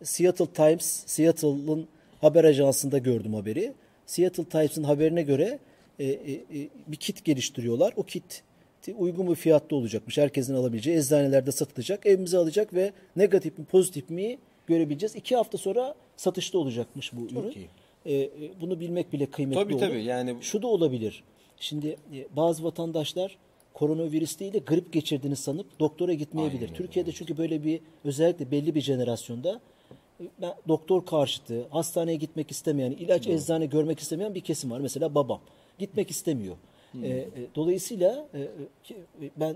Seattle 0.03 0.45
Times, 0.45 1.03
Seattle'ın 1.05 1.87
haber 2.21 2.43
ajansında 2.43 2.97
gördüm 2.97 3.33
haberi. 3.33 3.73
Seattle 4.05 4.43
Times'ın 4.43 4.83
haberine 4.83 5.21
göre 5.21 5.59
e, 5.99 6.05
e, 6.05 6.31
e, 6.33 6.69
bir 6.87 6.97
kit 6.97 7.25
geliştiriyorlar. 7.25 7.93
O 7.95 8.03
kit 8.03 8.43
uygun 8.97 9.29
bir 9.29 9.35
fiyatta 9.35 9.75
olacakmış. 9.75 10.17
Herkesin 10.17 10.53
alabileceği 10.55 10.97
eczanelerde 10.97 11.51
satılacak. 11.51 12.05
Evimize 12.05 12.37
alacak 12.37 12.73
ve 12.73 12.93
negatif 13.15 13.57
mi 13.57 13.65
pozitif 13.65 14.09
mi 14.09 14.37
görebileceğiz. 14.67 15.15
İki 15.15 15.35
hafta 15.35 15.57
sonra 15.57 15.95
satışta 16.17 16.57
olacakmış 16.57 17.13
bu 17.13 17.25
ürün. 17.25 17.51
iyi. 17.55 17.69
E, 18.05 18.15
e, 18.15 18.29
bunu 18.61 18.79
bilmek 18.79 19.13
bile 19.13 19.25
kıymetli 19.25 19.61
Tabii, 19.63 19.73
olur. 19.75 19.81
tabii. 19.81 20.03
Yani- 20.03 20.35
Şu 20.41 20.61
da 20.61 20.67
olabilir. 20.67 21.23
Şimdi 21.59 21.87
e, 21.87 22.35
bazı 22.35 22.63
vatandaşlar 22.63 23.37
koronavirüs 23.73 24.39
değil 24.39 24.53
de 24.53 24.59
grip 24.59 24.93
geçirdiğini 24.93 25.35
sanıp 25.35 25.79
doktora 25.79 26.13
gitmeyebilir. 26.13 26.67
Türkiye'de 26.73 27.11
çünkü 27.11 27.37
böyle 27.37 27.63
bir 27.63 27.81
özellikle 28.03 28.51
belli 28.51 28.75
bir 28.75 28.81
jenerasyonda 28.81 29.61
e, 30.21 30.23
ben 30.41 30.53
doktor 30.67 31.05
karşıtı, 31.05 31.67
hastaneye 31.69 32.15
gitmek 32.15 32.51
istemeyen, 32.51 32.91
ilaç 32.91 33.27
eczane 33.27 33.65
görmek 33.65 33.99
istemeyen 33.99 34.35
bir 34.35 34.41
kesim 34.41 34.71
var. 34.71 34.79
Mesela 34.79 35.15
babam 35.15 35.41
gitmek 35.79 36.11
istemiyor. 36.11 36.55
E, 37.03 37.07
e, 37.07 37.27
dolayısıyla 37.55 38.27
e, 38.33 38.39
e, 38.39 38.47
ki- 38.83 38.95
e, 39.21 39.29
ben 39.37 39.55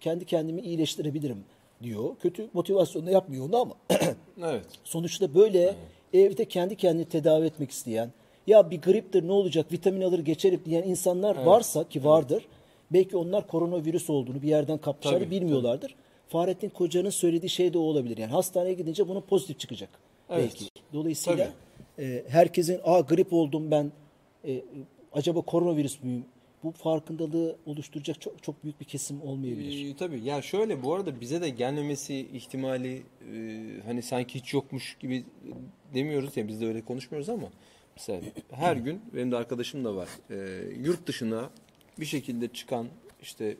kendi 0.00 0.24
kendimi 0.24 0.60
iyileştirebilirim 0.60 1.44
diyor. 1.82 2.16
Kötü 2.22 2.48
motivasyonla 2.52 3.10
yapmıyor 3.10 3.48
onu 3.48 3.56
ama 3.56 3.74
Evet. 4.42 4.66
Sonuçta 4.84 5.34
böyle 5.34 5.74
evde 6.12 6.44
kendi 6.44 6.76
kendini 6.76 7.04
tedavi 7.04 7.46
etmek 7.46 7.70
isteyen, 7.70 8.10
ya 8.46 8.70
bir 8.70 8.82
griptir 8.82 9.26
ne 9.26 9.32
olacak 9.32 9.72
vitamin 9.72 10.00
alır 10.00 10.18
geçerim 10.18 10.60
diyen 10.64 10.82
insanlar 10.82 11.36
varsa 11.44 11.88
ki 11.88 12.04
vardır. 12.04 12.46
Belki 12.90 13.16
onlar 13.16 13.46
koronavirüs 13.46 14.10
olduğunu 14.10 14.42
bir 14.42 14.48
yerden 14.48 14.78
Tabii, 14.78 15.30
bilmiyorlardır. 15.30 15.94
Fahrettin 16.28 16.68
Koca'nın 16.68 17.10
söylediği 17.10 17.50
şey 17.50 17.72
de 17.72 17.78
o 17.78 17.80
olabilir. 17.80 18.18
Yani 18.18 18.30
hastaneye 18.32 18.74
gidince 18.74 19.08
bunun 19.08 19.20
pozitif 19.20 19.58
çıkacak. 19.58 19.88
Evet. 20.30 20.42
Belki. 20.42 20.64
Dolayısıyla 20.92 21.52
e, 21.98 22.24
herkesin 22.28 22.80
a 22.84 23.00
grip 23.00 23.32
oldum 23.32 23.70
ben 23.70 23.92
e, 24.44 24.62
acaba 25.14 25.40
koronavirüs 25.40 26.02
müyüm? 26.02 26.24
Bu 26.64 26.70
farkındalığı 26.70 27.56
oluşturacak 27.66 28.20
çok 28.20 28.42
çok 28.42 28.64
büyük 28.64 28.80
bir 28.80 28.84
kesim 28.84 29.22
olmayabilir. 29.22 29.90
Ee, 29.90 29.96
tabii 29.96 30.20
ya 30.24 30.42
şöyle 30.42 30.82
bu 30.82 30.94
arada 30.94 31.20
bize 31.20 31.40
de 31.40 31.48
gelmemesi 31.48 32.14
ihtimali 32.16 33.02
e, 33.32 33.80
hani 33.86 34.02
sanki 34.02 34.34
hiç 34.34 34.54
yokmuş 34.54 34.96
gibi 35.00 35.24
demiyoruz 35.94 36.36
ya 36.36 36.48
biz 36.48 36.60
de 36.60 36.66
öyle 36.66 36.84
konuşmuyoruz 36.84 37.28
ama 37.28 37.50
mesela 37.96 38.20
her 38.50 38.76
gün 38.76 39.00
benim 39.14 39.32
de 39.32 39.36
arkadaşım 39.36 39.84
da 39.84 39.96
var 39.96 40.08
e, 40.30 40.36
yurt 40.84 41.06
dışına 41.06 41.50
bir 42.00 42.06
şekilde 42.06 42.48
çıkan 42.48 42.86
işte 43.22 43.56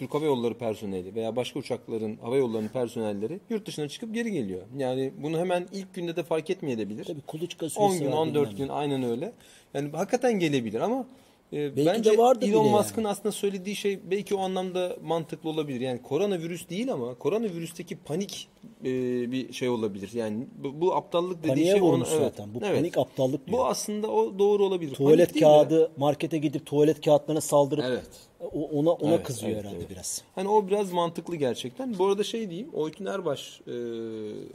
Türk 0.00 0.14
Hava 0.14 0.24
Yolları 0.24 0.54
personeli 0.54 1.14
veya 1.14 1.36
başka 1.36 1.58
uçakların 1.58 2.16
hava 2.16 2.36
yollarının 2.36 2.68
personelleri 2.68 3.40
yurt 3.50 3.66
dışına 3.66 3.88
çıkıp 3.88 4.14
geri 4.14 4.32
geliyor. 4.32 4.62
Yani 4.76 5.12
bunu 5.22 5.38
hemen 5.38 5.66
ilk 5.72 5.94
günde 5.94 6.16
de 6.16 6.22
fark 6.22 6.50
etmeyebilir. 6.50 7.04
Tabii 7.04 7.20
kuluçka 7.20 7.66
10 7.66 7.68
süresi 7.68 8.04
gün, 8.04 8.12
var, 8.12 8.16
14 8.16 8.34
bilmem 8.34 8.56
gün 8.56 8.68
aynen 8.68 9.02
öyle. 9.02 9.32
Yani 9.74 9.90
hakikaten 9.92 10.32
gelebilir 10.32 10.80
ama 10.80 11.06
e, 11.52 11.76
Belki 11.76 11.86
bence 11.86 12.12
de 12.12 12.18
vardır 12.18 12.48
Elon 12.48 12.68
Musk'ın 12.68 13.02
yani. 13.02 13.08
aslında 13.12 13.32
söylediği 13.32 13.76
şey 13.76 14.00
belki 14.10 14.34
o 14.34 14.40
anlamda 14.40 14.96
mantıklı 15.02 15.50
olabilir. 15.50 15.80
Yani 15.80 16.02
koronavirüs 16.02 16.68
değil 16.68 16.92
ama 16.92 17.14
koronavirüsteki 17.14 17.96
panik 17.96 18.48
e, 18.84 18.86
bir 19.32 19.52
şey 19.52 19.68
olabilir. 19.68 20.10
Yani 20.14 20.46
bu, 20.58 20.80
bu 20.80 20.94
aptallık 20.96 21.38
dediği 21.42 21.48
Paniğe 21.48 21.72
şey 21.72 21.82
ona- 21.82 22.06
evet, 22.10 22.18
zaten. 22.20 22.54
Bu 22.54 22.58
evet. 22.64 22.76
panik 22.76 22.98
aptallık 22.98 23.46
diyor. 23.46 23.58
Bu 23.58 23.66
aslında 23.66 24.10
o 24.10 24.38
doğru 24.38 24.64
olabilir. 24.64 24.94
tuvalet 24.94 25.28
Panik 25.28 25.42
kağıdı 25.42 25.90
markete 25.96 26.38
gidip 26.38 26.66
tuvalet 26.66 27.00
kağıtlarına 27.04 27.40
saldırıp 27.40 27.84
Evet. 27.88 28.08
ona 28.52 28.90
ona 28.92 29.14
Evet, 29.14 29.26
kızıyor 29.26 29.52
evet, 29.52 29.62
herhalde 29.64 29.76
evet. 29.78 29.90
biraz. 29.90 30.22
Hani 30.34 30.48
o 30.48 30.66
biraz 30.66 30.92
mantıklı 30.92 31.36
gerçekten. 31.36 31.98
Bu 31.98 32.06
arada 32.06 32.24
şey 32.24 32.50
diyeyim, 32.50 32.68
Oytun 32.72 33.06
Erbaş 33.06 33.60
e, 33.66 33.72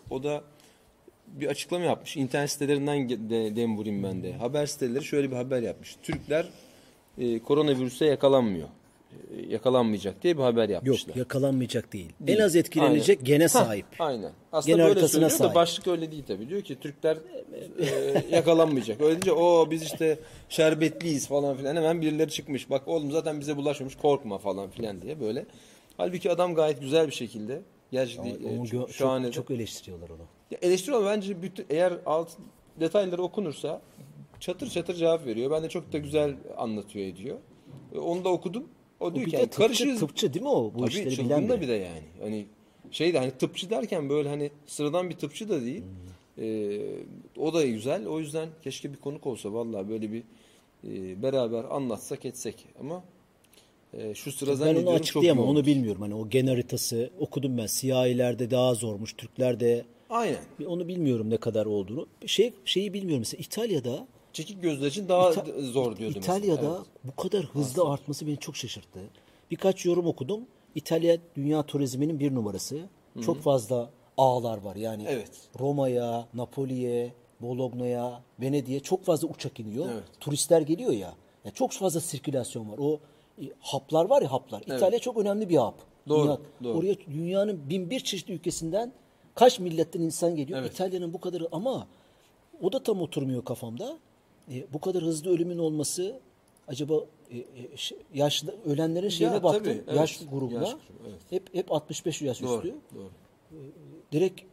o 0.10 0.24
da 0.24 0.42
bir 1.28 1.48
açıklama 1.48 1.86
yapmış. 1.86 2.18
İnternet 2.18 2.52
sitelerinden 2.52 3.10
de, 3.10 3.56
dem 3.56 3.78
vurayım 3.78 4.04
ben 4.04 4.24
de. 4.24 4.34
Haber 4.34 4.66
siteleri 4.66 5.04
şöyle 5.04 5.32
bir 5.32 5.36
haber 5.36 5.62
yapmış. 5.62 5.96
Türkler 6.04 6.46
e, 7.18 7.40
koronavirüse 7.40 8.06
yakalanmıyor. 8.06 8.68
E, 9.38 9.54
yakalanmayacak 9.54 10.24
diye 10.24 10.38
bir 10.38 10.42
haber 10.44 10.62
Yok 10.64 10.72
yapmışlar. 10.72 11.16
yakalanmayacak 11.16 11.94
değil. 11.94 12.10
Değil. 12.20 12.40
En 12.40 12.44
az 12.44 12.56
etkilenecek 12.56 13.18
Aynen. 13.18 13.26
gene 13.26 13.48
sahip. 13.48 13.86
aynen. 14.00 14.32
Aslında 14.52 14.78
Gene 14.78 14.88
böyle 14.88 15.08
söylüyor 15.08 15.32
da 15.32 15.36
sahip. 15.36 15.56
başlık 15.56 15.88
öyle 15.88 16.12
değil 16.12 16.24
tabii. 16.28 16.50
Diyor 16.50 16.62
ki 16.62 16.80
Türkler 16.80 17.18
e, 17.80 18.36
yakalanmayacak. 18.36 19.02
Öyle 19.02 19.12
deyince 19.12 19.32
o 19.32 19.72
biz 19.72 19.84
işte 19.84 20.20
şerbetliyiz 20.50 21.28
falan 21.28 21.58
filan. 21.58 21.76
Hemen 21.76 22.02
birileri 22.02 22.30
çıkmış. 22.30 22.70
Bak 22.70 22.88
oğlum 22.88 23.12
zaten 23.12 23.40
bize 23.40 23.58
bulaşmamış 23.58 23.96
korkma 23.96 24.38
falan 24.38 24.70
filan 24.70 25.02
diye 25.02 25.20
böyle. 25.20 25.46
Halbuki 25.98 26.32
adam 26.32 26.56
gayet 26.56 26.82
güzel 26.82 27.08
bir 27.08 27.14
şekilde. 27.14 27.62
Ama 27.94 28.64
e, 28.64 28.68
çok 28.68 28.90
şahane. 28.90 29.26
çok, 29.26 29.34
çok 29.34 29.52
eleştiriyorlar 29.52 30.10
onu. 30.10 30.22
Ya 30.52 30.58
eleştiriyor 30.62 31.06
bence 31.06 31.42
bütün, 31.42 31.66
eğer 31.70 31.94
alt 32.06 32.30
detayları 32.80 33.22
okunursa 33.24 33.82
çatır 34.40 34.70
çatır 34.70 34.94
cevap 34.96 35.26
veriyor. 35.26 35.52
Ben 35.52 35.64
de 35.64 35.70
çok 35.70 35.94
da 35.94 35.98
güzel 35.98 36.36
anlatıyor 36.58 37.06
ediyor. 37.08 37.38
E, 37.96 38.00
Onu 38.00 38.24
da 38.26 38.30
okudum. 38.30 38.64
O 39.00 39.06
O 39.06 39.16
diyor 39.16 39.26
ki 39.26 39.32
de 39.32 39.36
yani 39.36 39.46
tıpçı, 39.46 39.58
karışırız. 39.62 40.00
tıpçı 40.00 40.34
değil 40.34 40.44
mi 40.44 40.50
o? 40.50 40.74
Bu 40.74 40.78
Tabii 40.80 40.90
işleri 40.90 41.18
bilen 41.26 41.50
biri. 41.50 41.62
bir 41.62 41.68
de 41.68 41.74
yani. 41.74 42.02
Hani 42.22 42.46
şey 42.92 43.14
de 43.14 43.20
hani 43.20 43.32
tıpçı 43.32 43.70
derken 43.70 44.10
böyle 44.10 44.30
hani 44.30 44.52
sıradan 44.66 45.10
bir 45.10 45.16
tıpçı 45.16 45.50
da 45.50 45.62
değil. 45.62 45.82
Hmm. 45.82 46.46
Ee, 46.46 46.80
o 47.38 47.54
da 47.54 47.66
güzel. 47.66 48.08
O 48.08 48.20
yüzden 48.20 48.50
keşke 48.64 48.92
bir 48.94 48.98
konuk 48.98 49.28
olsa 49.28 49.54
vallahi 49.54 49.90
böyle 49.90 50.12
bir 50.12 50.24
e, 50.88 51.22
beraber 51.24 51.64
anlatsak 51.64 52.26
etsek 52.26 52.66
ama 52.80 53.04
e, 53.94 54.14
şu 54.14 54.32
sıra 54.32 54.50
Ben 54.52 54.56
zannediyorum 54.56 54.90
onu 54.94 55.04
çok 55.04 55.24
yoğun. 55.24 55.38
Onu 55.38 55.66
bilmiyorum. 55.66 56.02
Hani 56.02 56.16
o 56.16 56.30
gen 56.30 56.48
haritası 56.48 57.10
okudum 57.20 57.58
ben. 57.58 57.66
Siyahilerde 57.66 58.52
daha 58.52 58.74
zormuş. 58.74 59.14
Türklerde 59.14 59.86
Aynen. 60.10 60.38
onu 60.68 60.88
bilmiyorum 60.88 61.30
ne 61.30 61.38
kadar 61.38 61.66
olduğunu. 61.66 62.08
Şey 62.26 62.54
şeyi 62.66 62.94
bilmiyorum 62.94 63.20
mesela 63.20 63.42
İtalya'da 63.42 64.08
Çekik 64.36 64.62
gözler 64.62 64.88
için 64.88 65.08
daha 65.10 65.32
İta- 65.32 65.62
zor 65.62 65.98
diyordu 65.98 66.18
İtalya'da 66.18 66.62
mesela. 66.62 66.76
Evet. 66.78 66.88
bu 67.04 67.16
kadar 67.22 67.44
hızlı 67.46 67.90
artması 67.90 68.28
beni 68.28 68.38
çok 68.38 68.56
şaşırttı. 68.56 69.00
Birkaç 69.52 69.86
yorum 69.86 70.06
okudum. 70.08 70.42
İtalya 70.76 71.18
dünya 71.36 71.64
turizminin 71.64 72.20
bir 72.20 72.36
numarası. 72.36 72.80
Çok 73.26 73.42
fazla 73.42 73.90
ağlar 74.18 74.58
var. 74.58 74.76
Yani 74.76 75.06
Evet. 75.08 75.32
Roma'ya, 75.60 76.28
Napoli'ye, 76.34 77.14
Bologna'ya, 77.42 78.22
Venedik'e 78.42 78.80
çok 78.80 79.04
fazla 79.06 79.28
uçak 79.28 79.60
iniyor. 79.60 79.86
Evet. 79.94 80.04
Turistler 80.20 80.62
geliyor 80.62 80.92
ya. 80.92 81.14
ya. 81.46 81.52
Çok 81.52 81.72
fazla 81.72 82.02
sirkülasyon 82.02 82.72
var. 82.72 82.78
O 82.78 83.00
e, 83.42 83.44
haplar 83.60 84.06
var 84.06 84.22
ya 84.22 84.32
haplar. 84.32 84.62
İtalya 84.62 85.00
çok 85.00 85.18
önemli 85.18 85.50
bir 85.50 85.58
hap. 85.58 85.76
Doğru, 86.08 86.24
Dünya- 86.28 86.40
doğru. 86.64 86.78
Oraya 86.78 86.96
dünyanın 86.98 87.70
bin 87.70 87.90
bir 87.90 88.00
çeşitli 88.00 88.34
ülkesinden 88.34 88.94
kaç 89.36 89.60
milletten 89.60 90.02
insan 90.02 90.36
geliyor. 90.36 90.60
Evet. 90.60 90.74
İtalya'nın 90.74 91.14
bu 91.14 91.22
kadar 91.22 91.44
ama 91.52 91.88
o 92.62 92.72
da 92.72 92.84
tam 92.84 93.02
oturmuyor 93.02 93.46
kafamda. 93.46 93.98
E, 94.52 94.74
bu 94.74 94.82
kadar 94.82 95.04
hızlı 95.04 95.30
ölümün 95.32 95.58
olması 95.58 96.20
acaba 96.68 96.94
e, 97.32 97.38
e, 97.38 97.46
yaşlı 98.14 98.56
ölenlerin 98.66 99.10
şeyine 99.10 99.34
Ya, 99.34 99.44
baktım. 99.44 99.64
tabii, 99.64 99.84
evet. 99.88 99.96
Yaşlı 99.96 100.26
grubuna. 100.26 100.60
Yaş 100.64 100.76
evet. 101.10 101.20
Hep 101.30 101.56
hep 101.56 101.72
65 101.72 102.22
yaş 102.22 102.42
Doğru. 102.42 102.68
üstü. 102.68 102.76
Doğru. 102.96 103.10
Direkt 104.12 104.42
e, 104.42 104.46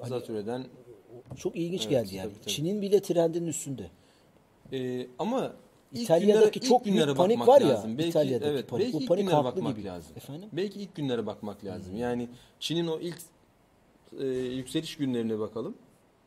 hani 0.00 0.08
Zatürreden 0.08 0.64
çok 1.36 1.56
ilginç 1.56 1.80
Evet, 1.80 1.90
geldi 1.90 2.14
yani. 2.16 2.28
tabii, 2.28 2.40
tabii. 2.40 2.50
Çin'in 2.52 2.82
bile 2.82 3.02
trendinin 3.02 3.46
üstünde. 3.46 3.90
Ee, 4.72 5.06
ama 5.18 5.52
ilk 5.92 6.02
İtalya'daki 6.02 6.60
günlere, 6.60 6.68
çok 6.68 6.80
ilk 6.80 6.84
günlere 6.84 7.06
büyük 7.06 7.16
panik 7.16 7.46
var 7.48 7.60
ya, 7.60 7.68
lazım. 7.68 7.98
Belki, 7.98 8.08
İtalya'daki 8.10 8.50
evet, 8.50 8.68
panik. 8.68 8.84
Belki 8.84 8.96
O 8.96 9.00
ilk 9.00 9.08
panik 9.08 9.24
günlere 9.24 9.44
bakmak 9.44 9.76
gibi. 9.76 9.86
lazım. 9.86 10.12
Efendim? 10.16 10.48
Belki 10.52 10.80
ilk 10.80 10.94
günlere 10.94 11.26
bakmak 11.26 11.64
lazım. 11.64 11.96
Yani 11.96 12.28
Çin'in 12.60 12.86
o 12.86 13.00
ilk 13.00 13.18
e, 14.20 14.26
yükseliş 14.26 14.96
günlerine 14.96 15.38
bakalım. 15.38 15.74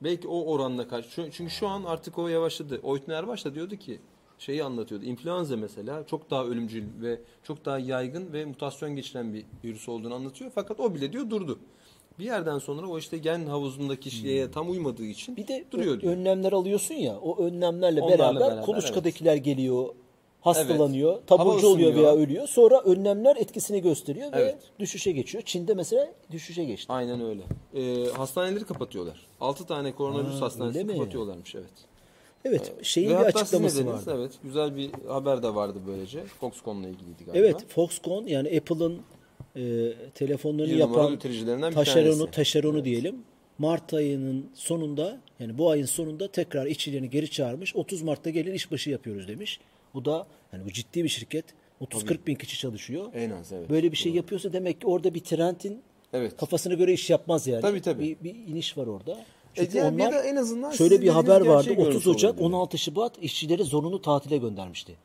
Belki 0.04 0.28
o 0.28 0.46
oranla 0.46 0.88
karşı. 0.88 1.30
Çünkü, 1.32 1.50
şu 1.50 1.68
an 1.68 1.84
artık 1.84 2.18
o 2.18 2.28
yavaşladı. 2.28 2.80
Oytun 2.84 3.12
Erbaş 3.14 3.46
da 3.46 3.56
diyordu 3.56 3.76
ki 3.76 4.00
şeyi 4.40 4.64
anlatıyordu. 4.64 5.06
İnfluenza 5.06 5.58
mesela 5.58 6.04
çok 6.08 6.30
daha 6.30 6.46
ölümcül 6.46 6.84
ve 7.02 7.20
çok 7.44 7.66
daha 7.66 7.80
yaygın 7.80 8.34
ve 8.34 8.46
mutasyon 8.46 8.96
geçiren 8.96 9.34
bir 9.34 9.46
virüs 9.64 9.90
olduğunu 9.90 10.14
anlatıyor. 10.14 10.52
Fakat 10.56 10.80
o 10.80 10.96
bile 10.96 11.14
diyor 11.14 11.30
durdu. 11.30 11.60
Bir 12.20 12.26
yerden 12.26 12.60
sonra 12.60 12.88
o 12.88 12.98
işte 12.98 13.18
gen 13.18 13.46
havuzundaki 13.46 14.12
şeye 14.12 14.52
tam 14.52 14.72
uymadığı 14.72 15.06
için 15.06 15.38
Bir 15.38 15.48
de 15.48 15.66
duruyor 15.72 16.02
diyor. 16.02 16.14
önlemler 16.14 16.52
alıyorsun 16.52 16.96
ya. 16.96 17.20
O 17.20 17.44
önlemlerle 17.44 18.02
Onlarla 18.02 18.20
beraber, 18.20 18.40
beraber, 18.42 18.66
kuluçkadakiler 18.66 19.36
geliyor. 19.36 19.90
Hastalanıyor, 20.42 21.14
Evet. 21.18 21.28
Taburcu 21.28 21.68
oluyor 21.68 21.96
veya 21.96 22.16
ölüyor. 22.16 22.48
Sonra 22.48 22.82
önlemler 22.82 23.36
etkisini 23.36 23.82
gösteriyor 23.82 24.32
ve 24.34 24.42
Evet. 24.42 24.58
düşüşe 24.80 25.12
geçiyor. 25.12 25.44
Çin'de 25.46 25.74
mesela 25.74 26.08
düşüşe 26.32 26.64
geçti. 26.64 26.94
Aynen 26.94 27.22
öyle. 27.22 27.42
Ee, 27.76 28.06
hastaneleri 28.12 28.64
kapatıyorlar. 28.66 29.26
6 29.42 29.66
tane 29.66 29.92
koronavirüs 29.96 30.36
Ha, 30.36 30.42
hastanesi 30.42 30.88
kapatıyorlarmış 30.88 31.56
evet. 31.56 31.72
Evet, 32.46 32.86
şeyin 32.86 33.10
Ve 33.10 33.14
bir 33.20 33.26
açıklaması 33.26 33.78
dediniz? 33.78 34.08
vardı. 34.08 34.16
Evet, 34.20 34.32
güzel 34.44 34.76
bir 34.76 34.92
haber 35.08 35.44
de 35.44 35.56
vardı 35.56 35.80
böylece. 35.88 36.24
Foxconn'la 36.24 36.88
ilgiliydi 36.88 37.26
galiba. 37.26 37.38
Evet, 37.46 37.66
Foxconn 37.68 38.28
yani 38.28 38.58
Apple'ın 38.58 39.00
e, 39.56 39.94
telefonlarını 40.16 40.72
Bir 40.72 40.78
yapan 40.78 41.20
taşeronu, 41.74 42.32
taşeronu 42.32 42.86
diyelim. 42.86 43.16
Mart 43.58 43.94
ayının 43.94 44.46
sonunda 44.54 45.20
yani 45.40 45.58
bu 45.58 45.70
ayın 45.70 45.86
sonunda 45.86 46.28
tekrar 46.28 46.66
işçilerini 46.66 47.10
geri 47.10 47.32
çağırmış. 47.32 47.76
30 47.76 48.02
Mart'ta 48.02 48.30
gelin 48.30 48.54
işbaşı 48.54 48.90
yapıyoruz 48.90 49.28
demiş. 49.28 49.60
Bu 49.94 50.06
da 50.06 50.28
yani 50.54 50.66
bu 50.66 50.72
ciddi 50.72 51.04
bir 51.04 51.10
şirket. 51.10 51.46
30-40 51.82 52.26
bin 52.28 52.36
kişi 52.36 52.58
çalışıyor. 52.58 53.06
En 53.14 53.30
az 53.30 53.52
evet. 53.52 53.70
Böyle 53.70 53.92
bir 53.92 53.98
şey 53.98 54.12
yapıyorsa 54.12 54.54
demek 54.54 54.82
ki 54.82 54.88
orada 54.88 55.14
bir 55.14 55.20
trendin 55.20 55.82
Evet. 56.14 56.38
kafasına 56.38 56.74
göre 56.74 56.94
iş 56.94 57.10
yapmaz 57.10 57.48
yani. 57.48 57.62
Tabii, 57.62 57.82
tabii. 57.82 58.04
Bir, 58.04 58.24
bir 58.24 58.36
iniş 58.48 58.78
var 58.78 58.88
orada. 58.88 59.12
E, 59.12 59.26
Çünkü 59.56 59.74
bir 59.74 59.82
onlar 59.82 60.14
de 60.14 60.18
en 60.18 60.36
azından 60.36 60.72
şöyle 60.72 61.02
bir 61.02 61.08
haber 61.10 61.42
vardı. 61.42 61.70
gerçeği 61.70 61.88
30 61.88 62.04
görmüş 62.04 62.08
Ocak 62.08 62.32
olabilirler. 62.32 62.58
16 62.58 62.78
Şubat 62.78 63.24
işçileri 63.24 63.64
zorunlu 63.64 64.02
tatile 64.02 64.38
göndermişti. 64.38 64.96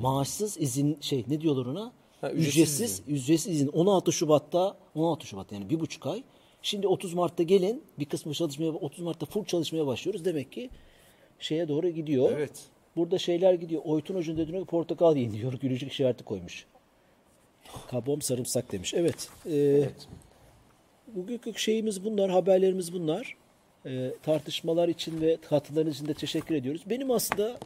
Maaşsız 0.00 0.56
izin 0.60 0.98
şey 1.00 1.24
ne 1.28 1.40
diyorlar 1.40 1.66
ona? 1.66 1.92
Ha, 2.20 2.30
ücretsiz 2.30 2.54
ücretsiz 2.80 3.02
ücretsiz 3.08 3.54
izin 3.54 3.68
16 3.68 4.12
Şubat'ta 4.12 4.76
16 4.94 5.26
Şubat 5.26 5.52
yani 5.52 5.70
bir 5.70 5.80
buçuk 5.80 6.06
ay. 6.06 6.22
Şimdi 6.62 6.88
30 6.88 7.14
Mart'ta 7.14 7.42
gelin 7.42 7.82
bir 7.98 8.04
kısmı 8.04 8.34
çalışmaya 8.34 8.70
30 8.70 9.00
Mart'ta 9.00 9.26
full 9.26 9.44
çalışmaya 9.44 9.86
başlıyoruz. 9.86 10.24
Demek 10.24 10.52
ki 10.52 10.70
şeye 11.38 11.68
doğru 11.68 11.88
gidiyor. 11.88 12.30
Evet. 12.32 12.52
Burada 12.98 13.18
şeyler 13.18 13.54
gidiyor. 13.54 13.82
Oytun 13.84 14.22
diyor 14.36 14.60
ki 14.60 14.64
portakal 14.64 15.16
yiyin 15.16 15.32
diyor. 15.32 15.52
Gülücük 15.60 15.92
işareti 15.92 16.24
koymuş. 16.24 16.66
Kabom 17.90 18.22
sarımsak 18.22 18.72
demiş. 18.72 18.94
Evet. 18.94 19.28
Ee, 19.50 19.88
Bugünkü 21.14 21.54
şeyimiz 21.56 22.04
bunlar, 22.04 22.30
haberlerimiz 22.30 22.92
bunlar. 22.92 23.36
Ee, 23.86 24.10
tartışmalar 24.22 24.88
için 24.88 25.20
ve 25.20 25.36
katılarınız 25.48 25.94
için 25.94 26.08
de 26.08 26.14
teşekkür 26.14 26.54
ediyoruz. 26.54 26.82
Benim 26.90 27.10
aslında 27.10 27.58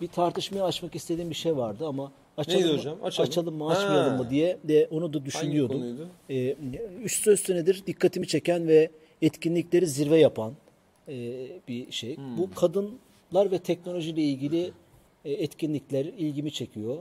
bir 0.00 0.08
tartışmaya 0.08 0.64
açmak 0.64 0.94
istediğim 0.94 1.30
bir 1.30 1.34
şey 1.34 1.56
vardı 1.56 1.86
ama 1.86 2.12
açalım, 2.36 2.60
Neydi 2.60 2.72
mı, 2.72 2.78
hocam? 2.78 2.98
Açalım. 3.04 3.30
açalım 3.30 3.54
mı, 3.54 3.70
açmayalım 3.70 4.12
Ha. 4.12 4.22
mı 4.22 4.30
diye 4.30 4.58
de 4.64 4.88
onu 4.90 5.12
da 5.12 5.24
düşünüyordum. 5.24 6.10
Ee, 6.30 6.56
üç 7.02 7.22
söz 7.22 7.40
senedir 7.40 7.82
dikkatimi 7.86 8.26
çeken 8.26 8.68
ve 8.68 8.90
etkinlikleri 9.22 9.86
zirve 9.86 10.18
yapan 10.18 10.52
e, 11.08 11.14
bir 11.68 11.92
şey. 11.92 12.16
Hmm. 12.16 12.38
Bu 12.38 12.50
kadınlar 13.30 13.50
ve 13.50 13.58
teknolojiyle 13.58 14.22
ilgili 14.22 14.72
e, 15.24 15.32
etkinlikler 15.32 16.04
ilgimi 16.04 16.52
çekiyor. 16.52 16.98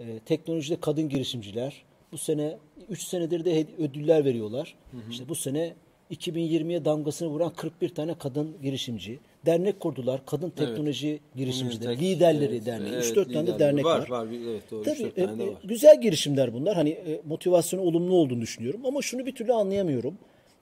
E, 0.00 0.18
teknolojide 0.18 0.80
kadın 0.80 1.08
girişimciler. 1.08 1.84
Bu 2.12 2.18
sene 2.18 2.58
3 2.88 3.02
senedir 3.02 3.44
de 3.44 3.66
ödüller 3.78 4.24
veriyorlar. 4.24 4.74
İşte 5.10 5.28
bu 5.28 5.34
sene 5.34 5.74
2020'ye 6.10 6.84
damgasını 6.84 7.28
vuran 7.28 7.52
41 7.56 7.88
tane 7.88 8.14
kadın 8.14 8.56
girişimci. 8.62 9.18
Dernek 9.46 9.80
kurdular. 9.80 10.26
Kadın 10.26 10.50
teknoloji 10.50 11.20
girişimcileri, 11.36 11.96
Tek- 11.96 12.02
liderleri 12.02 12.54
evet, 12.54 12.66
derneği. 12.66 12.92
evet, 12.92 13.16
3-4 13.16 13.32
tane 13.32 13.46
de 13.46 13.54
liderleri. 13.54 13.58
dernek 13.58 13.84
var. 13.84 14.08
Var 14.08 14.26
var. 14.26 14.28
Evet 14.32 14.70
doğru. 14.70 14.82
Tabii 14.82 14.98
3-4 14.98 15.06
e, 15.06 15.26
tane 15.26 15.38
de 15.38 15.44
e, 15.44 15.46
var. 15.46 15.62
güzel 15.64 16.00
girişimler 16.00 16.52
bunlar. 16.52 16.74
Hani 16.74 16.90
e, 16.90 17.20
motivasyonu 17.28 17.82
olumlu 17.82 18.14
olduğunu 18.14 18.40
düşünüyorum 18.40 18.86
ama 18.86 19.02
şunu 19.02 19.26
bir 19.26 19.34
türlü 19.34 19.52
anlayamıyorum. 19.52 20.18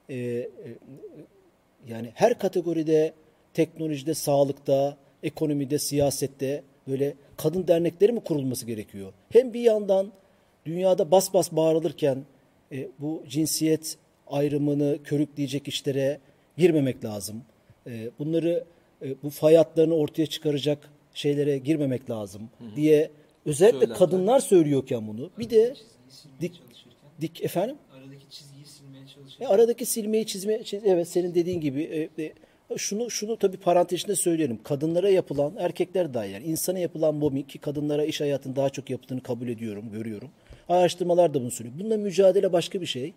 E, 0.09 0.17
e, 0.17 0.49
yani 1.89 2.11
her 2.15 2.39
kategoride 2.39 3.15
teknolojide, 3.55 4.15
sağlıkta, 4.15 4.97
ekonomide, 5.23 5.79
siyasette 5.79 6.63
böyle 6.89 7.15
kadın 7.37 7.69
dernekleri 7.69 8.13
mi 8.13 8.21
kurulması 8.21 8.67
gerekiyor? 8.67 9.13
Hem 9.31 9.55
bir 9.55 9.61
yandan 9.61 10.13
dünyada 10.67 11.11
bas 11.11 11.35
bas 11.35 11.53
bağırılırken 11.53 12.25
e, 12.73 12.89
bu 12.99 13.23
cinsiyet 13.29 13.97
ayrımını 14.27 14.99
körükleyecek 15.05 15.69
işlere 15.69 16.21
girmemek 16.57 17.05
lazım. 17.05 17.43
E, 17.87 18.11
bunları 18.19 18.65
e, 19.03 19.23
bu 19.23 19.31
fay 19.31 19.55
hatlarını 19.57 19.95
ortaya 19.95 20.27
çıkaracak 20.27 20.91
şeylere 21.15 21.59
girmemek 21.59 22.11
lazım 22.11 22.43
diye 22.77 23.11
özellikle 23.47 23.79
Söylemler. 23.79 23.99
kadınlar 23.99 24.41
söylüyorken 24.41 25.09
bunu 25.09 25.31
bir 25.39 25.51
de 25.51 25.75
dik 26.41 26.63
dik 27.21 27.45
efendim 27.45 27.77
aradaki 27.97 28.31
çizgiyi 28.31 28.67
silmeye 28.67 29.05
e, 29.05 29.09
çalışırken 29.09 29.47
aradaki 29.47 29.87
silmeyi 29.87 30.27
çizme 30.27 30.55
çiz- 30.65 30.83
evet 30.85 31.09
senin 31.09 31.35
dediğin 31.35 31.61
gibi 31.61 31.83
e, 31.83 32.23
e, 32.25 32.33
şunu 32.77 33.11
şunu 33.11 33.37
tabii 33.37 33.57
parantez 33.57 33.99
içinde 34.01 34.17
söyleyelim. 34.17 34.63
Kadınlara 34.63 35.09
yapılan 35.09 35.53
erkekler 35.59 36.15
dahil 36.15 36.33
yani 36.33 36.45
insana 36.45 36.79
yapılan 36.79 37.15
mobbing 37.15 37.49
ki 37.49 37.59
kadınlara 37.59 38.05
iş 38.05 38.21
hayatının 38.21 38.57
daha 38.57 38.71
çok 38.71 38.91
yapıldığını 38.91 39.21
kabul 39.23 39.49
ediyorum, 39.49 39.93
görüyorum. 39.93 40.31
Araştırmalar 40.69 41.35
da 41.35 41.41
bunu 41.41 41.51
söylüyor. 41.51 41.77
Bununla 41.81 41.97
mücadele 41.97 42.53
başka 42.53 42.81
bir 42.81 42.87
şey. 42.87 43.13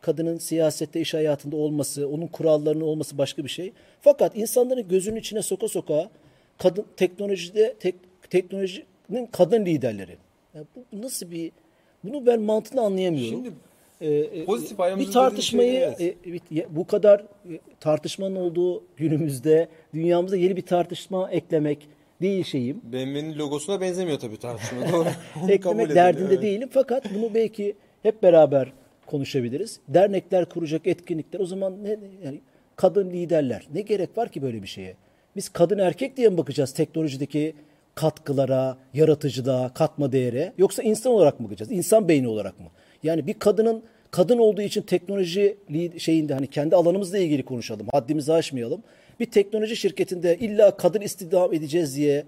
Kadının 0.00 0.38
siyasette, 0.38 1.00
iş 1.00 1.14
hayatında 1.14 1.56
olması, 1.56 2.08
onun 2.08 2.26
kurallarının 2.26 2.84
olması 2.84 3.18
başka 3.18 3.44
bir 3.44 3.48
şey. 3.48 3.72
Fakat 4.00 4.36
insanların 4.36 4.88
gözünün 4.88 5.16
içine 5.16 5.42
soka 5.42 5.68
soka 5.68 6.10
kadın 6.58 6.84
teknolojide 6.96 7.74
tek, 7.80 7.94
teknolojinin 8.30 9.26
kadın 9.32 9.66
liderleri. 9.66 10.16
Ya 10.54 10.62
bu, 10.76 11.02
nasıl 11.02 11.30
bir 11.30 11.52
bunu 12.04 12.26
ben 12.26 12.40
mantığını 12.40 12.80
anlayamıyorum. 12.80 13.44
Şimdi 13.44 13.52
e, 14.00 14.44
Pozitif 14.44 14.80
ayrımcılık 14.80 15.08
bir 15.08 15.14
tartışmayı 15.14 15.94
şey, 15.98 16.16
evet. 16.26 16.42
e, 16.56 16.76
bu 16.76 16.86
kadar 16.86 17.20
e, 17.20 17.58
tartışmanın 17.80 18.36
olduğu 18.36 18.84
günümüzde 18.96 19.68
dünyamıza 19.94 20.36
yeni 20.36 20.56
bir 20.56 20.66
tartışma 20.66 21.30
eklemek 21.30 21.88
değil 22.22 22.44
şeyim. 22.44 22.80
BMW'nin 22.84 23.38
logosuna 23.38 23.80
benzemiyor 23.80 24.18
tabii 24.18 24.36
tartışma. 24.36 24.92
Doğru. 24.92 25.08
Eklemek 25.48 25.86
edelim, 25.86 25.96
derdinde 25.96 26.34
evet. 26.34 26.42
değilim 26.42 26.68
fakat 26.72 27.14
bunu 27.14 27.34
belki 27.34 27.74
hep 28.02 28.22
beraber 28.22 28.72
konuşabiliriz. 29.06 29.80
Dernekler 29.88 30.44
kuracak 30.48 30.86
etkinlikler 30.86 31.40
o 31.40 31.46
zaman 31.46 31.84
ne 31.84 31.98
yani 32.24 32.40
kadın 32.76 33.10
liderler 33.10 33.66
ne 33.74 33.80
gerek 33.80 34.18
var 34.18 34.28
ki 34.28 34.42
böyle 34.42 34.62
bir 34.62 34.68
şeye? 34.68 34.96
Biz 35.36 35.48
kadın 35.48 35.78
erkek 35.78 36.16
diye 36.16 36.28
mi 36.28 36.38
bakacağız 36.38 36.72
teknolojideki 36.72 37.54
katkılara, 37.94 38.76
yaratıcılığa, 38.94 39.74
katma 39.74 40.12
değere 40.12 40.52
yoksa 40.58 40.82
insan 40.82 41.12
olarak 41.12 41.40
mı 41.40 41.46
bakacağız? 41.46 41.72
İnsan 41.72 42.08
beyni 42.08 42.28
olarak 42.28 42.60
mı? 42.60 42.66
Yani 43.02 43.26
bir 43.26 43.34
kadının 43.34 43.82
kadın 44.10 44.38
olduğu 44.38 44.62
için 44.62 44.82
teknoloji 44.82 45.56
şeyinde 45.98 46.34
hani 46.34 46.46
kendi 46.46 46.76
alanımızla 46.76 47.18
ilgili 47.18 47.42
konuşalım. 47.42 47.86
Haddimizi 47.92 48.32
aşmayalım. 48.32 48.82
Bir 49.20 49.26
teknoloji 49.30 49.76
şirketinde 49.76 50.38
illa 50.38 50.76
kadın 50.76 51.00
istihdam 51.00 51.54
edeceğiz 51.54 51.96
diye 51.96 52.24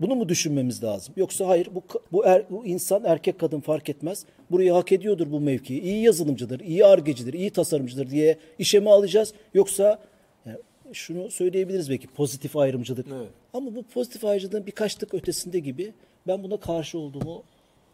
bunu 0.00 0.16
mu 0.16 0.28
düşünmemiz 0.28 0.84
lazım? 0.84 1.14
Yoksa 1.16 1.48
hayır 1.48 1.68
bu 1.74 1.82
bu, 2.12 2.26
er, 2.26 2.44
bu 2.50 2.66
insan 2.66 3.04
erkek 3.04 3.38
kadın 3.38 3.60
fark 3.60 3.88
etmez. 3.88 4.24
Burayı 4.50 4.72
hak 4.72 4.92
ediyordur 4.92 5.30
bu 5.30 5.40
mevkiyi. 5.40 5.80
İyi 5.80 6.02
yazılımcıdır, 6.02 6.60
iyi 6.60 6.86
argecidir, 6.86 7.32
iyi 7.32 7.50
tasarımcıdır 7.50 8.10
diye 8.10 8.36
işe 8.58 8.80
mi 8.80 8.90
alacağız? 8.90 9.34
Yoksa 9.54 9.98
yani 10.46 10.58
şunu 10.92 11.30
söyleyebiliriz 11.30 11.90
belki 11.90 12.06
pozitif 12.06 12.56
ayrımcılık. 12.56 13.06
Evet. 13.16 13.28
Ama 13.54 13.74
bu 13.74 13.82
pozitif 13.82 14.24
ayrımcılığın 14.24 14.66
birkaç 14.66 14.94
tık 14.94 15.14
ötesinde 15.14 15.58
gibi 15.58 15.92
ben 16.26 16.42
buna 16.42 16.56
karşı 16.56 16.98
olduğumu 16.98 17.42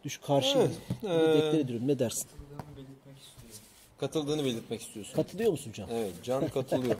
düş 0.07 0.17
karşı 0.17 0.57
Evet, 0.57 0.71
evet, 1.03 1.29
ee, 1.29 1.33
deklar 1.33 1.59
ediyorum. 1.59 1.87
Ne 1.87 1.99
dersin? 1.99 2.27
Katıldığını 3.97 4.45
belirtmek 4.45 4.81
istiyorsun. 4.81 5.13
Katılıyor 5.13 5.51
musun 5.51 5.71
Can? 5.71 5.89
Evet, 5.89 6.13
Can 6.23 6.47
katılıyor. 6.53 6.95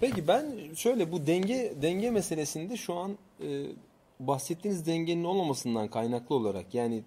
Peki 0.00 0.28
ben 0.28 0.74
şöyle 0.76 1.12
bu 1.12 1.26
denge 1.26 1.72
denge 1.82 2.10
meselesinde 2.10 2.76
şu 2.76 2.94
an 2.94 3.18
e, 3.44 3.66
bahsettiğiniz 4.20 4.86
dengenin 4.86 5.24
olmamasından 5.24 5.88
kaynaklı 5.88 6.34
olarak 6.34 6.74
yani 6.74 7.02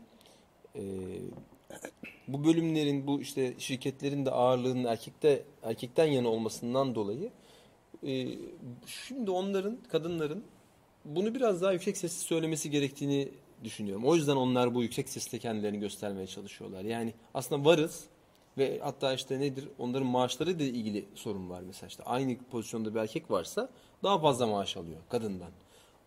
e, 0.76 0.82
bu 2.28 2.46
bölümlerin 2.46 3.08
bu 3.08 3.22
işte 3.22 3.54
şirketlerin 3.58 4.26
de 4.26 4.32
ağırlığının 4.32 4.84
erkekte 4.84 5.44
erkekten 5.64 6.06
yana 6.06 6.28
olmasından 6.30 6.96
dolayı 6.96 7.30
e, 8.08 8.28
şimdi 8.86 9.32
onların 9.32 9.78
kadınların 9.92 10.44
bunu 11.06 11.36
biraz 11.36 11.62
daha 11.62 11.72
yüksek 11.72 11.98
sesle 11.98 12.28
söylemesi 12.28 12.72
gerektiğini 12.72 13.30
düşünüyorum. 13.64 14.06
O 14.06 14.16
yüzden 14.16 14.36
onlar 14.36 14.76
bu 14.76 14.84
yüksek 14.84 15.10
sesle 15.10 15.40
kendilerini 15.40 15.80
göstermeye 15.80 16.28
çalışıyorlar. 16.28 16.84
Yani 16.84 17.14
aslında 17.34 17.66
varız 17.66 18.04
ve 18.58 18.80
hatta 18.84 19.14
işte 19.14 19.40
nedir 19.40 19.68
onların 19.80 20.08
maaşları 20.08 20.52
ile 20.52 20.66
ilgili 20.66 21.06
sorun 21.16 21.50
var 21.50 21.62
mesela 21.68 21.88
işte 21.88 22.04
aynı 22.04 22.38
pozisyonda 22.52 22.96
bir 22.96 23.00
erkek 23.00 23.32
varsa 23.32 23.70
daha 24.04 24.20
fazla 24.20 24.48
maaş 24.48 24.78
alıyor 24.78 24.98
kadından. 25.10 25.52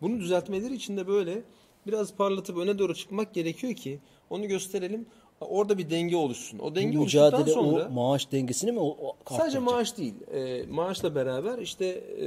Bunu 0.00 0.20
düzeltmeleri 0.20 0.74
için 0.74 0.96
de 0.96 1.06
böyle 1.06 1.42
biraz 1.86 2.14
parlatıp 2.14 2.58
öne 2.58 2.78
doğru 2.78 2.94
çıkmak 2.94 3.34
gerekiyor 3.34 3.74
ki 3.74 3.98
onu 4.30 4.48
gösterelim. 4.48 5.06
Orada 5.40 5.78
bir 5.78 5.90
denge 5.90 6.16
oluşsun. 6.16 6.58
O 6.58 6.74
denge 6.74 6.98
mücadele 6.98 7.50
sonra 7.50 7.86
o 7.86 7.90
maaş 7.90 8.32
dengesini 8.32 8.72
mi 8.72 8.80
o, 8.80 8.86
o 8.86 9.16
Sadece 9.36 9.58
maaş 9.58 9.96
değil. 9.96 10.14
E, 10.32 10.66
maaşla 10.70 11.14
beraber 11.14 11.58
işte 11.58 11.86
e, 12.20 12.26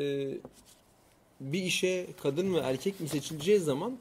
bir 1.39 1.63
işe 1.63 2.07
kadın 2.24 2.53
ve 2.53 2.59
erkek 2.59 2.99
mi 2.99 3.09
seçileceği 3.09 3.59
zaman 3.59 3.97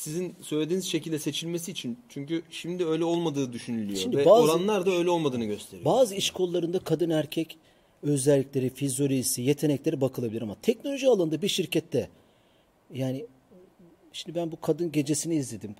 sizin 0.00 0.34
söylediğiniz 0.42 0.84
şekilde 0.86 1.18
seçilmesi 1.18 1.70
için 1.70 1.98
çünkü 2.08 2.42
şimdi 2.50 2.86
öyle 2.86 3.04
olmadığı 3.04 3.52
düşünülüyor 3.52 3.98
Şimdi 3.98 4.16
ve 4.16 4.24
bazı- 4.24 4.52
oranlar 4.52 4.86
da 4.86 4.90
öyle 4.90 5.10
olmadığını 5.10 5.44
gösteriyor. 5.44 5.84
Bazı 5.84 6.14
iş 6.14 6.30
kollarında 6.30 6.78
kadın 6.78 7.10
erkek 7.10 7.58
özellikleri, 8.02 8.70
fizyolojisi, 8.70 9.42
yetenekleri 9.42 10.00
bakılabilir 10.00 10.42
ama 10.42 10.56
teknoloji 10.62 11.08
alanında 11.08 11.42
bir 11.42 11.48
şirkette 11.48 12.08
yani 12.94 13.26
şimdi 14.12 14.38
ben 14.38 14.52
bu 14.52 14.60
kadın 14.60 14.92
gecesini 14.92 15.34
izledim. 15.34 15.74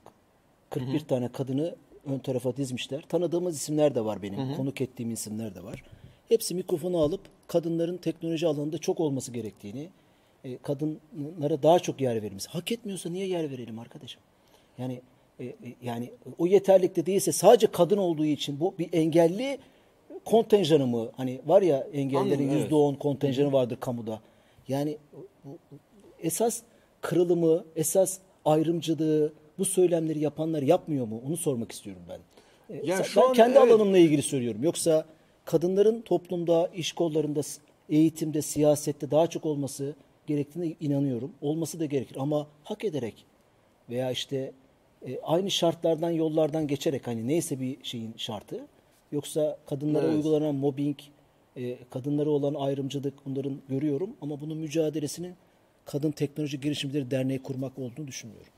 41 0.71 1.01
tane 1.01 1.33
kadını 1.33 1.75
ön 2.07 2.19
tarafa 2.19 2.57
dizmişler. 2.57 3.05
Tanıdığımız 3.09 3.57
isimler 3.57 3.95
de 3.95 4.05
var 4.05 4.23
benim. 4.23 4.57
Konuk 4.57 4.81
ettiğim 4.81 5.13
isimler 5.13 5.55
de 5.55 5.65
var. 5.65 5.85
Hepsi 6.29 6.55
mikrofonu 6.55 6.99
alıp 6.99 7.21
kadınların 7.47 7.97
teknoloji 7.97 8.47
alanında 8.47 8.79
çok 8.79 9.01
olması 9.01 9.33
gerektiğini, 9.33 9.89
e, 10.45 10.59
kadınlara 10.59 11.63
daha 11.63 11.79
çok 11.79 12.01
yer 12.01 12.23
verilmesi. 12.23 12.49
Hak 12.49 12.73
etmiyorsa 12.73 13.11
niye 13.11 13.27
yer 13.27 13.51
verelim 13.51 13.79
arkadaşım? 13.79 14.21
Yani 14.79 15.01
e, 15.41 15.45
e, 15.45 15.55
yani 15.83 16.11
o 16.39 16.47
yeterlikte 16.47 17.07
değilse 17.07 17.33
sadece 17.33 17.67
kadın 17.67 17.97
olduğu 17.99 18.27
için 18.27 18.61
bu 18.61 18.75
bir 18.79 18.89
engelli 18.93 19.59
kontenjanı 20.25 20.87
mı? 20.87 21.11
Hani 21.17 21.41
var 21.47 21.63
ya 21.63 21.87
engellerin 21.93 22.49
evet. 22.49 22.63
yüzde 22.63 22.75
on 22.75 22.95
kontenjanı 22.95 23.53
vardır 23.53 23.77
kamuda. 23.81 24.21
Yani 24.69 24.99
bu, 25.45 25.59
esas 26.23 26.63
kırılımı, 27.01 27.65
esas 27.77 28.19
ayrımcılığı 28.45 29.33
bu 29.59 29.65
söylemleri 29.65 30.19
yapanlar 30.19 30.63
yapmıyor 30.63 31.07
mu? 31.07 31.23
Onu 31.29 31.37
sormak 31.37 31.73
istiyorum 31.73 32.03
ben. 32.09 32.21
E, 32.77 32.87
Ya 32.87 32.99
ben 32.99 33.03
şu 33.03 33.29
an 33.29 33.33
kendi 33.33 33.59
evet. 33.59 33.73
alanımla 33.73 33.99
ilgili 33.99 34.23
söylüyorum. 34.23 34.65
Yoksa 34.65 35.05
kadınların 35.45 36.01
toplumda, 36.01 36.71
iş 36.75 36.93
kollarında, 36.93 37.41
eğitimde, 37.89 38.43
siyasette 38.43 39.11
daha 39.11 39.27
çok 39.27 39.47
olması 39.47 39.95
gerektiğine 40.31 40.75
inanıyorum. 40.81 41.33
Olması 41.41 41.81
da 41.81 41.87
gerekir 41.87 42.17
ama 42.21 42.47
hak 42.65 42.85
ederek 42.85 43.27
veya 43.91 44.11
işte 44.11 44.53
e, 45.07 45.21
aynı 45.23 45.51
şartlardan, 45.51 46.11
yollardan 46.11 46.67
geçerek 46.67 47.07
hani 47.07 47.29
neyse 47.29 47.61
bir 47.61 47.77
şeyin 47.83 48.15
şartı. 48.17 48.67
Yoksa 49.13 49.59
kadınlara 49.67 50.05
Evet. 50.07 50.15
uygulanan 50.15 50.55
mobbing, 50.55 50.97
e, 51.57 51.77
kadınlara 51.91 52.31
olan 52.31 52.55
ayrımcılık 52.55 53.15
bunların 53.27 53.61
görüyorum 53.69 54.11
ama 54.21 54.41
bunun 54.41 54.57
mücadelesinin 54.59 55.35
Kadın 55.85 56.11
Teknoloji 56.11 56.61
Girişimleri 56.61 57.11
Derneği 57.11 57.43
kurmak 57.43 57.79
olduğunu 57.79 58.07
düşünmüyorum. 58.07 58.53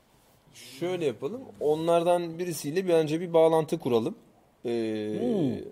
Şöyle 0.79 1.05
yapalım. 1.05 1.41
Onlardan 1.59 2.39
birisiyle 2.39 2.85
bir 2.87 2.93
önce 2.93 3.21
bir 3.21 3.33
bağlantı 3.33 3.79
kuralım. 3.79 4.15
Ee, 4.65 5.63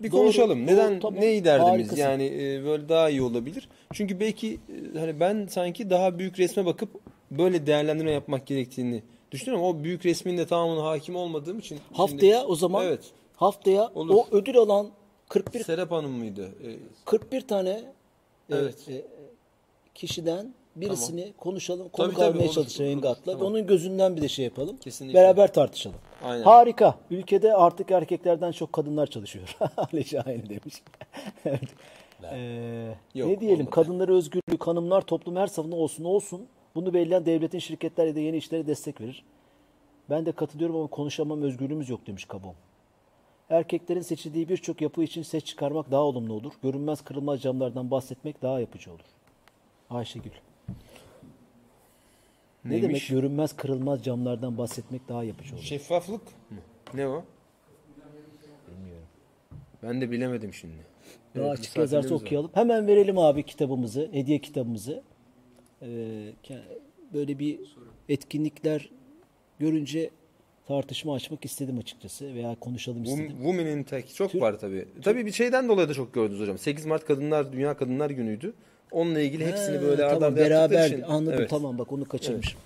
Bir 0.00 0.12
Doğru, 0.12 0.20
konuşalım. 0.20 0.58
doğru, 0.58 0.66
Neden 0.74 1.00
tamam. 1.00 1.20
ne 1.20 1.44
derdimiz? 1.44 1.70
Harikasın. 1.72 1.96
Yani 2.02 2.24
e, 2.26 2.64
böyle 2.64 2.88
daha 2.88 3.10
iyi 3.10 3.22
olabilir. 3.22 3.68
Çünkü 3.92 4.20
belki 4.20 4.58
e, 4.94 4.98
hani 4.98 5.20
ben 5.20 5.46
sanki 5.50 5.90
daha 5.90 6.18
büyük 6.18 6.38
resme 6.38 6.66
bakıp 6.66 6.88
böyle 7.30 7.66
değerlendirme 7.66 8.10
yapmak 8.10 8.46
gerektiğini 8.46 9.02
düşünüyorum. 9.30 9.64
O 9.66 9.84
büyük 9.84 10.06
resmin 10.06 10.38
de 10.38 10.46
tamamına 10.46 10.84
hakim 10.84 11.16
olmadığım 11.16 11.58
için. 11.58 11.76
şimdi- 11.76 11.96
Haftaya 11.96 12.46
o 12.46 12.54
zaman 12.56 12.86
Evet. 12.86 13.00
haftaya 13.36 13.90
Olur. 13.94 14.14
o 14.14 14.26
ödül 14.30 14.56
alan 14.56 14.88
41 15.28 15.64
Serap 15.64 15.90
Hanım 15.90 16.10
mıydı? 16.12 16.48
Ee, 16.66 16.76
41 17.04 17.40
tane 17.40 17.70
e, 17.70 17.84
Evet. 18.50 18.88
e, 18.88 19.02
kişiden 19.94 20.54
birisini 20.76 21.32
konuşalım, 21.38 21.88
Tabii, 21.88 21.92
konuk 21.92 22.16
tabii, 22.16 22.38
almaya 22.38 22.50
çalışalım. 22.52 22.90
Engat'la. 22.90 23.32
Tamam. 23.32 23.46
Onun 23.46 23.66
gözünden 23.66 24.16
bir 24.16 24.22
de 24.22 24.28
şey 24.28 24.44
yapalım. 24.44 24.76
Kesinlikle. 24.76 25.18
Beraber 25.18 25.52
tartışalım. 25.52 25.96
Aynen. 26.24 26.42
Harika. 26.42 26.94
Ülkede 27.10 27.54
artık 27.54 27.90
erkeklerden 27.90 28.52
çok 28.52 28.72
kadınlar 28.72 29.06
çalışıyor. 29.06 29.56
Ali 29.76 30.04
Şahin 30.04 30.48
demiş. 30.48 30.82
Evet. 31.44 31.60
Ee, 32.32 32.94
Yok, 33.14 33.28
ne 33.28 33.40
diyelim? 33.40 33.56
olmadı. 33.60 33.70
Kadınlara 33.70 34.12
özgürlük, 34.12 34.66
hanımlar 34.66 35.00
toplum 35.02 35.36
her 35.36 35.46
safında 35.46 35.76
olsun 35.76 36.04
olsun. 36.04 36.46
Bunu 36.74 36.94
belirleyen 36.94 37.26
devletin 37.26 37.58
şirketleri 37.58 38.14
de 38.14 38.20
yeni 38.20 38.36
işlere 38.36 38.66
destek 38.66 39.00
verir. 39.00 39.24
Ben 40.10 40.26
de 40.26 40.32
katılıyorum 40.32 40.76
ama 40.76 40.86
konuşamam 40.86 41.42
özgürlüğümüz 41.42 41.88
yok 41.88 42.06
demiş 42.06 42.24
Kabom. 42.24 42.54
Erkeklerin 43.50 44.00
seçildiği 44.00 44.48
birçok 44.48 44.80
yapı 44.80 45.02
için 45.02 45.22
ses 45.22 45.44
çıkarmak 45.44 45.90
daha 45.90 46.00
olumlu 46.00 46.32
olur. 46.34 46.52
Görünmez 46.62 47.00
kırılmaz 47.04 47.42
camlardan 47.42 47.90
bahsetmek 47.90 48.42
daha 48.42 48.60
yapıcı 48.60 48.90
olur. 48.90 49.00
Ayşegül. 49.90 50.30
Ne 52.64 52.70
Neymiş? 52.70 52.88
demek 52.88 53.08
görünmez 53.08 53.56
kırılmaz 53.56 54.02
camlardan 54.04 54.58
bahsetmek 54.58 55.08
daha 55.08 55.24
yapıcı 55.24 55.54
olur? 55.54 55.62
Şeffaflık 55.62 56.20
mı? 56.50 56.58
Ne 56.94 57.08
o? 57.08 57.24
Bilmiyorum. 58.70 59.06
Ben 59.82 60.00
de 60.00 60.10
bilemedim 60.10 60.54
şimdi. 60.54 60.74
Daha 61.36 61.46
Evet, 61.46 61.58
açık 61.58 61.76
yazarsa 61.76 62.14
var. 62.14 62.20
okuyalım. 62.20 62.50
Hemen 62.54 62.86
verelim 62.86 63.18
abi 63.18 63.42
kitabımızı, 63.42 64.08
hediye 64.12 64.38
kitabımızı. 64.38 65.02
Ee, 65.82 66.32
böyle 67.14 67.38
bir 67.38 67.60
etkinlikler 68.08 68.90
görünce 69.58 70.10
tartışma 70.66 71.14
açmak 71.14 71.44
istedim 71.44 71.78
açıkçası 71.78 72.34
veya 72.34 72.54
konuşalım 72.60 73.02
istedim. 73.04 73.36
Women 73.36 73.66
in 73.66 73.82
Tech 73.82 74.14
çok 74.14 74.30
Türk- 74.32 74.42
var 74.42 74.58
tabii. 74.58 74.88
Tabii 75.02 75.26
bir 75.26 75.32
şeyden 75.32 75.68
dolayı 75.68 75.88
da 75.88 75.94
çok 75.94 76.14
gördünüz 76.14 76.40
hocam. 76.40 76.58
8 76.58 76.86
Mart 76.86 77.04
Kadınlar 77.04 77.52
Dünya 77.52 77.76
Kadınlar 77.76 78.10
Günü'ydü. 78.10 78.54
Onunla 78.92 79.20
ilgili 79.20 79.46
hepsini 79.46 79.76
Ha, 79.76 79.82
böyle 79.82 80.04
arda 80.04 80.18
tamam, 80.18 80.36
beraber 80.36 80.86
için. 80.86 81.02
anladım 81.02 81.34
Evet, 81.38 81.50
tamam 81.50 81.78
bak 81.78 81.92
onu 81.92 82.04
kaçırmışım. 82.08 82.60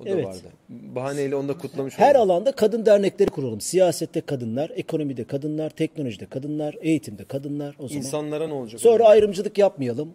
O 0.00 0.04
da 0.06 0.10
Evet. 0.10 0.26
vardı. 0.26 0.48
Bahaneyle 0.68 1.36
onu 1.36 1.48
da 1.48 1.58
kutlamış 1.58 1.98
Her 1.98 2.14
olduk. 2.14 2.20
alanda 2.30 2.52
kadın 2.52 2.86
dernekleri 2.86 3.30
kuralım. 3.30 3.60
Siyasette 3.60 4.20
kadınlar, 4.20 4.70
ekonomide 4.74 5.24
kadınlar, 5.24 5.70
teknolojide 5.70 6.26
kadınlar, 6.26 6.76
eğitimde 6.80 7.24
kadınlar. 7.24 7.74
O 7.78 7.88
zaman 7.88 8.02
İnsanlara 8.04 8.46
ne 8.46 8.52
olacak? 8.54 8.80
Sonra 8.80 8.94
hocam? 8.94 9.06
ayrımcılık 9.06 9.58
yapmayalım. 9.58 10.12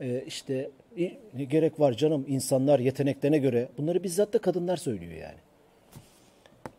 Ee, 0.00 0.24
işte 0.26 0.70
ne 1.34 1.44
gerek 1.44 1.80
var 1.80 1.92
canım 1.92 2.24
insanlar 2.28 2.78
yeteneklerine 2.78 3.38
göre. 3.38 3.68
Bunları 3.78 4.02
bizzat 4.04 4.32
da 4.32 4.38
kadınlar 4.38 4.76
söylüyor 4.76 5.12
yani. 5.12 5.38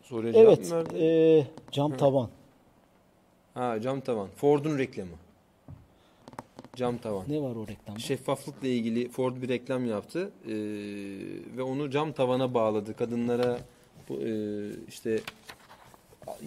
Soruya 0.01 0.33
Evet, 0.35 0.73
e, 0.99 1.43
cam 1.71 1.97
tavan. 1.97 2.29
Ha 3.53 3.81
cam 3.81 4.01
tavan. 4.01 4.27
Ford'un 4.35 4.77
reklamı. 4.77 5.11
Cam 6.75 6.97
tavan. 6.97 7.23
Ne 7.29 7.41
var 7.41 7.55
o 7.55 7.67
reklamda? 7.67 7.99
Şeffaflıkla 7.99 8.67
ilgili 8.67 9.09
Ford 9.09 9.41
bir 9.41 9.49
reklam 9.49 9.85
yaptı 9.89 10.31
Ee, 10.45 10.51
ve 11.57 11.61
onu 11.63 11.91
cam 11.91 12.11
tavana 12.11 12.53
bağladı. 12.53 12.93
Kadınlara 12.95 13.57
bu, 14.09 14.13
e, 14.13 14.31
işte 14.89 15.19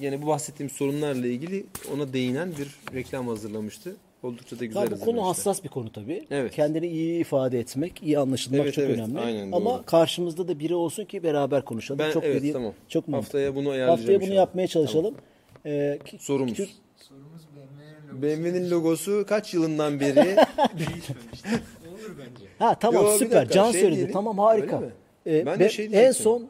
yani 0.00 0.22
bu 0.22 0.26
bahsettiğim 0.26 0.70
sorunlarla 0.70 1.26
ilgili 1.26 1.66
ona 1.94 2.12
değinen 2.12 2.52
bir 2.58 2.94
reklam 2.94 3.28
hazırlamıştı. 3.28 3.96
Oldukça 4.22 4.58
da 4.60 4.64
güzel 4.64 4.86
Tabii 4.86 5.00
bu 5.00 5.04
konu 5.04 5.26
hassas 5.26 5.64
bir 5.64 5.68
konu 5.68 5.92
tabii. 5.92 6.26
Evet. 6.30 6.54
Kendini 6.54 6.86
iyi 6.86 7.20
ifade 7.20 7.58
etmek, 7.58 8.02
iyi 8.02 8.18
anlaşılmak 8.18 8.60
Evet, 8.60 8.74
çok 8.74 8.84
evet, 8.84 8.96
önemli. 8.98 9.18
aynen, 9.20 9.52
Ama 9.52 9.74
doğru. 9.74 9.84
karşımızda 9.86 10.48
da 10.48 10.58
biri 10.58 10.74
olsun 10.74 11.04
ki 11.04 11.22
beraber 11.22 11.64
konuşalım. 11.64 11.98
Ben 11.98 12.10
çok 12.12 12.24
evet 12.24 12.36
dediğin- 12.36 12.52
tamam. 12.52 12.72
Çok 12.88 13.08
mantıklı. 13.08 13.38
Haftaya 13.38 13.54
bunu 13.54 13.68
ayarlayacağım. 13.70 13.98
Haftaya 13.98 14.18
bunu 14.18 14.24
inşallah. 14.24 14.36
yapmaya 14.40 14.66
çalışalım. 14.66 15.14
Ee, 15.66 15.98
ki- 16.04 16.18
Sorumuz. 16.20 16.54
Türk- 16.54 16.70
BMW'nin 18.22 18.70
logosu 18.70 19.24
kaç 19.28 19.54
yılından 19.54 20.00
beri 20.00 20.14
değişmemişti. 20.78 21.48
Olur 21.90 22.16
bence. 22.18 22.44
Ha 22.58 22.78
tamam 22.78 23.04
Yo, 23.04 23.12
bir 23.12 23.18
süper. 23.18 23.36
dakika, 23.40 23.54
Can 23.54 23.70
şey 23.72 23.80
söyledi. 23.80 23.96
diyelim. 23.96 24.12
Tamam 24.12 24.38
harika. 24.38 24.76
Öyle 24.76 24.86
mi? 24.86 24.92
Ee, 25.26 25.46
Ben 25.46 25.54
de 25.60 25.64
be- 25.64 25.68
şey 25.68 25.84
en 25.86 25.92
diyecektim. 25.92 26.22
son 26.24 26.48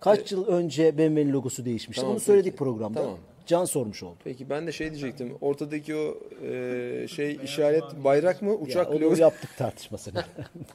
kaç 0.00 0.32
yıl 0.32 0.46
önce 0.46 0.98
BMW'nin 0.98 1.32
logosu 1.32 1.64
değişmişti. 1.64 2.00
Tamam, 2.00 2.12
Onu 2.16 2.20
söyledik 2.20 2.52
peki. 2.52 2.56
programda. 2.58 3.00
Tamam. 3.02 3.18
Can 3.46 3.64
sormuş 3.64 4.02
oldu. 4.02 4.16
Peki 4.24 4.50
ben 4.50 4.66
de 4.66 4.72
şey 4.72 4.90
diyecektim. 4.90 5.32
Ortadaki 5.40 5.94
o 5.94 6.18
e, 6.46 7.06
şey 7.08 7.38
işaret 7.44 7.84
bayrak 8.04 8.42
mı? 8.42 8.50
Ya, 8.50 8.56
Uçak 8.56 8.90
onu 8.90 9.00
logosu. 9.00 9.22
yaptık 9.22 9.50
tartışmasını. 9.56 10.24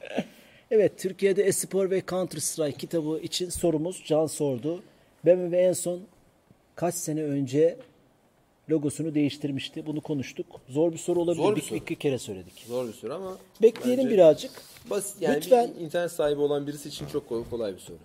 evet 0.71 0.99
Türkiye'de 0.99 1.43
Espor 1.43 1.89
ve 1.91 2.01
Counter 2.09 2.39
Strike 2.39 2.77
kitabı 2.77 3.19
için 3.19 3.49
sorumuz 3.49 4.03
Can 4.07 4.25
sordu. 4.25 4.83
BMW 5.25 5.57
en 5.57 5.73
son 5.73 5.99
kaç 6.75 6.95
sene 6.95 7.23
önce 7.23 7.77
logosunu 8.71 9.15
değiştirmişti. 9.15 9.85
Bunu 9.85 10.01
konuştuk. 10.01 10.45
Zor 10.69 10.91
bir 10.91 10.97
soru 10.97 11.19
olabilir. 11.21 11.43
Zor 11.43 11.55
bir 11.55 11.61
soru. 11.61 11.77
iki 11.77 11.95
kere 11.95 12.19
söyledik. 12.19 12.65
Zor 12.67 12.87
bir 12.87 12.93
soru 12.93 13.13
ama 13.13 13.37
Bekleyelim 13.61 14.09
birazcık. 14.09 14.51
basit 14.89 15.21
yani 15.21 15.35
Lütfen. 15.35 15.71
bir 15.75 15.81
internet 15.81 16.11
sahibi 16.11 16.41
olan 16.41 16.67
birisi 16.67 16.89
için 16.89 17.07
çok 17.07 17.29
kolay, 17.29 17.43
kolay 17.49 17.73
bir 17.73 17.79
soru. 17.79 17.97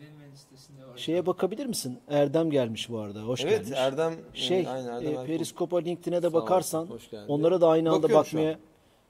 BMW 0.00 0.32
listesinde 0.32 0.80
var. 0.86 0.96
Şeye 0.96 1.26
bakabilir 1.26 1.66
misin? 1.66 1.98
Erdem 2.08 2.50
gelmiş 2.50 2.90
bu 2.90 2.98
arada. 2.98 3.22
Hoş 3.22 3.44
Evet 3.44 3.52
gelmiş. 3.64 3.78
Erdem 3.78 4.14
Şey, 4.34 4.56
evet, 4.56 4.68
aynen, 4.68 4.88
Erdem 4.88 5.18
e. 5.18 5.26
Periskop'a, 5.26 5.78
LinkedIn'e 5.78 6.22
de 6.22 6.32
bakarsan 6.32 6.88
onlara 7.28 7.60
da 7.60 7.68
aynı 7.68 7.90
anda 7.90 8.02
Bakıyorum 8.02 8.24
bakmaya 8.26 8.58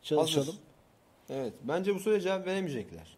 çalışalım. 0.02 0.46
Hazır. 0.46 0.60
Evet 1.30 1.52
bence 1.62 1.94
bu 1.94 1.98
soruya 2.00 2.20
cevap 2.20 2.46
veremeyecekler. 2.46 3.16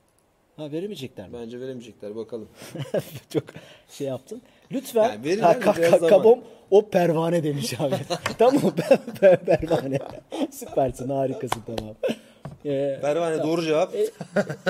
Ha 0.56 0.72
veremeyecekler 0.72 1.28
mi? 1.28 1.38
Bence 1.42 1.60
veremeyecekler 1.60 2.16
bakalım. 2.16 2.48
Çok 3.32 3.42
şey 3.90 4.06
yaptın. 4.06 4.42
Lütfen. 4.72 5.02
Yani 5.08 5.24
verirler 5.24 5.60
de 5.60 5.64
ka- 5.64 5.90
ka- 5.90 6.08
kabom 6.08 6.38
o 6.70 6.88
pervane 6.88 7.42
demiş 7.44 7.80
abi. 7.80 7.94
tamam 8.38 8.72
per, 8.76 8.98
per, 9.20 9.44
pervane. 9.44 9.98
Süpersin 10.50 11.08
harikasın 11.08 11.62
tamam. 11.66 11.94
Ee, 12.64 12.98
Pervane 13.02 13.42
doğru 13.42 13.62
cevap. 13.62 13.94
e, 13.94 14.06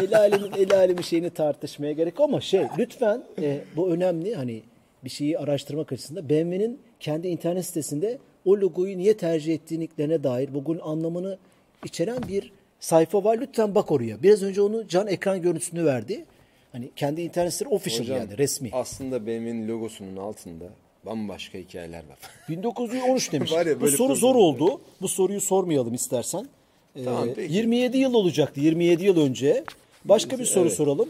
el 0.03 0.19
alemin 0.19 0.53
el 0.53 0.75
alemin 0.77 1.03
şeyini 1.03 1.31
tartışmaya 1.31 1.93
gerek 1.93 2.21
ama 2.21 2.41
şey 2.41 2.63
lütfen 2.79 3.25
e, 3.43 3.61
bu 3.77 3.91
önemli 3.91 4.35
hani 4.35 4.63
bir 5.05 5.11
şeyi 5.11 5.39
araştırmak 5.39 5.93
açısından 5.93 6.29
BMW'nin 6.29 6.81
kendi 7.01 7.29
internet 7.29 7.67
sitesinde 7.67 8.19
o 8.45 8.57
logoyu 8.57 8.99
niye 8.99 9.17
tercih 9.17 9.55
ettiğine 9.55 10.25
dair 10.25 10.55
bugün 10.55 10.79
anlamını 10.79 11.39
içeren 11.85 12.19
bir 12.29 12.53
sayfa 12.87 13.25
var. 13.25 13.39
Lütfen 13.41 13.75
bak 13.75 13.91
oraya. 13.91 14.23
Biraz 14.23 14.43
önce 14.43 14.63
onu 14.63 14.89
Can 14.89 15.07
ekran 15.07 15.43
görüntüsünü 15.43 15.85
verdi. 15.85 16.25
Hani 16.73 16.91
kendi 16.97 17.21
internet 17.23 17.53
sitesi 17.53 17.75
official 17.75 18.01
Hocam, 18.05 18.19
yani 18.19 18.39
resmi. 18.39 18.71
Aslında 18.73 19.27
BMW'nin 19.27 19.69
logosunun 19.69 20.17
altında 20.17 20.65
bambaşka 21.07 21.59
hikayeler 21.59 21.99
var. 21.99 22.19
1913 22.49 23.33
demiş. 23.33 23.53
Var 23.57 23.67
ya, 23.67 23.81
Bu 23.81 23.89
soru 23.89 24.15
zor 24.15 24.35
oldu. 24.35 24.81
Bu 25.01 25.09
soruyu 25.09 25.41
sormayalım 25.41 25.95
istersen. 25.95 26.49
Ee, 26.97 27.05
Tamam, 27.05 27.29
peki. 27.37 27.55
27 27.55 27.99
yıl 27.99 28.15
olacaktı. 28.15 28.61
27 28.61 29.05
yıl 29.05 29.21
önce. 29.21 29.65
Başka 30.05 30.39
bir 30.39 30.45
soru 30.45 30.67
Evet. 30.67 30.77
soralım. 30.77 31.09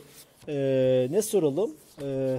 Ee, 0.48 1.08
ne 1.10 1.22
soralım? 1.22 1.70
Ee, 2.02 2.36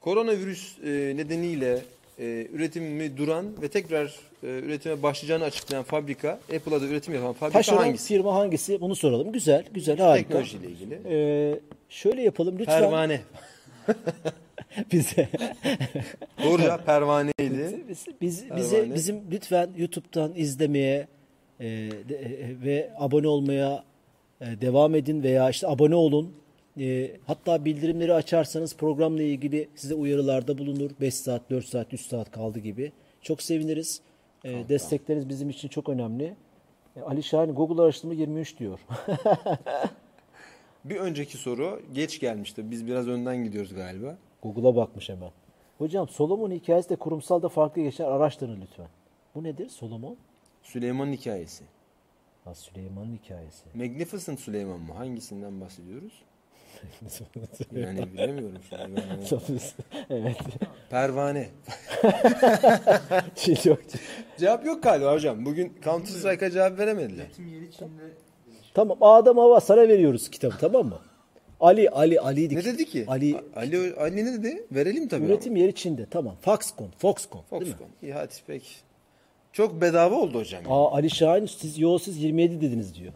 Koronavirüs 0.00 0.78
e, 0.78 0.88
nedeniyle 1.16 1.80
e, 2.18 2.46
üretimi 2.52 3.16
duran 3.16 3.46
ve 3.62 3.68
tekrar 3.68 4.06
e, 4.42 4.46
üretime 4.46 5.02
başlayacağını 5.02 5.44
açıklayan 5.44 5.84
fabrika, 5.84 6.30
Apple'a 6.56 6.80
da 6.80 6.86
üretim 6.86 7.14
yapan 7.14 7.32
fabrika 7.32 7.58
taşeron 7.58 7.76
hangisi? 7.78 8.08
firma 8.14 8.34
hangisi? 8.34 8.80
Bunu 8.80 8.96
soralım. 8.96 9.32
Güzel, 9.32 9.64
güzel, 9.74 9.98
harika. 9.98 10.28
Teknolojiyle 10.28 10.66
ilgili. 10.66 10.98
Ee, 11.08 11.60
şöyle 11.88 12.22
yapalım 12.22 12.58
lütfen. 12.58 12.80
Pervane. 12.80 13.20
Bize, 14.92 15.28
Doğru 16.44 16.62
cevap 16.62 16.86
pervaneydi. 16.86 17.80
biz, 17.88 18.06
biz- 18.20 18.42
Pervane. 18.42 18.60
bize 18.62 18.94
bizim 18.94 19.20
lütfen 19.30 19.70
YouTube'dan 19.76 20.32
izlemeye 20.36 21.08
e, 21.60 21.64
de- 22.08 22.16
e, 22.16 22.64
ve 22.64 22.90
abone 22.98 23.28
olmaya 23.28 23.84
e, 24.40 24.44
devam 24.60 24.94
edin 24.94 25.22
veya 25.22 25.50
işte 25.50 25.66
abone 25.68 25.94
olun. 25.94 26.32
E, 26.78 27.16
hatta 27.26 27.64
bildirimleri 27.64 28.14
açarsanız 28.14 28.76
programla 28.76 29.22
ilgili 29.22 29.68
size 29.74 29.94
uyarılarda 29.94 30.58
bulunur. 30.58 30.90
5 31.00 31.14
saat, 31.14 31.50
4 31.50 31.64
saat, 31.64 31.94
3 31.94 32.00
saat 32.00 32.30
kaldı 32.30 32.58
gibi. 32.58 32.92
Çok 33.22 33.42
seviniriz. 33.42 34.00
E, 34.44 34.68
destekleriniz 34.68 35.28
bizim 35.28 35.50
için 35.50 35.68
çok 35.68 35.88
önemli. 35.88 36.34
E, 36.96 37.00
Ali 37.00 37.22
Şahin 37.22 37.54
Google 37.54 37.82
araştırma 37.82 38.14
23 38.14 38.58
diyor. 38.58 38.80
Bir 40.84 40.96
önceki 40.96 41.36
soru 41.36 41.82
geç 41.92 42.20
gelmişti. 42.20 42.70
Biz 42.70 42.86
biraz 42.86 43.08
önden 43.08 43.44
gidiyoruz 43.44 43.74
galiba. 43.74 44.18
Google'a 44.42 44.76
bakmış 44.76 45.08
hemen. 45.08 45.30
Hocam 45.78 46.08
Solomon 46.08 46.50
hikayesi 46.50 46.90
de 46.90 46.96
kurumsal 46.96 47.42
da 47.42 47.48
farklı 47.48 47.82
geçer. 47.82 48.04
Araştırın 48.04 48.60
lütfen. 48.60 48.88
Bu 49.34 49.44
nedir 49.44 49.68
Solomon? 49.68 50.16
Süleyman'ın 50.62 51.12
hikayesi. 51.12 51.64
Ha, 52.44 52.54
Süleyman'ın 52.54 53.16
hikayesi. 53.16 53.64
Magnificent 53.74 54.40
Süleyman 54.40 54.80
mı? 54.80 54.92
Hangisinden 54.92 55.60
bahsediyoruz? 55.60 56.22
Yani 57.76 58.12
bilemiyorum 58.12 58.58
an. 58.72 58.78
Yani 58.78 59.50
evet. 60.10 60.36
Pervane. 60.90 61.48
Şey 63.36 63.56
yok. 63.64 63.78
Cevap 64.38 64.66
yok 64.66 64.82
galiba 64.82 65.12
hocam. 65.12 65.44
Bugün 65.46 65.72
Counter 65.84 66.12
Strike'a 66.12 66.50
cevap 66.50 66.78
veremediler. 66.78 67.24
Üretim 67.24 67.46
yeri 67.46 67.70
Çin'de 67.72 68.02
Tamam 68.74 68.98
Adem 69.00 69.38
Hava 69.38 69.60
sana 69.60 69.88
veriyoruz 69.88 70.30
kitabı 70.30 70.58
tamam 70.60 70.86
mı? 70.86 70.98
Ali 71.60 71.90
Ali 71.90 72.20
Ali 72.20 72.56
Ne 72.56 72.64
dedi 72.64 72.84
ki? 72.86 73.04
Ali 73.08 73.36
Ali, 73.56 73.94
Ali 73.94 74.16
ne 74.24 74.32
dedi? 74.32 74.66
Verelim 74.72 75.08
tabii. 75.08 75.26
üretim 75.26 75.56
yeri 75.56 75.74
Çin'de 75.74 76.06
tamam. 76.10 76.36
Foxconn, 76.40 76.90
Foxconn, 76.98 77.42
ama. 77.50 77.60
değil 77.60 77.72
mi? 77.72 77.78
Foxconn. 77.78 78.06
İyi 78.06 78.12
hadi 78.12 78.34
peki. 78.46 78.68
Çok 79.52 79.80
bedava 79.80 80.14
oldu 80.14 80.38
hocam. 80.38 80.62
Aa 80.68 80.92
Ali 80.92 81.10
Şahin 81.10 81.46
siz 81.46 81.78
yo 81.78 81.98
siz 81.98 82.22
27 82.22 82.60
dediniz 82.60 82.94
diyor. 82.94 83.12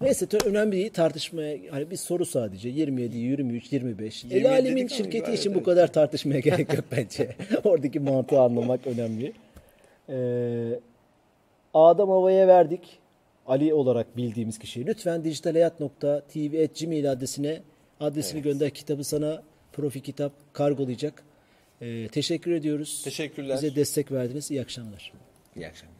Neyse 0.00 0.26
önemli 0.44 0.72
değil 0.72 0.90
tartışmaya 0.90 1.58
hani 1.70 1.90
bir 1.90 1.96
soru 1.96 2.26
sadece 2.26 2.68
27, 2.68 3.16
23, 3.16 3.72
25. 3.72 4.24
27 4.24 4.46
El 4.46 4.52
alemin 4.52 4.88
şirketi 4.88 5.32
için 5.32 5.54
bu 5.54 5.56
evet. 5.56 5.66
kadar 5.66 5.92
tartışmaya 5.92 6.40
gerek 6.40 6.74
yok 6.74 6.84
bence. 6.92 7.36
Oradaki 7.64 8.00
mantığı 8.00 8.40
anlamak 8.40 8.86
önemli. 8.86 9.32
Ee, 10.08 10.80
Adem 11.74 12.08
Hava'ya 12.08 12.48
verdik. 12.48 12.98
Ali 13.46 13.74
olarak 13.74 14.16
bildiğimiz 14.16 14.58
kişiyi. 14.58 14.86
Lütfen 14.86 15.24
dijitalhayat.tv.gmail 15.24 17.12
adresine 17.12 17.60
adresini 18.00 18.42
gönder. 18.42 18.70
Kitabı 18.70 19.04
sana 19.04 19.42
profi 19.72 20.00
kitap 20.00 20.32
kargolayacak. 20.52 21.22
Ee, 21.80 22.08
teşekkür 22.08 22.52
ediyoruz. 22.52 23.02
Teşekkürler. 23.04 23.56
Bize 23.56 23.76
destek 23.76 24.12
verdiniz. 24.12 24.50
İyi 24.50 24.60
akşamlar. 24.60 25.12
İyi 25.56 25.68
akşamlar. 25.68 25.97